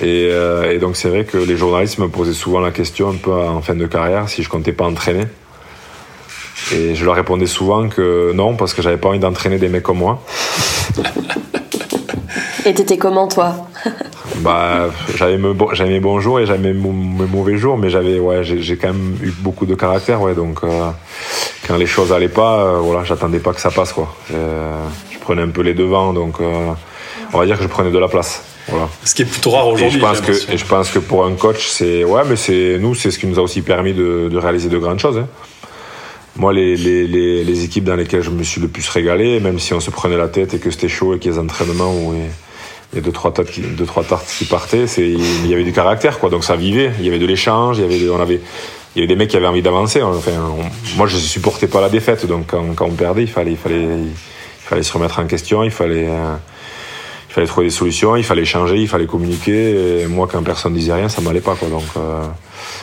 Et, 0.00 0.28
euh, 0.30 0.72
et 0.72 0.78
donc 0.78 0.96
c'est 0.96 1.08
vrai 1.08 1.24
que 1.24 1.36
les 1.38 1.56
journalistes 1.56 1.98
me 1.98 2.08
posaient 2.08 2.32
souvent 2.32 2.58
la 2.60 2.72
question 2.72 3.10
un 3.10 3.14
peu 3.14 3.32
en 3.32 3.62
fin 3.62 3.76
de 3.76 3.86
carrière 3.86 4.28
si 4.28 4.42
je 4.42 4.48
comptais 4.48 4.72
pas 4.72 4.86
entraîner. 4.86 5.26
Et 6.72 6.94
je 6.94 7.04
leur 7.04 7.14
répondais 7.14 7.46
souvent 7.46 7.88
que 7.88 8.32
non, 8.32 8.56
parce 8.56 8.74
que 8.74 8.80
j'avais 8.80 8.96
pas 8.96 9.08
envie 9.10 9.18
d'entraîner 9.18 9.58
des 9.58 9.68
mecs 9.68 9.82
comme 9.82 9.98
moi. 9.98 10.22
Et 12.64 12.72
t'étais 12.72 12.96
comment 12.96 13.28
toi? 13.28 13.68
Bah, 14.44 14.90
j'avais 15.16 15.38
mes, 15.38 15.54
mes 15.54 16.00
bons 16.00 16.20
jours 16.20 16.38
et 16.38 16.44
j'avais 16.44 16.74
mes, 16.74 16.74
mauvais 16.74 17.56
jours, 17.56 17.78
mais 17.78 17.88
j'avais, 17.88 18.18
ouais, 18.18 18.44
j'ai 18.44 18.76
quand 18.76 18.88
même 18.88 19.16
eu 19.22 19.30
beaucoup 19.30 19.64
de 19.64 19.74
caractère, 19.74 20.20
ouais. 20.20 20.34
Donc, 20.34 20.58
euh, 20.62 20.90
quand 21.66 21.78
les 21.78 21.86
choses 21.86 22.12
allaient 22.12 22.28
pas, 22.28 22.60
euh, 22.60 22.78
voilà, 22.78 23.04
j'attendais 23.04 23.38
pas 23.38 23.54
que 23.54 23.60
ça 23.60 23.70
passe, 23.70 23.94
quoi. 23.94 24.14
Euh, 24.34 24.84
je 25.10 25.18
prenais 25.18 25.40
un 25.40 25.48
peu 25.48 25.62
les 25.62 25.72
devants, 25.72 26.12
donc 26.12 26.40
on 26.40 27.38
va 27.38 27.46
dire 27.46 27.56
que 27.56 27.62
je 27.62 27.68
prenais 27.68 27.90
de 27.90 27.98
la 27.98 28.08
place. 28.08 28.44
Voilà. 28.68 28.88
Ce 29.02 29.14
qui 29.14 29.22
est 29.22 29.26
plutôt 29.26 29.50
rare 29.50 29.66
aujourd'hui. 29.68 29.98
Je 29.98 30.04
pense 30.04 30.20
que, 30.20 30.52
et 30.52 30.58
je 30.58 30.64
pense 30.66 30.90
que 30.90 30.98
pour 30.98 31.24
un 31.24 31.32
coach, 31.32 31.66
c'est, 31.66 32.04
ouais, 32.04 32.22
mais 32.28 32.36
c'est 32.36 32.76
nous, 32.78 32.94
c'est 32.94 33.10
ce 33.10 33.18
qui 33.18 33.26
nous 33.26 33.38
a 33.38 33.42
aussi 33.42 33.62
permis 33.62 33.94
de, 33.94 34.28
de 34.30 34.38
réaliser 34.38 34.68
de 34.68 34.78
grandes 34.78 35.00
choses. 35.00 35.18
Hein 35.18 35.28
moi, 36.36 36.52
les, 36.52 36.76
les, 36.76 37.06
les, 37.06 37.44
les, 37.44 37.64
équipes 37.64 37.84
dans 37.84 37.94
lesquelles 37.94 38.22
je 38.22 38.30
me 38.30 38.42
suis 38.42 38.60
le 38.60 38.66
plus 38.66 38.88
régalé, 38.88 39.38
même 39.38 39.60
si 39.60 39.72
on 39.72 39.78
se 39.80 39.90
prenait 39.90 40.16
la 40.16 40.26
tête 40.26 40.52
et 40.52 40.58
que 40.58 40.70
c'était 40.70 40.88
chaud 40.88 41.14
et 41.14 41.18
qu'il 41.18 41.30
y 41.30 41.34
a 41.34 41.36
des 41.36 41.44
entraînements 41.44 41.94
où 41.94 42.12
il 42.94 42.98
y 42.98 43.00
a 43.00 43.02
deux 43.02 43.12
trois 43.12 43.32
tartes 43.32 43.50
qui, 43.50 43.60
deux, 43.60 43.86
trois 43.86 44.04
tartes 44.04 44.26
qui 44.38 44.44
partaient, 44.44 44.84
il 44.84 45.46
y 45.46 45.52
avait 45.52 45.64
du 45.64 45.72
caractère, 45.72 46.20
quoi. 46.20 46.30
Donc 46.30 46.44
ça 46.44 46.54
vivait. 46.54 46.92
Il 47.00 47.04
y 47.04 47.08
avait 47.08 47.18
de 47.18 47.26
l'échange, 47.26 47.78
il 47.78 47.82
y 47.82 47.84
avait, 47.84 48.08
on 48.08 48.20
avait, 48.20 48.40
il 48.94 49.00
y 49.00 49.00
avait 49.00 49.08
des 49.08 49.16
mecs 49.16 49.30
qui 49.30 49.36
avaient 49.36 49.48
envie 49.48 49.62
d'avancer. 49.62 50.00
Enfin, 50.00 50.30
moi, 50.96 51.08
je 51.08 51.16
supportais 51.16 51.66
pas 51.66 51.80
la 51.80 51.88
défaite, 51.88 52.24
donc 52.26 52.46
quand, 52.46 52.86
on 52.86 52.90
perdait, 52.92 53.22
il 53.22 53.28
fallait, 53.28 53.50
il 53.50 53.56
fallait, 53.56 53.82
il 53.82 54.14
fallait 54.64 54.84
se 54.84 54.92
remettre 54.92 55.18
en 55.18 55.26
question, 55.26 55.64
il 55.64 55.72
fallait, 55.72 56.06
euh, 56.08 56.36
il 57.28 57.32
fallait 57.32 57.48
trouver 57.48 57.66
des 57.66 57.72
solutions, 57.72 58.14
il 58.14 58.22
fallait 58.22 58.44
changer, 58.44 58.76
il 58.76 58.88
fallait 58.88 59.06
communiquer. 59.06 60.06
Moi, 60.08 60.28
quand 60.30 60.40
personne 60.44 60.74
disait 60.74 60.92
rien, 60.92 61.08
ça 61.08 61.20
m'allait 61.20 61.40
pas. 61.40 61.56
Donc 61.68 61.82
euh, 61.96 62.22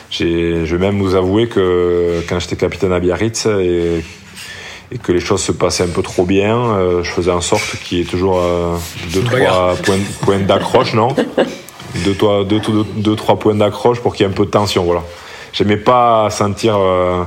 je 0.09 0.75
vais 0.75 0.77
même 0.77 0.99
vous 0.99 1.15
avouer 1.15 1.47
que 1.47 2.21
quand 2.27 2.37
j'étais 2.39 2.57
capitaine 2.57 2.91
à 2.91 2.99
Biarritz 2.99 3.45
et, 3.45 4.03
que 4.97 5.11
les 5.11 5.19
choses 5.19 5.41
se 5.41 5.51
passaient 5.51 5.83
un 5.83 5.87
peu 5.87 6.01
trop 6.01 6.25
bien, 6.25 6.57
euh, 6.57 7.03
je 7.03 7.11
faisais 7.11 7.31
en 7.31 7.41
sorte 7.41 7.63
qu'il 7.83 7.99
y 7.99 8.01
ait 8.01 8.05
toujours 8.05 8.39
euh, 8.39 8.75
deux, 9.13 9.23
trois 9.23 9.75
points, 10.25 10.39
d'accroche, 10.39 10.93
non 10.93 11.09
deux, 12.05 12.15
trois, 12.15 12.43
deux, 12.43 12.61
deux, 12.95 13.15
trois 13.15 13.39
points 13.39 13.55
d'accroche 13.55 13.99
pour 13.99 14.13
qu'il 14.13 14.25
y 14.25 14.29
ait 14.29 14.31
un 14.31 14.35
peu 14.35 14.45
de 14.45 14.51
tension, 14.51 14.83
voilà. 14.83 15.03
J'aimais 15.53 15.77
pas 15.77 16.29
sentir... 16.29 16.77
Euh, 16.77 17.23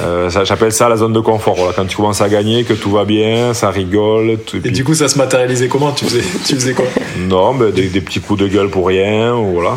euh, 0.00 0.30
J'appelle 0.44 0.72
ça 0.72 0.88
la 0.88 0.96
zone 0.96 1.12
de 1.12 1.20
confort. 1.20 1.54
Voilà, 1.54 1.72
quand 1.74 1.84
tu 1.84 1.96
commences 1.96 2.22
à 2.22 2.28
gagner, 2.28 2.64
que 2.64 2.72
tout 2.72 2.90
va 2.90 3.04
bien, 3.04 3.52
ça 3.52 3.70
rigole. 3.70 4.38
et, 4.64 4.70
du 4.70 4.84
coup, 4.84 4.94
ça 4.94 5.08
se 5.08 5.18
matérialisait 5.18 5.68
comment? 5.68 5.92
Tu 5.92 6.06
faisais, 6.06 6.24
tu 6.46 6.54
faisais 6.54 6.72
quoi? 6.72 6.86
Non, 7.18 7.52
mais 7.52 7.72
des, 7.72 8.00
petits 8.00 8.20
coups 8.20 8.40
de 8.40 8.48
gueule 8.48 8.70
pour 8.70 8.86
rien. 8.86 9.32
Voilà. 9.34 9.76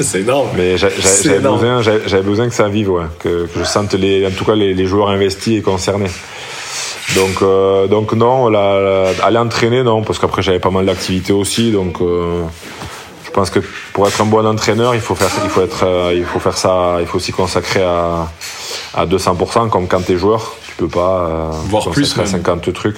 C'est 0.00 0.20
énorme. 0.20 0.48
Mais 0.56 0.76
j'avais 0.76 1.40
besoin, 1.40 1.80
besoin 2.22 2.48
que 2.48 2.54
ça 2.54 2.68
vive, 2.68 2.90
ouais, 2.90 3.04
que, 3.20 3.46
que, 3.46 3.60
je 3.60 3.64
sente 3.64 3.94
les, 3.94 4.26
en 4.26 4.30
tout 4.30 4.44
cas 4.44 4.54
les, 4.54 4.74
les 4.74 4.86
joueurs 4.86 5.08
investis 5.08 5.58
et 5.58 5.62
concernés. 5.62 6.10
Donc, 7.14 7.42
euh, 7.42 7.86
donc 7.86 8.12
non, 8.14 8.48
la, 8.48 9.10
aller 9.22 9.38
entraîner, 9.38 9.82
non, 9.82 10.02
parce 10.02 10.18
qu'après 10.18 10.42
j'avais 10.42 10.58
pas 10.58 10.70
mal 10.70 10.86
d'activités 10.86 11.32
aussi, 11.32 11.70
donc 11.70 12.00
euh, 12.00 12.42
je 13.24 13.30
pense 13.30 13.50
que 13.50 13.60
pour 13.92 14.08
être 14.08 14.20
un 14.20 14.24
bon 14.24 14.44
entraîneur, 14.46 14.94
il 14.94 15.00
faut 15.00 15.14
faire, 15.14 15.30
il 15.44 15.50
faut 15.50 15.62
être, 15.62 15.84
euh, 15.84 16.14
il 16.16 16.24
faut 16.24 16.40
faire 16.40 16.56
ça, 16.56 16.96
il 17.00 17.06
faut 17.06 17.18
s'y 17.18 17.32
consacrer 17.32 17.82
à, 17.82 18.28
à 18.94 19.06
200%, 19.06 19.68
comme 19.68 19.86
quand 19.86 20.00
t'es 20.00 20.16
joueur, 20.16 20.56
tu 20.66 20.74
peux 20.76 20.88
pas 20.88 21.50
voir 21.68 21.90
plus 21.90 22.18
à 22.18 22.26
50 22.26 22.72
trucs. 22.72 22.96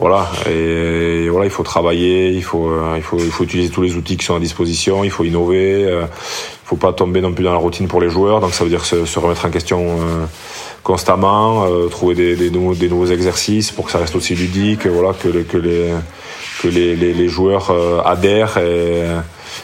Voilà, 0.00 0.30
et, 0.48 1.28
voilà, 1.28 1.46
il 1.46 1.50
faut 1.50 1.64
travailler, 1.64 2.30
il 2.30 2.44
faut, 2.44 2.68
euh, 2.68 2.94
il 2.96 3.02
faut, 3.02 3.18
il 3.18 3.32
faut 3.32 3.42
utiliser 3.42 3.68
tous 3.68 3.82
les 3.82 3.96
outils 3.96 4.16
qui 4.16 4.24
sont 4.24 4.36
à 4.36 4.38
disposition, 4.38 5.02
il 5.02 5.10
faut 5.10 5.24
innover, 5.24 5.86
euh, 5.86 6.02
il 6.04 6.68
faut 6.68 6.76
pas 6.76 6.92
tomber 6.92 7.20
non 7.20 7.32
plus 7.32 7.42
dans 7.42 7.52
la 7.52 7.58
routine 7.58 7.88
pour 7.88 8.00
les 8.00 8.08
joueurs, 8.08 8.40
donc 8.40 8.54
ça 8.54 8.62
veut 8.62 8.70
dire 8.70 8.84
se, 8.84 9.04
se 9.06 9.18
remettre 9.18 9.44
en 9.44 9.50
question 9.50 9.80
euh, 9.80 10.24
constamment, 10.84 11.64
euh, 11.64 11.88
trouver 11.88 12.14
des, 12.14 12.36
des, 12.36 12.48
nouveaux, 12.48 12.74
des 12.74 12.88
nouveaux 12.88 13.06
exercices 13.06 13.72
pour 13.72 13.86
que 13.86 13.90
ça 13.90 13.98
reste 13.98 14.14
aussi 14.14 14.36
ludique, 14.36 14.86
voilà, 14.86 15.14
que, 15.14 15.28
que 15.42 15.56
les 15.56 15.90
que 16.62 16.68
les, 16.68 16.94
les, 16.94 17.12
les 17.12 17.28
joueurs 17.28 17.72
adhèrent 18.04 18.58
et, 18.58 19.04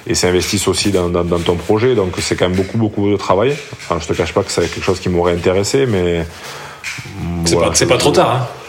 et 0.06 0.14
s'investissent 0.14 0.68
aussi 0.68 0.92
dans, 0.92 1.08
dans, 1.08 1.24
dans, 1.24 1.40
ton 1.40 1.56
projet. 1.56 1.96
Donc 1.96 2.14
c'est 2.20 2.36
quand 2.36 2.48
même 2.48 2.56
beaucoup 2.56 2.78
beaucoup 2.78 3.10
de 3.10 3.16
travail. 3.16 3.56
Enfin, 3.72 3.98
je 4.00 4.06
te 4.06 4.12
cache 4.12 4.32
pas 4.32 4.44
que 4.44 4.52
c'est 4.52 4.62
quelque 4.62 4.84
chose 4.84 5.00
qui 5.00 5.08
m'aurait 5.08 5.32
intéressé, 5.32 5.86
mais 5.86 6.24
c'est 7.44 7.56
pas, 7.56 7.70
pas 7.70 7.98
trop 7.98 8.12
tard. 8.12 8.30
Hein 8.30 8.63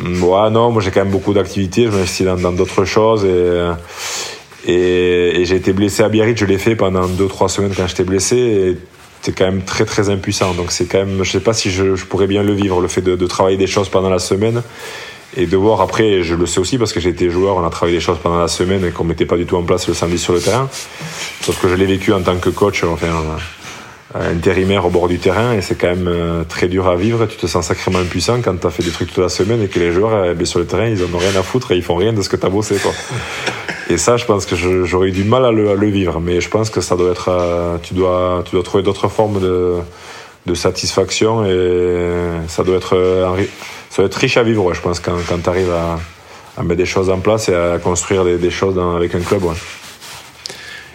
Ouais, 0.00 0.50
non, 0.50 0.70
moi 0.70 0.80
j'ai 0.80 0.90
quand 0.90 1.00
même 1.00 1.12
beaucoup 1.12 1.34
d'activités, 1.34 1.84
je 1.84 1.90
m'investis 1.90 2.26
dans 2.26 2.52
d'autres 2.52 2.84
choses 2.84 3.24
et, 3.24 4.70
et, 4.72 5.44
j'ai 5.44 5.56
été 5.56 5.72
blessé 5.72 6.02
à 6.02 6.08
Biarritz, 6.08 6.38
je 6.38 6.46
l'ai 6.46 6.58
fait 6.58 6.76
pendant 6.76 7.06
2-3 7.06 7.48
semaines 7.48 7.72
quand 7.76 7.86
j'étais 7.86 8.04
blessé 8.04 8.36
et 8.36 8.78
c'est 9.22 9.32
quand 9.32 9.44
même 9.44 9.62
très 9.62 9.84
très 9.84 10.10
impuissant. 10.10 10.52
Donc 10.54 10.72
c'est 10.72 10.86
quand 10.86 10.98
même, 10.98 11.22
je 11.22 11.30
sais 11.30 11.40
pas 11.40 11.52
si 11.52 11.70
je, 11.70 11.94
pourrais 12.04 12.26
bien 12.26 12.42
le 12.42 12.52
vivre, 12.52 12.80
le 12.80 12.88
fait 12.88 13.02
de, 13.02 13.26
travailler 13.26 13.56
des 13.56 13.66
choses 13.66 13.88
pendant 13.88 14.10
la 14.10 14.18
semaine 14.18 14.62
et 15.36 15.46
de 15.46 15.56
voir 15.56 15.80
après, 15.80 16.22
je 16.22 16.34
le 16.34 16.46
sais 16.46 16.60
aussi 16.60 16.76
parce 16.76 16.92
que 16.92 17.00
été 17.06 17.30
joueur, 17.30 17.56
on 17.56 17.64
a 17.64 17.70
travaillé 17.70 17.96
des 17.96 18.04
choses 18.04 18.18
pendant 18.22 18.38
la 18.38 18.48
semaine 18.48 18.84
et 18.84 18.90
qu'on 18.90 19.04
mettait 19.04 19.26
pas 19.26 19.36
du 19.36 19.46
tout 19.46 19.56
en 19.56 19.62
place 19.62 19.88
le 19.88 19.94
samedi 19.94 20.18
sur 20.18 20.34
le 20.34 20.40
terrain. 20.40 20.68
Sauf 21.40 21.60
que 21.60 21.68
je 21.68 21.74
l'ai 21.74 21.86
vécu 21.86 22.12
en 22.12 22.20
tant 22.20 22.36
que 22.36 22.50
coach, 22.50 22.84
enfin 22.84 23.08
intérimaire 24.14 24.84
au 24.84 24.90
bord 24.90 25.08
du 25.08 25.18
terrain 25.18 25.52
et 25.54 25.62
c'est 25.62 25.74
quand 25.74 25.88
même 25.88 26.08
euh, 26.08 26.44
très 26.44 26.68
dur 26.68 26.88
à 26.88 26.96
vivre. 26.96 27.26
Tu 27.26 27.36
te 27.36 27.46
sens 27.46 27.66
sacrément 27.66 27.98
impuissant 27.98 28.40
quand 28.42 28.56
tu 28.60 28.66
as 28.66 28.70
fait 28.70 28.82
des 28.82 28.90
trucs 28.90 29.08
toute 29.08 29.22
la 29.22 29.28
semaine 29.28 29.62
et 29.62 29.68
que 29.68 29.78
les 29.78 29.92
joueurs 29.92 30.34
eh 30.38 30.44
sur 30.44 30.58
le 30.58 30.66
terrain 30.66 30.86
ils 30.86 31.02
en 31.02 31.14
ont 31.14 31.18
rien 31.18 31.38
à 31.38 31.42
foutre 31.42 31.72
et 31.72 31.76
ils 31.76 31.82
font 31.82 31.96
rien 31.96 32.12
de 32.12 32.20
ce 32.22 32.28
que 32.28 32.36
tu 32.36 32.46
as 32.46 32.50
bossé. 32.50 32.76
Quoi. 32.76 32.92
Et 33.90 33.98
ça, 33.98 34.16
je 34.16 34.24
pense 34.24 34.46
que 34.46 34.56
j'aurais 34.56 35.08
eu 35.08 35.12
du 35.12 35.24
mal 35.24 35.44
à 35.44 35.50
le, 35.50 35.74
le, 35.74 35.86
vivre, 35.88 36.18
mais 36.18 36.40
je 36.40 36.48
pense 36.48 36.70
que 36.70 36.80
ça 36.80 36.96
doit 36.96 37.10
être, 37.10 37.28
euh, 37.28 37.76
tu 37.82 37.92
dois, 37.92 38.42
tu 38.46 38.52
dois 38.52 38.62
trouver 38.62 38.82
d'autres 38.82 39.08
formes 39.08 39.38
de, 39.38 39.74
de, 40.46 40.54
satisfaction 40.54 41.44
et 41.44 42.38
ça 42.48 42.62
doit 42.62 42.76
être, 42.76 42.96
euh, 42.96 43.36
ça 43.90 44.02
doit 44.02 44.06
être 44.06 44.14
riche 44.14 44.38
à 44.38 44.44
vivre. 44.44 44.72
je 44.72 44.80
pense 44.80 44.98
quand, 45.00 45.16
quand 45.28 45.42
tu 45.42 45.48
arrives 45.48 45.72
à, 45.72 45.98
à, 46.58 46.62
mettre 46.62 46.78
des 46.78 46.86
choses 46.86 47.10
en 47.10 47.18
place 47.18 47.50
et 47.50 47.54
à 47.54 47.78
construire 47.78 48.24
des, 48.24 48.38
des 48.38 48.50
choses 48.50 48.74
dans, 48.74 48.96
avec 48.96 49.14
un 49.14 49.20
club. 49.20 49.44
Ouais. 49.44 49.54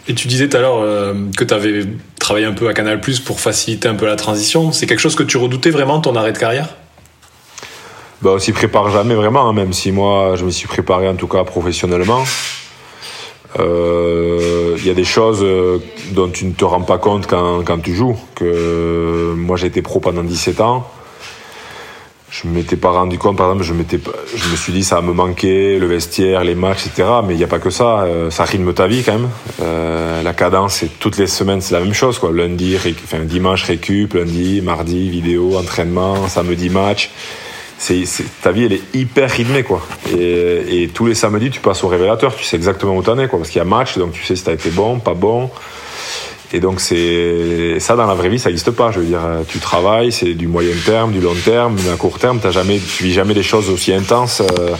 Et 0.08 0.15
tu 0.15 0.27
disais 0.27 0.47
tout 0.47 0.58
à 0.58 0.62
l'heure 0.62 1.13
que 1.38 1.43
tu 1.43 1.53
avais 1.53 1.84
travaillé 2.28 2.46
un 2.46 2.52
peu 2.52 2.68
à 2.68 2.74
Canal 2.74 3.00
Plus 3.00 3.22
pour 3.22 3.40
faciliter 3.40 3.88
un 3.88 3.96
peu 3.96 4.06
la 4.06 4.18
transition. 4.18 4.74
C'est 4.74 4.86
quelque 4.86 5.00
chose 5.00 5.16
que 5.16 5.24
tu 5.24 5.38
redoutais 5.38 5.70
vraiment, 5.70 6.02
ton 6.02 6.13
arrêt 6.18 6.34
de 6.34 6.38
carrière? 6.38 6.68
Bah, 8.22 8.32
On 8.34 8.38
s'y 8.38 8.52
prépare 8.52 8.90
jamais 8.90 9.16
vraiment, 9.16 9.48
hein, 9.48 9.54
même 9.54 9.72
si 9.72 9.94
moi 9.94 10.34
je 10.36 10.44
me 10.44 10.50
suis 10.50 10.68
préparé 10.68 11.08
en 11.08 11.16
tout 11.16 11.30
cas 11.30 11.46
professionnellement. 11.46 12.26
Il 13.56 13.62
euh, 13.62 14.78
y 14.84 14.90
a 14.90 14.94
des 14.94 15.06
choses 15.06 15.40
euh, 15.42 15.80
dont 16.12 16.28
tu 16.28 16.44
ne 16.44 16.52
te 16.52 16.66
rends 16.66 16.82
pas 16.82 16.98
compte 16.98 17.28
quand, 17.28 17.63
quand 17.63 17.80
tu 17.80 17.96
joues. 17.96 18.18
Que 18.36 19.34
moi 19.34 19.56
j'ai 19.56 19.68
été 19.68 19.82
pro 19.82 20.02
pendant 20.02 20.22
17 20.22 20.60
ans 20.60 20.86
je 22.30 22.48
m'étais 22.48 22.76
pas 22.76 22.92
rendu 22.92 23.18
compte, 23.18 23.38
par 23.38 23.48
exemple, 23.48 23.63
je 23.63 23.74
m'étais, 23.74 24.00
je 24.36 24.50
me 24.50 24.56
suis 24.58 24.74
dit 24.74 24.84
ça 24.84 25.02
me 25.02 25.13
manquer, 25.13 25.80
le 25.80 25.88
vestiaire, 25.88 26.44
les 26.44 26.56
matchs, 26.56 26.88
etc. 26.88 27.08
Mais 27.26 27.34
il 27.34 27.38
n'y 27.38 27.44
a 27.44 27.48
pas 27.48 27.60
que 27.60 27.70
ça, 27.70 28.02
euh, 28.02 28.30
ça 28.30 28.44
rythme 28.44 28.74
ta 28.74 28.88
vie 28.88 29.02
quand 29.04 29.13
même. 29.13 29.30
Euh, 29.62 30.22
la 30.22 30.34
cadence, 30.34 30.84
toutes 31.00 31.18
les 31.18 31.28
semaines, 31.28 31.62
c'est 31.62 31.74
la 31.74 31.80
même 31.80 31.94
chose, 31.94 32.20
quoi. 32.20 32.32
Lundi, 32.34 32.78
enfin 33.06 33.20
dimanche 33.20 33.63
récup, 33.63 34.13
lundi, 34.13 34.62
mardi 34.62 35.10
vidéo, 35.10 35.58
entraînement, 35.58 36.28
samedi 36.28 36.70
match. 36.70 37.12
C'est, 37.80 38.06
ta 38.42 38.52
vie, 38.52 38.66
elle 38.66 38.74
est 38.74 38.96
hyper 38.96 39.30
rythmée, 39.30 39.63
quoi. 39.63 39.82
Et, 40.12 40.84
et 40.84 40.88
tous 40.90 41.06
les 41.06 41.16
samedis, 41.16 41.52
tu 41.52 41.60
passes 41.62 41.84
au 41.84 41.88
révélateur, 41.88 42.36
tu 42.36 42.44
sais 42.44 42.58
exactement 42.58 42.98
où 42.98 43.04
t'en 43.04 43.18
es, 43.20 43.28
quoi, 43.28 43.40
parce 43.40 43.52
qu'il 43.52 43.60
y 43.60 43.62
a 43.62 43.66
match, 43.66 43.98
donc 43.98 44.12
tu 44.12 44.24
sais 44.24 44.36
si 44.36 44.44
t'as 44.44 44.54
été 44.54 44.70
bon, 44.72 45.00
pas 45.00 45.13
bon. 45.13 45.50
Et 46.54 46.60
donc 46.60 46.80
c'est 46.80 47.80
ça 47.80 47.96
dans 47.96 48.08
la 48.08 48.14
vraie 48.14 48.30
vie, 48.30 48.40
ça 48.40 48.50
n'existe 48.50 48.72
pas. 48.72 48.92
Je 48.92 49.00
veux 49.00 49.06
dire, 49.06 49.22
tu 49.48 49.60
travailles, 49.60 50.12
c'est 50.12 50.34
du 50.34 50.48
moyen 50.48 50.76
terme, 50.86 51.12
du 51.12 51.20
long 51.20 51.36
terme, 51.44 51.76
mais 51.84 51.92
à 51.92 51.96
court 51.96 52.20
terme, 52.20 52.40
as 52.44 52.52
jamais, 52.52 52.80
tu 52.80 53.04
vis 53.04 53.14
jamais 53.14 53.34
des 53.34 53.44
choses 53.44 53.70
aussi 53.70 53.92
intenses 53.94 54.42
euh, 54.42 54.72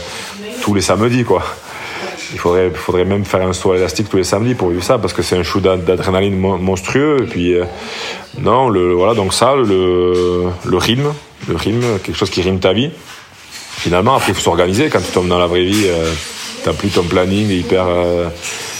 tous 0.62 0.74
les 0.74 0.82
samedis, 0.82 1.24
quoi. 1.24 1.44
Il 2.34 2.40
faudrait, 2.40 2.72
faudrait 2.72 3.06
même 3.06 3.24
faire 3.24 3.42
un 3.42 3.54
saut 3.54 3.74
élastique 3.74 4.10
tous 4.10 4.18
les 4.18 4.24
samedis 4.24 4.54
pour 4.54 4.70
vivre 4.70 4.84
ça, 4.84 4.98
parce 4.98 5.14
que 5.14 5.22
c'est 5.22 5.38
un 5.38 5.44
shoot 5.44 5.64
d'adrénaline 5.64 6.38
monstrueux. 6.38 7.24
Et 7.24 7.26
puis 7.26 7.54
euh, 7.54 7.64
non, 8.40 8.70
le 8.70 8.94
voilà, 8.94 9.14
donc 9.14 9.34
ça, 9.34 9.56
le, 9.56 10.46
le 10.66 10.78
rythme, 10.78 11.14
le 11.48 11.56
rythme, 11.56 12.00
quelque 12.04 12.18
chose 12.18 12.30
qui 12.30 12.42
rime 12.42 12.60
ta 12.60 12.74
vie. 12.74 12.92
Finalement, 13.78 14.16
après, 14.16 14.32
il 14.32 14.36
faut 14.36 14.42
s'organiser. 14.42 14.90
Quand 14.90 15.00
tu 15.00 15.12
tombes 15.12 15.28
dans 15.28 15.38
la 15.38 15.48
vraie 15.48 15.64
vie, 15.64 15.86
euh, 15.86 16.12
t'as 16.64 16.74
plus 16.74 16.90
ton 16.90 17.04
planning 17.04 17.50
hyper 17.50 17.86
euh, 17.88 18.28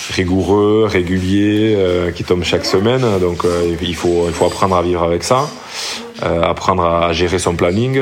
rigoureux, 0.10 0.86
régulier, 0.90 1.76
euh, 1.76 2.12
qui 2.12 2.24
tombe 2.24 2.44
chaque 2.44 2.66
semaine. 2.66 3.06
Donc 3.20 3.46
euh, 3.46 3.76
il, 3.82 3.96
faut, 3.96 4.26
il 4.28 4.34
faut 4.34 4.46
apprendre 4.46 4.76
à 4.76 4.82
vivre 4.82 5.04
avec 5.04 5.24
ça. 5.24 5.50
apprendre 6.22 6.84
à 6.84 7.14
gérer 7.14 7.40
son 7.40 7.56
planning. 7.56 8.00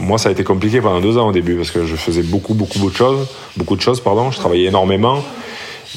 moi, 0.00 0.18
ça 0.18 0.28
a 0.28 0.32
été 0.32 0.44
compliqué 0.44 0.80
pendant 0.80 1.00
deux 1.00 1.18
ans 1.18 1.28
au 1.28 1.32
début 1.32 1.56
parce 1.56 1.70
que 1.70 1.84
je 1.84 1.96
faisais 1.96 2.22
beaucoup, 2.22 2.54
beaucoup, 2.54 2.78
beaucoup 2.78 2.92
de 2.92 2.96
choses, 2.96 3.26
beaucoup 3.56 3.76
de 3.76 3.80
choses, 3.80 4.00
pardon. 4.00 4.30
Je 4.30 4.38
travaillais 4.38 4.68
énormément 4.68 5.22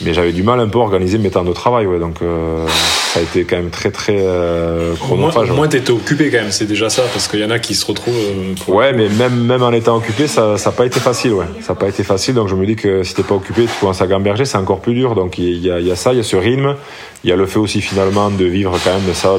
mais 0.02 0.14
j'avais 0.14 0.32
du 0.32 0.44
mal 0.44 0.60
un 0.60 0.68
peu 0.68 0.80
à 0.80 0.82
organiser 0.82 1.18
mes 1.18 1.30
temps 1.30 1.44
de 1.44 1.54
travail, 1.54 1.86
ouais, 1.86 2.00
donc 2.00 2.22
euh, 2.22 2.66
ça 3.14 3.20
a 3.20 3.24
été 3.24 3.44
quand 3.44 3.58
même 3.58 3.70
très 3.70 3.92
très 3.92 4.18
euh, 4.18 4.96
chronophage. 4.96 5.52
Au 5.52 5.54
moins, 5.54 5.68
tu 5.68 5.78
t'étais 5.78 5.92
occupé 5.92 6.32
quand 6.32 6.40
même, 6.40 6.52
c'est 6.52 6.66
déjà 6.66 6.90
ça, 6.90 7.04
parce 7.14 7.28
qu'il 7.28 7.42
y 7.42 7.46
en 7.46 7.52
a 7.52 7.60
qui 7.60 7.76
se 7.76 7.86
retrouvent. 7.86 8.16
Euh, 8.16 8.72
ouais, 8.72 8.92
mais 8.92 9.08
même 9.08 9.36
même 9.36 9.62
en 9.62 9.72
étant 9.72 9.98
occupé, 9.98 10.26
ça 10.26 10.56
n'a 10.64 10.72
pas 10.72 10.88
été 10.88 11.00
facile, 11.00 11.34
ouais. 11.34 11.46
Ça 11.62 11.74
n'a 11.74 11.80
pas 11.80 11.88
été 11.88 12.04
facile, 12.04 12.34
donc 12.34 12.48
je 12.48 12.56
me 12.56 12.66
dis 12.66 12.76
que 12.76 13.04
si 13.04 13.14
t'es 13.14 13.22
pas 13.22 13.36
occupé, 13.36 13.66
tu 13.66 13.80
commences 13.80 14.02
à 14.02 14.08
gamberger, 14.08 14.46
c'est 14.46 14.58
encore 14.58 14.80
plus 14.80 14.96
dur. 14.96 15.14
Donc 15.14 15.38
il 15.38 15.64
y 15.64 15.70
a, 15.70 15.80
y 15.80 15.92
a, 15.92 15.96
ça, 15.96 16.12
il 16.14 16.18
y 16.18 16.20
a 16.22 16.24
ce 16.24 16.36
rythme, 16.36 16.76
il 17.24 17.30
y 17.30 17.34
a 17.34 17.36
le 17.36 17.46
fait 17.46 17.60
aussi 17.60 17.82
finalement 17.82 18.32
de 18.32 18.46
vivre 18.46 18.76
quand 18.84 18.94
même 18.94 19.14
ça, 19.14 19.38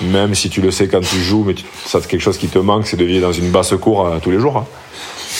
même 0.00 0.34
si 0.34 0.48
tu 0.48 0.62
le 0.62 0.70
sais 0.70 0.88
quand 0.88 1.00
tu 1.00 1.16
joues, 1.16 1.44
mais 1.46 1.54
ça 1.84 2.00
c'est 2.00 2.08
quelque 2.08 2.22
chose 2.22 2.38
qui 2.38 2.48
te 2.48 2.58
manque, 2.58 2.86
c'est 2.86 2.96
de 2.96 3.04
vivre 3.04 3.26
dans 3.26 3.32
une 3.32 3.50
basse 3.50 3.74
cour 3.78 4.10
tous 4.22 4.30
les 4.30 4.40
jours. 4.40 4.56
Hein 4.56 4.66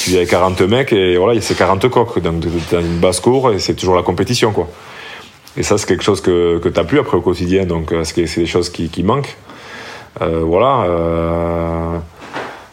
tu 0.04 0.16
es 0.16 0.26
40 0.26 0.60
mecs 0.62 0.92
et 0.92 1.16
voilà, 1.16 1.40
c'est 1.40 1.56
40 1.56 1.88
coques. 1.88 2.20
Donc, 2.20 2.44
as 2.72 2.80
une 2.80 2.98
basse 2.98 3.20
cour 3.20 3.52
et 3.52 3.58
c'est 3.58 3.74
toujours 3.74 3.96
la 3.96 4.02
compétition, 4.02 4.52
quoi. 4.52 4.68
Et 5.56 5.62
ça, 5.62 5.78
c'est 5.78 5.86
quelque 5.86 6.02
chose 6.04 6.20
que, 6.20 6.58
que 6.58 6.68
tu 6.68 6.84
plus 6.84 6.98
après 6.98 7.16
au 7.16 7.20
quotidien. 7.20 7.64
Donc, 7.64 7.92
euh, 7.92 8.04
c'est 8.04 8.24
des 8.24 8.46
choses 8.46 8.70
qui, 8.70 8.88
qui 8.88 9.02
manquent. 9.02 9.36
Euh, 10.22 10.42
voilà. 10.44 10.84
Euh, 10.84 11.98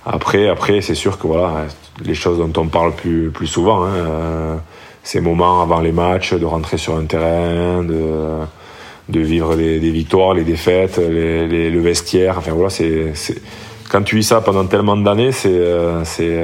après, 0.06 0.48
après 0.48 0.82
c'est 0.82 0.96
sûr 0.96 1.20
que 1.20 1.28
voilà, 1.28 1.66
les 2.04 2.16
choses 2.16 2.38
dont 2.38 2.62
on 2.62 2.68
parle 2.68 2.94
plus, 2.94 3.30
plus 3.30 3.48
souvent, 3.48 3.84
hein, 3.84 4.62
ces 5.04 5.20
moments 5.20 5.62
avant 5.62 5.82
les 5.82 5.92
matchs, 5.92 6.34
de 6.34 6.46
rentrer 6.46 6.78
sur 6.78 6.96
un 6.96 7.04
terrain, 7.06 7.84
de, 7.84 8.38
de 9.10 9.20
vivre 9.20 9.56
des, 9.56 9.80
victoires, 9.80 10.34
les 10.34 10.46
défaites, 10.46 10.98
les, 10.98 11.70
le 11.70 11.80
vestiaire. 11.82 12.36
Enfin 12.38 12.54
voilà, 12.54 12.70
c'est 12.70 13.12
quand 13.92 14.02
tu 14.02 14.16
vis 14.16 14.24
ça 14.24 14.40
pendant 14.40 14.66
tellement 14.66 14.96
d'années, 14.96 15.34
c'est 15.34 15.62
c'est 16.06 16.42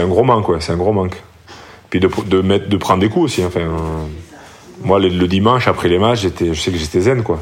un 0.00 0.08
gros 0.08 0.24
manque, 0.24 0.48
ouais, 0.48 0.60
c'est 0.60 0.72
un 0.72 0.76
gros 0.76 0.92
manque. 0.92 1.22
Puis 1.92 2.00
de, 2.00 2.40
mettre, 2.40 2.70
de 2.70 2.76
prendre 2.78 3.00
des 3.02 3.10
coups 3.10 3.26
aussi. 3.26 3.44
Enfin, 3.44 3.68
moi, 4.82 4.98
le, 4.98 5.28
dimanche, 5.28 5.68
après 5.68 5.90
les 5.90 5.98
matchs, 5.98 6.22
je 6.40 6.54
sais 6.54 6.70
que 6.70 6.78
j'étais 6.78 7.02
zen, 7.02 7.22
quoi. 7.22 7.38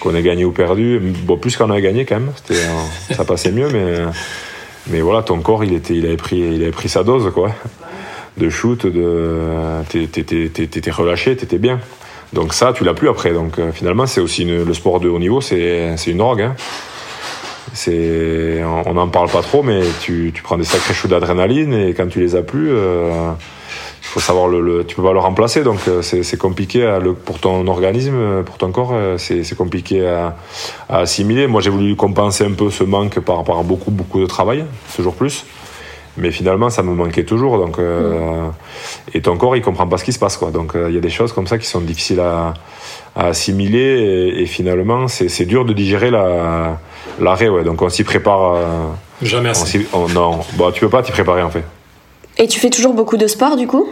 Qu'on 0.00 0.12
ait 0.16 0.24
gagné 0.24 0.44
ou 0.44 0.50
perdu. 0.50 1.00
Plus 1.40 1.56
qu'on 1.56 1.70
a 1.70 1.80
gagné 1.80 2.04
quand 2.04 2.16
même. 2.16 2.32
ça 3.12 3.24
passait 3.24 3.52
mieux, 3.52 3.68
mais, 3.68 3.98
mais 4.88 5.00
voilà, 5.00 5.22
ton 5.22 5.38
corps, 5.38 5.62
il, 5.62 5.72
était, 5.72 5.94
il, 5.94 6.04
avait 6.04 6.16
pris, 6.16 6.36
il 6.36 6.62
avait 6.62 6.72
pris 6.72 6.88
sa 6.88 7.04
dose, 7.04 7.30
quoi. 7.32 7.52
De 8.38 8.50
shoot, 8.50 8.86
de, 8.86 9.82
t'étais 9.88 10.90
relâché, 10.90 11.36
t'étais 11.36 11.58
bien. 11.58 11.78
Donc 12.32 12.54
ça, 12.54 12.72
tu 12.72 12.82
l'as 12.82 12.92
plus 12.92 13.08
après. 13.08 13.32
Donc 13.32 13.60
euh, 13.60 13.70
finalement, 13.70 14.06
c'est 14.06 14.20
aussi 14.20 14.44
le 14.44 14.74
sport 14.74 14.98
de 14.98 15.08
haut 15.08 15.20
niveau, 15.20 15.40
c'est 15.40 15.94
une 16.08 16.20
orgue. 16.20 16.42
Hein 16.42 16.56
on 17.86 18.94
n'en 18.94 19.08
parle 19.08 19.30
pas 19.30 19.42
trop, 19.42 19.62
mais 19.62 19.82
tu, 20.00 20.32
prends 20.42 20.58
des 20.58 20.64
sacrés 20.64 20.94
choux 20.94 21.08
d'adrénaline 21.08 21.72
et 21.72 21.94
quand 21.94 22.08
tu 22.08 22.20
les 22.20 22.36
as 22.36 22.42
plus, 22.42 22.70
euh, 22.70 23.32
faut 24.06 24.20
savoir 24.20 24.50
tu 24.86 24.96
peux 24.96 25.02
pas 25.02 25.12
le 25.12 25.18
remplacer, 25.18 25.62
donc 25.62 25.80
euh, 25.88 26.00
c'est 26.00 26.38
compliqué 26.38 26.98
pour 27.24 27.38
ton 27.38 27.66
organisme, 27.66 28.42
pour 28.44 28.56
ton 28.56 28.70
corps, 28.70 28.92
euh, 28.94 29.18
c'est 29.18 29.56
compliqué 29.56 30.06
à, 30.06 30.36
assimiler. 30.88 31.46
Moi, 31.46 31.60
j'ai 31.60 31.70
voulu 31.70 31.96
compenser 31.96 32.44
un 32.44 32.52
peu 32.52 32.70
ce 32.70 32.84
manque 32.84 33.20
par, 33.20 33.44
par 33.44 33.62
beaucoup, 33.64 33.90
beaucoup 33.90 34.20
de 34.20 34.26
travail, 34.26 34.64
toujours 34.94 35.14
plus. 35.14 35.44
Mais 36.18 36.30
finalement, 36.30 36.70
ça 36.70 36.82
me 36.82 36.94
manquait 36.94 37.24
toujours. 37.24 37.62
Euh, 37.78 38.48
et 39.12 39.20
ton 39.20 39.36
corps, 39.36 39.54
il 39.54 39.60
comprend 39.60 39.86
pas 39.86 39.98
ce 39.98 40.04
qui 40.04 40.14
se 40.14 40.18
passe. 40.18 40.40
Donc, 40.50 40.72
il 40.74 40.94
y 40.94 40.96
a 40.96 41.00
des 41.00 41.10
choses 41.10 41.32
comme 41.32 41.46
ça 41.46 41.58
qui 41.58 41.66
sont 41.66 41.82
difficiles 41.82 42.20
à, 42.20 42.54
à 43.14 43.26
assimiler. 43.26 44.32
Et, 44.34 44.42
et 44.42 44.46
finalement, 44.46 45.08
c'est 45.08 45.44
dur 45.44 45.66
de 45.66 45.74
digérer 45.74 46.10
la, 46.10 46.78
L'arrêt, 47.20 47.48
ouais. 47.48 47.64
Donc 47.64 47.82
on 47.82 47.88
s'y 47.88 48.04
prépare. 48.04 48.54
Euh, 48.54 48.64
Jamais 49.22 49.50
assez. 49.50 49.86
non, 50.14 50.40
bah, 50.58 50.70
tu 50.72 50.80
peux 50.80 50.88
pas 50.88 51.02
t'y 51.02 51.12
préparer 51.12 51.42
en 51.42 51.50
fait. 51.50 51.64
Et 52.38 52.46
tu 52.48 52.60
fais 52.60 52.70
toujours 52.70 52.92
beaucoup 52.92 53.16
de 53.16 53.26
sport 53.26 53.56
du 53.56 53.66
coup? 53.66 53.88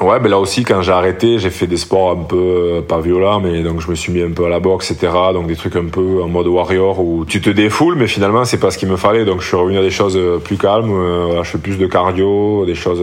Ouais, 0.00 0.18
ben 0.18 0.28
là 0.28 0.40
aussi, 0.40 0.64
quand 0.64 0.82
j'ai 0.82 0.90
arrêté, 0.90 1.38
j'ai 1.38 1.50
fait 1.50 1.68
des 1.68 1.76
sports 1.76 2.10
un 2.10 2.24
peu 2.24 2.36
euh, 2.36 2.82
pas 2.82 2.98
violents, 2.98 3.38
mais 3.38 3.62
donc 3.62 3.80
je 3.80 3.88
me 3.88 3.94
suis 3.94 4.12
mis 4.12 4.20
un 4.20 4.32
peu 4.32 4.46
à 4.46 4.48
la 4.48 4.58
boxe, 4.58 4.90
etc. 4.90 5.12
Donc 5.32 5.46
des 5.46 5.54
trucs 5.54 5.76
un 5.76 5.84
peu 5.84 6.20
en 6.20 6.26
mode 6.26 6.48
warrior 6.48 6.98
où 6.98 7.24
tu 7.24 7.40
te 7.40 7.50
défoules, 7.50 7.94
mais 7.94 8.08
finalement 8.08 8.44
c'est 8.44 8.58
pas 8.58 8.72
ce 8.72 8.78
qu'il 8.78 8.88
me 8.88 8.96
fallait. 8.96 9.24
Donc 9.24 9.42
je 9.42 9.46
suis 9.46 9.56
revenu 9.56 9.78
à 9.78 9.82
des 9.82 9.90
choses 9.90 10.16
euh, 10.16 10.38
plus 10.38 10.56
calmes. 10.56 10.92
je 11.40 11.48
fais 11.48 11.58
plus 11.58 11.78
de 11.78 11.86
cardio, 11.86 12.66
des 12.66 12.74
choses 12.74 13.00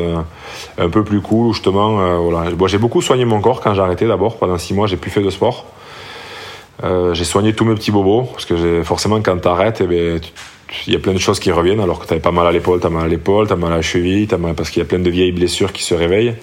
un, 0.77 0.89
peu 0.89 1.05
plus 1.05 1.21
cool. 1.21 1.53
Justement, 1.53 2.19
voilà. 2.21 2.51
Bon, 2.51 2.67
j'ai 2.67 2.79
beaucoup 2.79 3.01
soigné 3.01 3.23
mon 3.23 3.39
corps 3.39 3.61
quand 3.61 3.73
j'ai 3.73 3.81
arrêté. 3.81 4.05
D'abord, 4.05 4.35
pendant 4.35 4.57
six 4.57 4.73
mois, 4.73 4.87
j'ai 4.87 4.97
plus 4.97 5.11
fait 5.11 5.21
de 5.21 5.29
sport. 5.29 5.65
Euh, 6.83 7.13
j'ai 7.13 7.25
soigné 7.25 7.53
tous 7.53 7.65
mes 7.65 7.75
petits 7.75 7.91
bobos, 7.91 8.23
parce 8.23 8.45
que 8.45 8.83
forcément, 8.83 9.21
quand 9.21 9.37
t'arrêtes, 9.37 9.81
eh 9.81 9.87
ben, 9.87 10.19
il 10.87 10.93
y 10.93 10.95
a 10.95 10.99
plein 10.99 11.13
de 11.13 11.19
choses 11.19 11.39
qui 11.39 11.51
reviennent, 11.51 11.81
alors 11.81 11.99
que 11.99 12.05
t'avais 12.05 12.21
pas 12.21 12.31
mal 12.31 12.47
à 12.47 12.51
l'épaule, 12.51 12.79
t'as 12.79 12.89
mal 12.89 13.05
à 13.05 13.07
l'épaule, 13.07 13.47
t'as 13.47 13.57
mal 13.57 13.73
à 13.73 13.77
la 13.77 13.81
cheville, 13.81 14.27
parce 14.55 14.69
qu'il 14.69 14.81
y 14.81 14.85
a 14.85 14.87
plein 14.87 14.99
de 14.99 15.09
vieilles 15.09 15.31
blessures 15.31 15.73
qui 15.73 15.83
se 15.83 15.93
réveillent, 15.93 16.35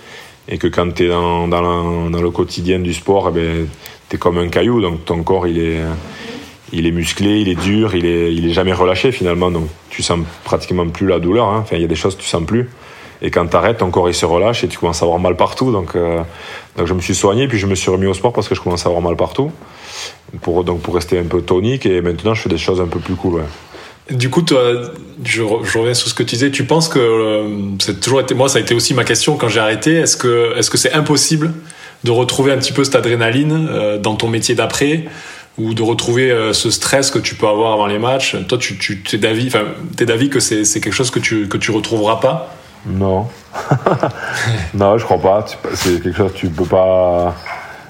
et 0.48 0.58
que 0.58 0.66
quand 0.66 0.92
t'es 0.92 1.08
dans, 1.08 1.48
dans, 1.48 2.20
le 2.20 2.30
quotidien 2.30 2.78
du 2.80 2.92
sport, 2.92 3.30
eh 3.30 3.38
ben, 3.38 3.66
t'es 4.08 4.18
comme 4.18 4.38
un 4.38 4.48
caillou, 4.48 4.80
donc 4.80 5.04
ton 5.04 5.22
corps, 5.22 5.46
il 5.46 5.58
est, 5.58 6.90
musclé, 6.90 7.40
il 7.40 7.48
est 7.48 7.60
dur, 7.60 7.94
il 7.94 8.04
est, 8.04 8.52
jamais 8.52 8.72
relâché 8.72 9.12
finalement, 9.12 9.50
donc 9.50 9.68
tu 9.88 10.02
sens 10.02 10.20
pratiquement 10.44 10.86
plus 10.88 11.06
la 11.06 11.18
douleur, 11.18 11.48
hein. 11.48 11.60
enfin, 11.62 11.76
il 11.76 11.82
y 11.82 11.84
a 11.84 11.88
des 11.88 11.96
choses 11.96 12.14
que 12.14 12.22
tu 12.22 12.28
sens 12.28 12.44
plus. 12.44 12.68
Et 13.22 13.30
quand 13.30 13.46
t'arrêtes, 13.46 13.78
ton 13.78 13.90
corps 13.90 14.10
il 14.10 14.14
se 14.14 14.26
relâche 14.26 14.62
et 14.62 14.68
tu 14.68 14.76
commences 14.76 15.00
à 15.00 15.06
avoir 15.06 15.18
mal 15.18 15.36
partout. 15.36 15.72
Donc, 15.72 15.96
euh, 15.96 16.22
je 16.84 16.92
me 16.92 17.00
suis 17.00 17.14
soigné, 17.14 17.48
puis 17.48 17.58
je 17.58 17.66
me 17.66 17.74
suis 17.74 17.90
remis 17.90 18.04
au 18.04 18.12
sport 18.12 18.30
parce 18.30 18.46
que 18.46 18.54
je 18.54 18.60
commence 18.60 18.84
à 18.84 18.90
avoir 18.90 19.02
mal 19.02 19.16
partout 19.16 19.50
pour, 20.40 20.64
donc 20.64 20.80
pour 20.80 20.94
rester 20.94 21.18
un 21.18 21.24
peu 21.24 21.42
tonique. 21.42 21.86
Et 21.86 22.00
maintenant, 22.00 22.34
je 22.34 22.42
fais 22.42 22.48
des 22.48 22.58
choses 22.58 22.80
un 22.80 22.86
peu 22.86 22.98
plus 22.98 23.14
cool. 23.14 23.42
Du 24.10 24.30
coup, 24.30 24.42
toi, 24.42 24.60
je, 25.24 25.42
reviens 25.42 25.94
sur 25.94 26.08
ce 26.08 26.14
que 26.14 26.22
tu 26.22 26.36
disais. 26.36 26.50
Tu 26.50 26.64
penses 26.64 26.88
que 26.88 26.98
euh, 26.98 27.48
c'est 27.80 28.00
toujours 28.00 28.20
été 28.20 28.34
moi, 28.34 28.48
ça 28.48 28.58
a 28.58 28.60
été 28.60 28.74
aussi 28.74 28.94
ma 28.94 29.04
question 29.04 29.36
quand 29.36 29.48
j'ai 29.48 29.60
arrêté. 29.60 29.96
Est-ce 29.96 30.16
que 30.16 30.56
est-ce 30.56 30.70
que 30.70 30.78
c'est 30.78 30.92
impossible 30.92 31.52
de 32.04 32.10
retrouver 32.12 32.52
un 32.52 32.58
petit 32.58 32.72
peu 32.72 32.84
cette 32.84 32.94
adrénaline 32.94 33.68
euh, 33.68 33.98
dans 33.98 34.14
ton 34.14 34.28
métier 34.28 34.54
d'après 34.54 35.06
ou 35.58 35.74
de 35.74 35.82
retrouver 35.82 36.30
euh, 36.30 36.52
ce 36.52 36.70
stress 36.70 37.10
que 37.10 37.18
tu 37.18 37.34
peux 37.34 37.48
avoir 37.48 37.72
avant 37.72 37.86
les 37.86 37.98
matchs? 37.98 38.36
Toi, 38.46 38.58
tu, 38.58 38.78
tu 38.78 39.16
es 39.16 39.18
d'avis, 39.18 39.48
enfin, 39.48 39.64
t'es 39.96 40.06
d'avis 40.06 40.30
que 40.30 40.38
c'est, 40.38 40.64
c'est 40.64 40.80
quelque 40.80 40.94
chose 40.94 41.10
que 41.10 41.18
tu 41.18 41.48
que 41.48 41.56
tu 41.56 41.72
retrouveras 41.72 42.20
pas? 42.20 42.54
Non, 42.86 43.26
non, 44.74 44.98
je 44.98 45.04
crois 45.04 45.18
pas. 45.18 45.44
C'est 45.74 46.00
quelque 46.00 46.16
chose 46.16 46.32
que 46.32 46.38
tu 46.38 46.48
peux 46.48 46.64
pas 46.64 47.34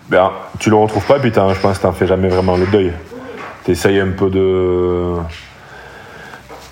ben, 0.08 0.30
tu 0.58 0.70
le 0.70 0.76
retrouves 0.76 1.04
pas, 1.04 1.18
puis 1.18 1.32
je 1.34 1.60
pense 1.60 1.78
que 1.78 1.82
t'en 1.82 1.92
fais 1.92 2.06
jamais 2.06 2.28
vraiment 2.28 2.56
le 2.56 2.66
deuil. 2.66 2.92
Tu 3.64 3.72
essayes 3.72 4.00
un 4.00 4.10
peu 4.10 4.30
de 4.30 5.16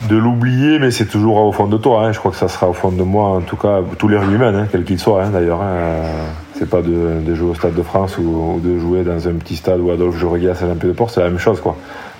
de 0.08 0.16
l'oublier, 0.16 0.78
mais 0.78 0.90
c'est 0.90 1.06
toujours 1.06 1.38
au 1.38 1.52
fond 1.52 1.66
de 1.66 1.76
toi. 1.76 2.04
Hein. 2.04 2.12
Je 2.12 2.18
crois 2.18 2.30
que 2.30 2.36
ça 2.36 2.48
sera 2.48 2.68
au 2.68 2.72
fond 2.72 2.90
de 2.90 3.02
moi, 3.02 3.28
en 3.28 3.40
tout 3.40 3.56
cas, 3.56 3.80
tous 3.98 4.08
les 4.08 4.16
rugbymen, 4.16 4.54
hein, 4.54 4.66
quels 4.70 4.84
qu'ils 4.84 4.98
soient 4.98 5.24
hein, 5.24 5.30
d'ailleurs. 5.30 5.62
Hein. 5.62 6.02
C'est 6.58 6.68
pas 6.68 6.82
de, 6.82 7.34
jouer 7.34 7.50
au 7.50 7.54
Stade 7.54 7.74
de 7.74 7.82
France 7.82 8.16
ou, 8.18 8.60
de 8.62 8.78
jouer 8.78 9.02
dans 9.02 9.26
un 9.28 9.32
petit 9.32 9.56
stade 9.56 9.80
où 9.80 9.90
Adolphe 9.90 10.16
Joureguias 10.16 10.62
à 10.62 10.74
peu 10.74 10.88
de 10.88 10.92
Porte, 10.92 11.12
c'est 11.14 11.20
la 11.20 11.28
même 11.28 11.38
chose. 11.38 11.60
quoi. 11.60 11.76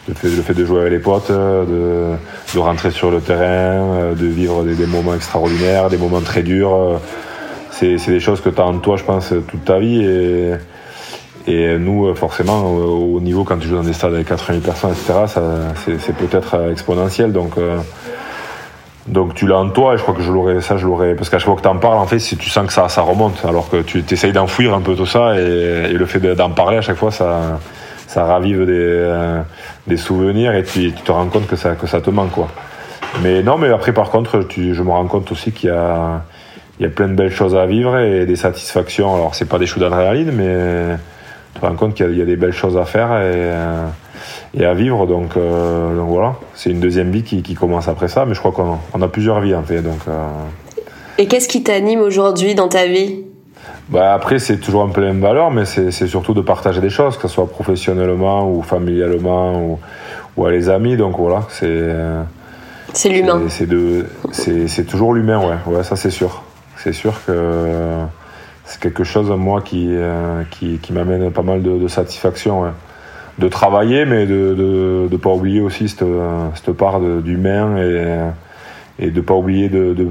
Le 0.09 0.15
fait, 0.15 0.55
de 0.55 0.65
jouer 0.65 0.81
avec 0.81 0.93
les 0.93 0.99
potes, 0.99 1.31
de, 1.31 2.15
de, 2.55 2.59
rentrer 2.59 2.91
sur 2.91 3.11
le 3.11 3.21
terrain, 3.21 4.13
de 4.13 4.27
vivre 4.27 4.63
des, 4.65 4.87
moments 4.87 5.15
extraordinaires, 5.15 5.89
des 5.89 5.97
moments 5.97 6.21
très 6.21 6.43
durs, 6.43 7.01
c'est 7.71 7.97
des 8.09 8.21
choses 8.21 8.43
que 8.43 8.51
tu 8.51 8.61
as 8.61 8.65
en 8.65 8.79
toi, 8.79 8.97
je 8.97 9.05
pense, 9.05 9.33
toute 9.49 9.65
ta 9.65 9.79
vie. 9.79 10.05
Et 11.47 11.77
nous, 11.79 12.15
forcément, 12.15 12.63
au 12.63 13.21
niveau, 13.21 13.45
quand 13.45 13.59
tu 13.59 13.69
joues 13.69 13.77
dans 13.77 13.83
des 13.83 13.93
stades 13.93 14.15
avec 14.15 14.29
80 14.29 14.61
000 14.61 14.65
personnes, 14.65 14.93
etc., 14.93 15.99
c'est 15.99 16.17
peut-être 16.17 16.55
euh, 16.55 16.73
exponentiel. 16.73 17.33
Donc, 17.33 17.59
euh, 17.59 17.79
donc 19.07 19.35
tu 19.35 19.47
l'as 19.47 19.59
en 19.59 19.69
toi, 19.69 19.95
et 19.95 19.99
je 19.99 20.03
crois 20.03 20.15
que 20.15 20.23
je 20.23 20.33
l'aurais, 20.33 20.63
ça, 20.63 20.79
je 20.79 20.87
l'aurais. 20.87 21.15
Parce 21.15 21.29
qu'à 21.29 21.39
chaque 21.39 21.47
fois 21.47 21.57
que 21.57 21.61
tu 21.61 21.69
en 21.69 21.77
parles, 21.77 21.99
en 21.99 22.07
fait, 22.07 22.17
tu 22.17 22.49
sens 22.49 22.67
que 22.67 22.73
ça, 22.73 22.89
ça 22.89 23.03
remonte, 23.03 23.45
alors 23.45 23.69
que 23.69 23.83
tu 23.83 24.03
essayes 24.11 24.33
d'enfouir 24.33 24.73
un 24.73 24.81
peu 24.81 24.95
tout 24.95 25.05
ça, 25.05 25.39
et, 25.39 25.93
le 25.93 26.07
fait 26.07 26.21
d'en 26.21 26.51
parler 26.51 26.79
à 26.79 26.81
chaque 26.81 26.97
fois, 26.97 27.11
ça, 27.11 27.61
ça 28.07 28.25
ravive 28.25 28.65
des, 28.65 28.73
euh, 28.73 29.43
des 29.87 29.99
souvenirs, 29.99 30.55
et 30.55 30.65
tu, 30.65 30.93
tu, 30.93 31.03
te 31.03 31.13
rends 31.13 31.27
compte 31.27 31.47
que 31.47 31.57
ça, 31.57 31.75
que 31.75 31.87
ça 31.87 32.01
te 32.01 32.09
manque, 32.09 32.31
quoi. 32.31 32.49
Mais 33.23 33.43
non, 33.43 33.59
mais 33.59 33.69
après, 33.69 33.93
par 33.93 34.09
contre, 34.09 34.45
tu, 34.45 34.75
je 34.75 34.83
me 34.83 34.91
rends 34.91 35.07
compte 35.07 35.31
aussi 35.31 35.53
qu'il 35.53 35.69
y 35.69 35.73
a, 35.73 36.23
il 36.81 36.85
y 36.85 36.87
a 36.87 36.89
plein 36.89 37.09
de 37.09 37.15
belles 37.15 37.31
choses 37.31 37.55
à 37.55 37.67
vivre 37.67 37.99
et 37.99 38.25
des 38.25 38.37
satisfactions. 38.37 39.15
Alors, 39.15 39.35
c'est 39.35 39.45
pas 39.49 39.59
des 39.59 39.67
choux 39.67 39.79
d'adrénaline, 39.79 40.33
mais 40.33 40.97
te 41.55 41.61
rends 41.61 41.75
compte 41.75 41.95
qu'il 41.95 42.17
y, 42.17 42.23
a 42.23 42.25
des 42.25 42.37
belles 42.37 42.53
choses 42.53 42.77
à 42.77 42.85
faire 42.85 43.13
et, 43.13 43.33
euh, 43.35 43.87
et 44.55 44.65
à 44.65 44.75
vivre. 44.75 45.07
Donc, 45.07 45.37
euh, 45.37 45.97
donc 45.97 46.09
voilà, 46.09 46.35
c'est 46.55 46.71
une 46.71 46.81
deuxième 46.81 47.11
vie 47.11 47.23
qui, 47.23 47.43
qui, 47.43 47.55
commence 47.55 47.89
après 47.89 48.09
ça, 48.09 48.25
mais 48.27 48.35
je 48.35 48.41
crois 48.41 48.53
qu'on 48.53 49.03
a 49.03 49.09
plusieurs 49.09 49.41
vies 49.41 49.55
en 49.55 49.63
fait. 49.63 49.81
Donc, 49.81 50.01
euh. 50.09 50.27
Et 51.19 51.27
qu'est-ce 51.27 51.49
qui 51.49 51.63
t'anime 51.63 52.01
aujourd'hui 52.01 52.55
dans 52.55 52.69
ta 52.69 52.87
vie? 52.87 53.25
Bah 53.89 54.15
après, 54.15 54.39
c'est 54.39 54.59
toujours 54.59 54.83
un 54.83 54.89
peu 54.89 55.01
les 55.01 55.09
mêmes 55.09 55.21
valeurs, 55.21 55.51
mais 55.51 55.65
c'est 55.65 56.07
surtout 56.07 56.35
de 56.35 56.41
partager 56.41 56.81
des 56.81 56.91
choses, 56.91 57.17
que 57.17 57.29
ce 57.29 57.35
soit 57.35 57.49
professionnellement 57.49 58.51
ou 58.51 58.63
familialement 58.63 59.63
ou, 59.63 59.79
ou 60.37 60.47
à 60.47 60.51
les 60.51 60.69
amis. 60.69 60.97
Donc 60.97 61.17
voilà, 61.19 61.43
c'est. 61.51 61.91
C'est 62.93 63.09
l'humain. 63.09 63.43
C'est 63.49 64.87
toujours 64.87 65.13
l'humain, 65.13 65.39
ouais. 65.39 65.75
Ouais, 65.75 65.83
ça 65.83 65.97
c'est 65.97 66.11
sûr. 66.11 66.43
C'est 66.77 66.93
sûr 66.93 67.15
que 67.27 68.07
c'est 68.65 68.81
quelque 68.81 69.05
chose, 69.05 69.31
moi, 69.31 69.61
qui, 69.63 69.89
euh, 69.91 70.43
qui, 70.51 70.79
qui 70.79 70.93
m'amène 70.93 71.31
pas 71.31 71.43
mal 71.43 71.63
de, 71.63 71.79
de 71.79 71.89
satisfaction. 71.89 72.65
de 73.39 73.49
travailler, 73.49 74.05
mais 74.05 74.27
de 74.27 75.09
ne 75.11 75.17
pas 75.17 75.31
oublier 75.31 75.61
aussi 75.61 75.89
cette, 75.89 76.05
cette 76.55 76.73
part 76.77 77.01
d'humain 77.01 77.77
et, 77.79 78.31
et 78.99 79.11
de 79.11 79.21
pas 79.21 79.35
oublier 79.35 79.69
de, 79.69 79.93
de, 79.93 80.09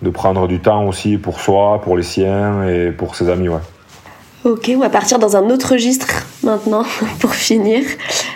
de, 0.00 0.10
prendre 0.10 0.46
du 0.46 0.60
temps 0.60 0.86
aussi 0.86 1.18
pour 1.18 1.40
soi, 1.40 1.80
pour 1.82 1.96
les 1.96 2.02
siens 2.02 2.66
et 2.68 2.90
pour 2.90 3.16
ses 3.16 3.28
amis. 3.28 3.48
Ouais. 3.48 3.58
Ok, 4.44 4.70
on 4.74 4.78
va 4.78 4.88
partir 4.90 5.18
dans 5.18 5.36
un 5.36 5.50
autre 5.50 5.72
registre 5.72 6.26
maintenant 6.42 6.84
pour 7.20 7.34
finir. 7.34 7.82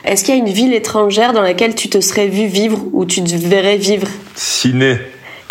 Est-ce 0.05 0.25
qu'il 0.25 0.35
y 0.35 0.39
a 0.39 0.41
une 0.41 0.53
ville 0.53 0.75
étrangère 0.75 1.33
dans 1.33 1.43
laquelle 1.43 1.75
tu 1.75 1.89
te 1.89 2.01
serais 2.01 2.27
vu 2.27 2.47
vivre 2.47 2.79
ou 2.93 3.05
tu 3.05 3.23
te 3.23 3.35
verrais 3.35 3.77
vivre? 3.77 4.09
Ciné. 4.35 4.99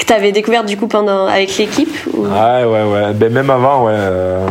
Que 0.04 0.08
tu 0.08 0.14
avais 0.14 0.34
découvert 0.34 0.66
du 0.66 0.76
coup 0.76 0.88
pendant 0.88 1.28
avec 1.28 1.58
l'équipe 1.58 1.96
Ouais, 2.14 2.66
ouais, 2.66 2.84
ouais. 2.84 3.14
Ben, 3.14 3.32
même 3.32 3.50
avant, 3.50 3.86
ouais. 3.86 3.94
Euh, 3.96 4.50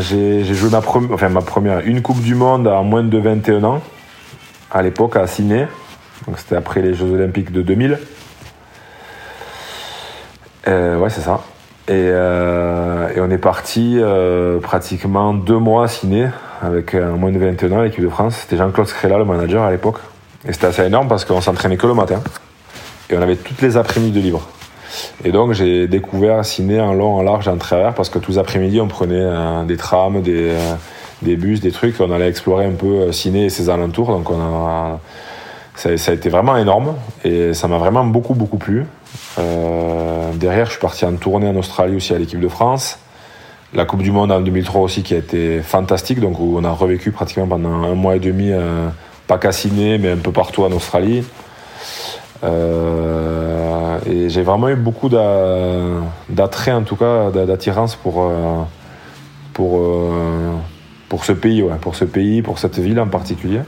j'ai 0.00 0.44
joué 0.44 0.68
ma, 0.68 0.82
première, 0.82 1.12
enfin, 1.12 1.30
ma 1.30 1.40
première, 1.40 1.80
une 1.80 2.02
Coupe 2.02 2.20
du 2.20 2.34
Monde 2.34 2.68
à 2.68 2.82
moins 2.82 3.02
de 3.02 3.18
21 3.18 3.64
ans, 3.64 3.80
à 4.70 4.82
l'époque 4.82 5.16
à 5.16 5.26
Ciné. 5.26 5.66
Donc 6.26 6.38
c'était 6.38 6.56
après 6.56 6.82
les 6.82 6.92
Jeux 6.92 7.10
Olympiques 7.10 7.52
de 7.52 7.62
2000. 7.62 7.98
Euh, 10.68 10.98
ouais, 10.98 11.08
c'est 11.08 11.22
ça. 11.22 11.40
Euh, 11.90 13.08
et, 13.16 13.20
on 13.20 13.30
est 13.30 13.38
parti 13.38 13.96
euh, 13.98 14.60
pratiquement 14.60 15.32
deux 15.32 15.58
mois 15.58 15.84
à 15.84 15.88
ciné 15.88 16.28
avec 16.60 16.94
moins 16.94 17.32
de 17.32 17.38
21 17.38 17.72
ans 17.72 17.80
à 17.80 17.84
l'équipe 17.84 18.04
de 18.04 18.10
France. 18.10 18.36
C'était 18.42 18.58
Jean-Claude 18.58 18.88
Scrella, 18.88 19.16
le 19.16 19.24
manager 19.24 19.64
à 19.64 19.70
l'époque. 19.70 20.00
Et 20.46 20.52
c'était 20.52 20.66
assez 20.66 20.84
énorme 20.84 21.08
parce 21.08 21.24
qu'on 21.24 21.40
s'entraînait 21.40 21.78
que 21.78 21.86
le 21.86 21.94
matin. 21.94 22.20
Et 23.08 23.16
on 23.16 23.22
avait 23.22 23.36
toutes 23.36 23.62
les 23.62 23.78
après-midi 23.78 24.12
de 24.12 24.20
libre. 24.20 24.46
Et 25.24 25.32
donc 25.32 25.52
j'ai 25.52 25.86
découvert 25.88 26.44
ciné 26.44 26.80
en 26.80 26.92
long, 26.92 27.16
en 27.16 27.22
large, 27.22 27.48
en 27.48 27.56
travers 27.56 27.94
parce 27.94 28.08
que 28.08 28.18
tous 28.18 28.32
les 28.32 28.38
après-midi 28.38 28.80
on 28.80 28.88
prenait 28.88 29.14
euh, 29.16 29.64
des 29.64 29.76
trams, 29.76 30.22
des, 30.22 30.52
des, 31.22 31.36
bus, 31.36 31.60
des 31.60 31.72
trucs. 31.72 32.00
On 32.00 32.10
allait 32.10 32.28
explorer 32.28 32.66
un 32.66 32.72
peu 32.72 33.12
ciné 33.12 33.46
et 33.46 33.50
ses 33.50 33.70
alentours. 33.70 34.08
Donc 34.08 34.28
ça, 35.74 35.88
a 35.88 36.12
été 36.12 36.28
vraiment 36.28 36.56
énorme 36.56 36.94
et 37.24 37.54
ça 37.54 37.68
m'a 37.68 37.78
vraiment 37.78 38.04
beaucoup 38.04 38.34
beaucoup 38.34 38.58
plu. 38.58 38.86
Euh, 39.38 40.32
derrière, 40.34 40.66
je 40.66 40.72
suis 40.72 40.80
parti 40.80 41.04
en 41.04 41.14
tournée 41.14 41.48
en 41.48 41.56
Australie 41.56 41.96
aussi 41.96 42.14
à 42.14 42.18
l'équipe 42.18 42.40
de 42.40 42.48
France. 42.48 42.98
La 43.74 43.86
Coupe 43.86 44.02
du 44.02 44.12
Monde 44.12 44.30
en 44.32 44.40
2003 44.40 44.82
aussi 44.82 45.02
qui 45.02 45.14
a 45.14 45.18
été 45.18 45.62
fantastique, 45.62 46.20
donc 46.20 46.38
où 46.38 46.56
on 46.58 46.64
a 46.64 46.70
revécu 46.70 47.10
pratiquement 47.10 47.46
pendant 47.46 47.70
un 47.70 47.94
mois 47.94 48.16
et 48.16 48.18
demi, 48.20 48.50
euh, 48.50 48.88
pas 49.26 49.38
cassiné, 49.38 49.96
mais 49.96 50.10
un 50.10 50.18
peu 50.18 50.30
partout 50.30 50.62
en 50.62 50.72
Australie. 50.72 51.24
Euh, 52.44 53.71
et 54.06 54.28
j'ai 54.28 54.42
vraiment 54.42 54.68
eu 54.68 54.76
beaucoup 54.76 55.08
d'attrait, 55.08 56.72
en 56.72 56.82
tout 56.82 56.96
cas, 56.96 57.30
d'attirance 57.30 57.96
pour, 57.96 58.30
pour, 59.52 59.80
pour 61.08 61.24
ce 61.24 61.32
pays, 61.32 61.64
pour 61.80 61.94
ce 61.94 62.04
pays, 62.04 62.42
pour 62.42 62.58
cette 62.58 62.78
ville 62.78 63.00
en 63.00 63.08
particulier. 63.08 63.60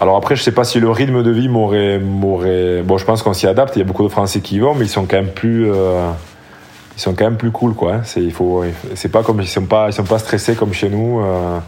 Alors 0.00 0.16
après, 0.16 0.34
je 0.34 0.42
sais 0.42 0.52
pas 0.52 0.64
si 0.64 0.80
le 0.80 0.90
rythme 0.90 1.22
de 1.22 1.30
vie 1.30 1.48
m'aurait, 1.48 1.98
m'aurait. 1.98 2.82
Bon, 2.82 2.96
je 2.96 3.04
pense 3.04 3.22
qu'on 3.22 3.34
s'y 3.34 3.46
adapte. 3.46 3.76
Il 3.76 3.80
y 3.80 3.82
a 3.82 3.84
beaucoup 3.84 4.02
de 4.02 4.08
Français 4.08 4.40
qui 4.40 4.56
y 4.56 4.58
vont, 4.58 4.74
mais 4.74 4.86
ils 4.86 4.88
sont 4.88 5.04
quand 5.04 5.18
même 5.18 5.28
plus, 5.28 5.70
euh, 5.70 6.10
ils 6.96 7.00
sont 7.00 7.12
quand 7.12 7.24
même 7.24 7.36
plus 7.36 7.50
cool, 7.50 7.74
quoi. 7.74 7.96
Hein. 7.96 8.00
C'est, 8.04 8.22
il 8.22 8.32
faut, 8.32 8.64
c'est 8.94 9.10
pas 9.10 9.22
comme 9.22 9.42
ils 9.42 9.46
sont 9.46 9.66
pas, 9.66 9.88
ils 9.88 9.92
sont 9.92 10.04
pas 10.04 10.18
stressés 10.18 10.54
comme 10.54 10.72
chez 10.72 10.88
nous. 10.88 11.20
Euh, 11.20 11.58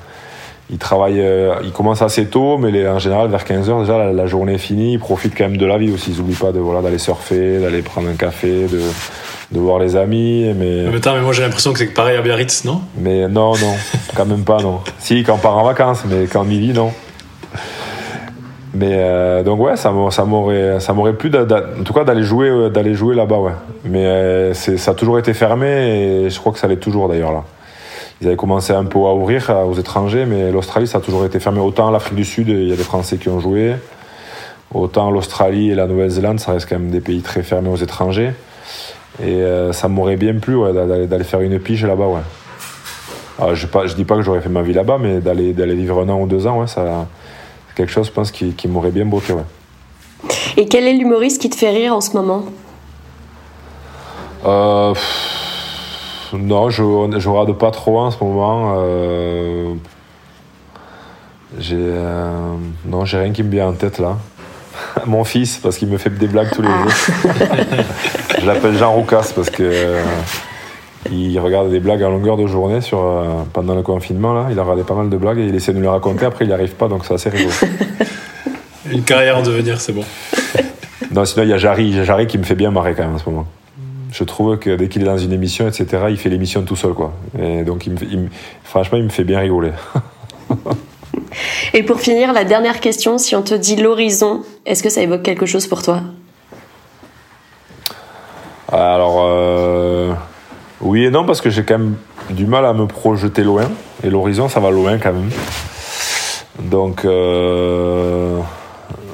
ils 0.72 0.78
travaillent, 0.78 1.20
euh, 1.20 1.54
ils 1.62 1.70
commencent 1.70 2.02
assez 2.02 2.26
tôt, 2.26 2.56
mais 2.56 2.70
les, 2.70 2.88
en 2.88 2.98
général 2.98 3.28
vers 3.28 3.44
15 3.44 3.68
h 3.68 3.80
déjà 3.80 4.12
la, 4.12 4.26
journée 4.26 4.54
est 4.54 4.58
finie. 4.58 4.94
Ils 4.94 4.98
profitent 4.98 5.34
quand 5.36 5.44
même 5.44 5.58
de 5.58 5.66
la 5.66 5.76
vie 5.76 5.92
aussi. 5.92 6.12
Ils 6.12 6.18
n'oublient 6.18 6.34
pas 6.34 6.50
de 6.50 6.58
voilà 6.58 6.80
d'aller 6.80 6.98
surfer, 6.98 7.60
d'aller 7.60 7.82
prendre 7.82 8.08
un 8.08 8.14
café, 8.14 8.66
de, 8.66 8.80
de 9.52 9.60
voir 9.60 9.78
les 9.78 9.96
amis. 9.96 10.52
Mais, 10.58 10.84
mais, 10.90 11.00
mais 11.04 11.20
moi 11.20 11.32
j'ai 11.32 11.42
l'impression 11.42 11.72
que 11.74 11.78
c'est 11.78 11.86
pareil 11.86 12.16
à 12.16 12.22
Biarritz, 12.22 12.64
non? 12.64 12.80
Mais 12.96 13.28
non, 13.28 13.52
non, 13.52 13.74
quand 14.16 14.26
même 14.26 14.44
pas, 14.44 14.62
non. 14.62 14.80
Si, 14.98 15.22
quand 15.22 15.34
on 15.34 15.38
part 15.38 15.58
en 15.58 15.64
vacances, 15.64 16.04
mais 16.08 16.24
quand 16.24 16.44
on 16.46 16.50
y 16.50 16.58
vit, 16.58 16.72
non. 16.72 16.90
Mais 18.74 18.94
euh, 18.94 19.42
donc 19.42 19.60
ouais, 19.60 19.76
ça 19.76 19.90
m'aurait 19.90 20.80
ça 20.80 20.94
m'aurait 20.94 21.12
plu 21.12 21.30
en 21.36 21.84
tout 21.84 21.92
cas 21.92 22.04
d'aller 22.04 22.22
jouer 22.22 22.48
euh, 22.48 22.70
d'aller 22.70 22.94
jouer 22.94 23.14
là-bas 23.14 23.36
ouais. 23.36 23.52
Mais 23.84 24.06
euh, 24.06 24.54
ça 24.54 24.92
a 24.92 24.94
toujours 24.94 25.18
été 25.18 25.34
fermé 25.34 25.66
et 26.24 26.30
je 26.30 26.38
crois 26.38 26.52
que 26.52 26.58
ça 26.58 26.68
l'est 26.68 26.76
toujours 26.76 27.08
d'ailleurs 27.08 27.32
là. 27.32 27.44
Ils 28.22 28.28
avaient 28.28 28.36
commencé 28.36 28.72
un 28.72 28.84
peu 28.84 29.00
à 29.00 29.12
ouvrir 29.12 29.50
aux 29.68 29.74
étrangers, 29.74 30.24
mais 30.24 30.50
l'Australie 30.50 30.86
ça 30.86 30.98
a 30.98 31.00
toujours 31.00 31.26
été 31.26 31.40
fermé. 31.40 31.60
Autant 31.60 31.90
l'Afrique 31.90 32.14
du 32.14 32.24
Sud, 32.24 32.48
il 32.48 32.68
y 32.68 32.72
a 32.72 32.76
des 32.76 32.84
Français 32.84 33.18
qui 33.18 33.28
ont 33.28 33.40
joué. 33.40 33.74
Autant 34.72 35.10
l'Australie 35.10 35.70
et 35.70 35.74
la 35.74 35.86
Nouvelle-Zélande, 35.86 36.40
ça 36.40 36.52
reste 36.52 36.68
quand 36.68 36.78
même 36.78 36.90
des 36.90 37.00
pays 37.00 37.20
très 37.20 37.42
fermés 37.42 37.68
aux 37.68 37.76
étrangers. 37.76 38.32
Et 39.22 39.42
ça 39.72 39.88
m'aurait 39.88 40.16
bien 40.16 40.34
plu 40.36 40.54
ouais, 40.54 40.72
d'aller 40.72 41.24
faire 41.24 41.40
une 41.40 41.58
pige 41.58 41.84
là-bas 41.84 42.06
ouais. 42.06 42.20
Alors, 43.38 43.54
je, 43.54 43.66
je 43.66 43.94
dis 43.94 44.04
pas 44.04 44.16
que 44.16 44.22
j'aurais 44.22 44.40
fait 44.40 44.48
ma 44.48 44.62
vie 44.62 44.72
là-bas, 44.72 44.98
mais 44.98 45.20
d'aller 45.20 45.74
vivre 45.74 46.00
un 46.00 46.08
an 46.08 46.20
ou 46.20 46.26
deux 46.26 46.46
ans, 46.46 46.60
ouais, 46.60 46.68
ça 46.68 47.06
quelque 47.74 47.90
chose, 47.90 48.06
je 48.06 48.12
pense, 48.12 48.30
qui, 48.30 48.68
m'aurait 48.68 48.90
bien 48.90 49.06
botté. 49.06 49.32
Ouais. 49.32 49.42
Et 50.56 50.66
quel 50.66 50.86
est 50.86 50.92
l'humoriste 50.92 51.40
qui 51.40 51.50
te 51.50 51.56
fait 51.56 51.70
rire 51.70 51.94
en 51.94 52.00
ce 52.00 52.12
moment? 52.12 52.44
Euh, 54.44 54.94
Non, 56.32 56.70
je 56.70 56.82
ne 56.82 57.28
regarde 57.28 57.56
pas 57.58 57.70
trop 57.70 58.00
en 58.00 58.10
ce 58.10 58.22
moment. 58.22 58.74
Euh, 58.76 59.74
j'ai 61.58 61.76
euh, 61.78 62.54
non, 62.86 63.04
j'ai 63.04 63.18
rien 63.18 63.32
qui 63.32 63.42
me 63.42 63.50
vient 63.50 63.68
en 63.68 63.72
tête 63.72 63.98
là. 63.98 64.16
Mon 65.06 65.24
fils, 65.24 65.58
parce 65.58 65.76
qu'il 65.76 65.88
me 65.88 65.98
fait 65.98 66.10
des 66.10 66.28
blagues 66.28 66.50
tous 66.52 66.62
les 66.62 66.68
ah. 66.68 66.82
jours. 66.82 67.32
je 68.40 68.46
l'appelle 68.46 68.76
Jean 68.76 68.92
Roucas 68.92 69.32
parce 69.34 69.50
que 69.50 70.00
il 71.10 71.38
regarde 71.40 71.70
des 71.70 71.80
blagues 71.80 72.02
à 72.02 72.08
longueur 72.08 72.36
de 72.36 72.46
journée 72.46 72.80
sur, 72.80 73.00
euh, 73.00 73.42
pendant 73.52 73.74
le 73.74 73.82
confinement. 73.82 74.32
Là. 74.34 74.48
Il 74.50 74.58
a 74.58 74.62
regardé 74.62 74.84
pas 74.84 74.94
mal 74.94 75.10
de 75.10 75.16
blagues 75.16 75.38
et 75.38 75.46
il 75.46 75.54
essaie 75.54 75.72
de 75.72 75.78
nous 75.78 75.82
les 75.82 75.88
raconter. 75.88 76.24
Après, 76.24 76.44
il 76.44 76.48
n'y 76.48 76.54
arrive 76.54 76.74
pas, 76.74 76.88
donc 76.88 77.04
c'est 77.04 77.14
assez 77.14 77.30
rigolo. 77.30 77.50
Une 78.90 79.02
carrière 79.02 79.38
en 79.38 79.42
devenir, 79.42 79.80
c'est 79.80 79.92
bon. 79.92 80.04
non, 81.12 81.24
sinon, 81.24 81.44
il 81.44 81.48
y 81.48 81.52
a 81.52 81.58
Jarry, 81.58 82.04
Jarry 82.04 82.26
qui 82.26 82.38
me 82.38 82.44
fait 82.44 82.54
bien 82.54 82.70
marrer 82.70 82.94
quand 82.94 83.02
même 83.02 83.14
en 83.14 83.18
ce 83.18 83.28
moment. 83.28 83.46
Je 84.12 84.24
trouve 84.24 84.58
que 84.58 84.76
dès 84.76 84.88
qu'il 84.88 85.02
est 85.02 85.06
dans 85.06 85.18
une 85.18 85.32
émission, 85.32 85.66
etc., 85.66 85.86
il 86.10 86.18
fait 86.18 86.28
l'émission 86.28 86.62
tout 86.62 86.76
seul. 86.76 86.92
Quoi. 86.92 87.12
Et 87.40 87.64
donc, 87.64 87.86
il 87.86 88.28
franchement, 88.62 88.98
il 88.98 89.04
me 89.04 89.08
fait 89.08 89.24
bien 89.24 89.40
rigoler. 89.40 89.72
et 91.74 91.82
pour 91.82 91.98
finir, 91.98 92.32
la 92.32 92.44
dernière 92.44 92.80
question 92.80 93.16
si 93.16 93.34
on 93.34 93.42
te 93.42 93.54
dit 93.54 93.76
l'horizon, 93.76 94.42
est-ce 94.66 94.82
que 94.82 94.90
ça 94.90 95.00
évoque 95.00 95.22
quelque 95.22 95.46
chose 95.46 95.66
pour 95.66 95.82
toi? 95.82 96.02
Alors. 98.70 99.24
Euh, 99.24 100.12
oui 100.82 101.04
et 101.04 101.10
non, 101.10 101.24
parce 101.24 101.40
que 101.40 101.48
j'ai 101.48 101.62
quand 101.62 101.78
même 101.78 101.94
du 102.30 102.44
mal 102.46 102.66
à 102.66 102.72
me 102.72 102.86
projeter 102.86 103.44
loin. 103.44 103.70
Et 104.04 104.10
l'horizon, 104.10 104.48
ça 104.48 104.60
va 104.60 104.70
loin 104.70 104.98
quand 104.98 105.12
même. 105.12 105.30
Donc, 106.58 107.04
euh, 107.04 108.40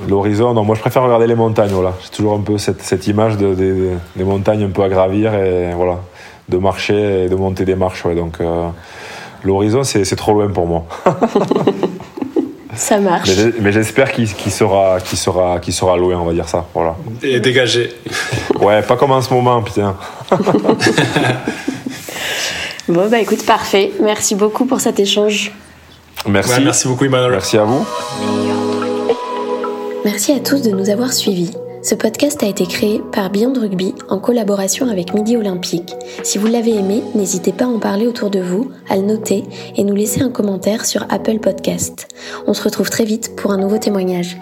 l'horizon, 0.08 0.54
non, 0.54 0.64
moi 0.64 0.74
je 0.74 0.80
préfère 0.80 1.02
regarder 1.02 1.26
les 1.26 1.34
montagnes. 1.34 1.70
Voilà. 1.70 1.94
J'ai 2.02 2.10
toujours 2.10 2.34
un 2.34 2.40
peu 2.40 2.58
cette, 2.58 3.06
image 3.06 3.36
de, 3.36 3.54
des 3.54 4.24
montagnes 4.24 4.64
un 4.64 4.70
peu 4.70 4.82
à 4.82 4.88
gravir 4.88 5.34
et 5.34 5.72
voilà, 5.74 6.00
de 6.48 6.58
marcher 6.58 7.24
et 7.24 7.28
de 7.28 7.34
monter 7.34 7.64
des 7.64 7.76
marches. 7.76 8.06
Donc, 8.06 8.40
euh, 8.40 8.68
l'horizon, 9.44 9.84
c'est 9.84 10.16
trop 10.16 10.32
loin 10.32 10.48
pour 10.48 10.66
moi. 10.66 10.84
Ça 12.78 12.98
marche. 12.98 13.30
Mais, 13.60 13.72
j'espère 13.72 14.12
qu'il 14.12 14.28
sera, 14.28 15.00
sera, 15.00 15.60
sera 15.68 15.96
loin, 15.96 16.16
on 16.16 16.24
va 16.24 16.32
dire 16.32 16.48
ça. 16.48 16.64
Voilà. 16.72 16.96
Et 17.22 17.40
dégagé. 17.40 17.92
Ouais, 18.60 18.82
pas 18.82 18.96
comme 18.96 19.12
en 19.12 19.22
ce 19.22 19.32
moment, 19.32 19.62
putain. 19.62 19.94
bon, 22.88 23.08
bah 23.08 23.20
écoute, 23.20 23.46
parfait. 23.46 23.92
Merci 24.02 24.34
beaucoup 24.34 24.64
pour 24.64 24.80
cet 24.80 24.98
échange. 24.98 25.52
Merci. 26.26 26.60
merci 26.64 26.88
beaucoup, 26.88 27.04
Emmanuel. 27.04 27.30
Merci 27.30 27.56
à 27.56 27.62
vous. 27.64 27.86
Merci 30.10 30.32
à 30.32 30.40
tous 30.40 30.62
de 30.62 30.70
nous 30.70 30.88
avoir 30.88 31.12
suivis. 31.12 31.50
Ce 31.82 31.94
podcast 31.94 32.42
a 32.42 32.46
été 32.46 32.64
créé 32.64 33.02
par 33.12 33.28
Beyond 33.28 33.52
Rugby 33.52 33.94
en 34.08 34.18
collaboration 34.18 34.88
avec 34.88 35.12
Midi 35.12 35.36
Olympique. 35.36 35.94
Si 36.22 36.38
vous 36.38 36.46
l'avez 36.46 36.74
aimé, 36.76 37.02
n'hésitez 37.14 37.52
pas 37.52 37.66
à 37.66 37.68
en 37.68 37.78
parler 37.78 38.06
autour 38.06 38.30
de 38.30 38.40
vous, 38.40 38.70
à 38.88 38.96
le 38.96 39.02
noter 39.02 39.44
et 39.76 39.84
nous 39.84 39.94
laisser 39.94 40.22
un 40.22 40.30
commentaire 40.30 40.86
sur 40.86 41.04
Apple 41.10 41.40
Podcast. 41.40 42.08
On 42.46 42.54
se 42.54 42.62
retrouve 42.62 42.88
très 42.88 43.04
vite 43.04 43.36
pour 43.36 43.50
un 43.50 43.58
nouveau 43.58 43.76
témoignage. 43.76 44.38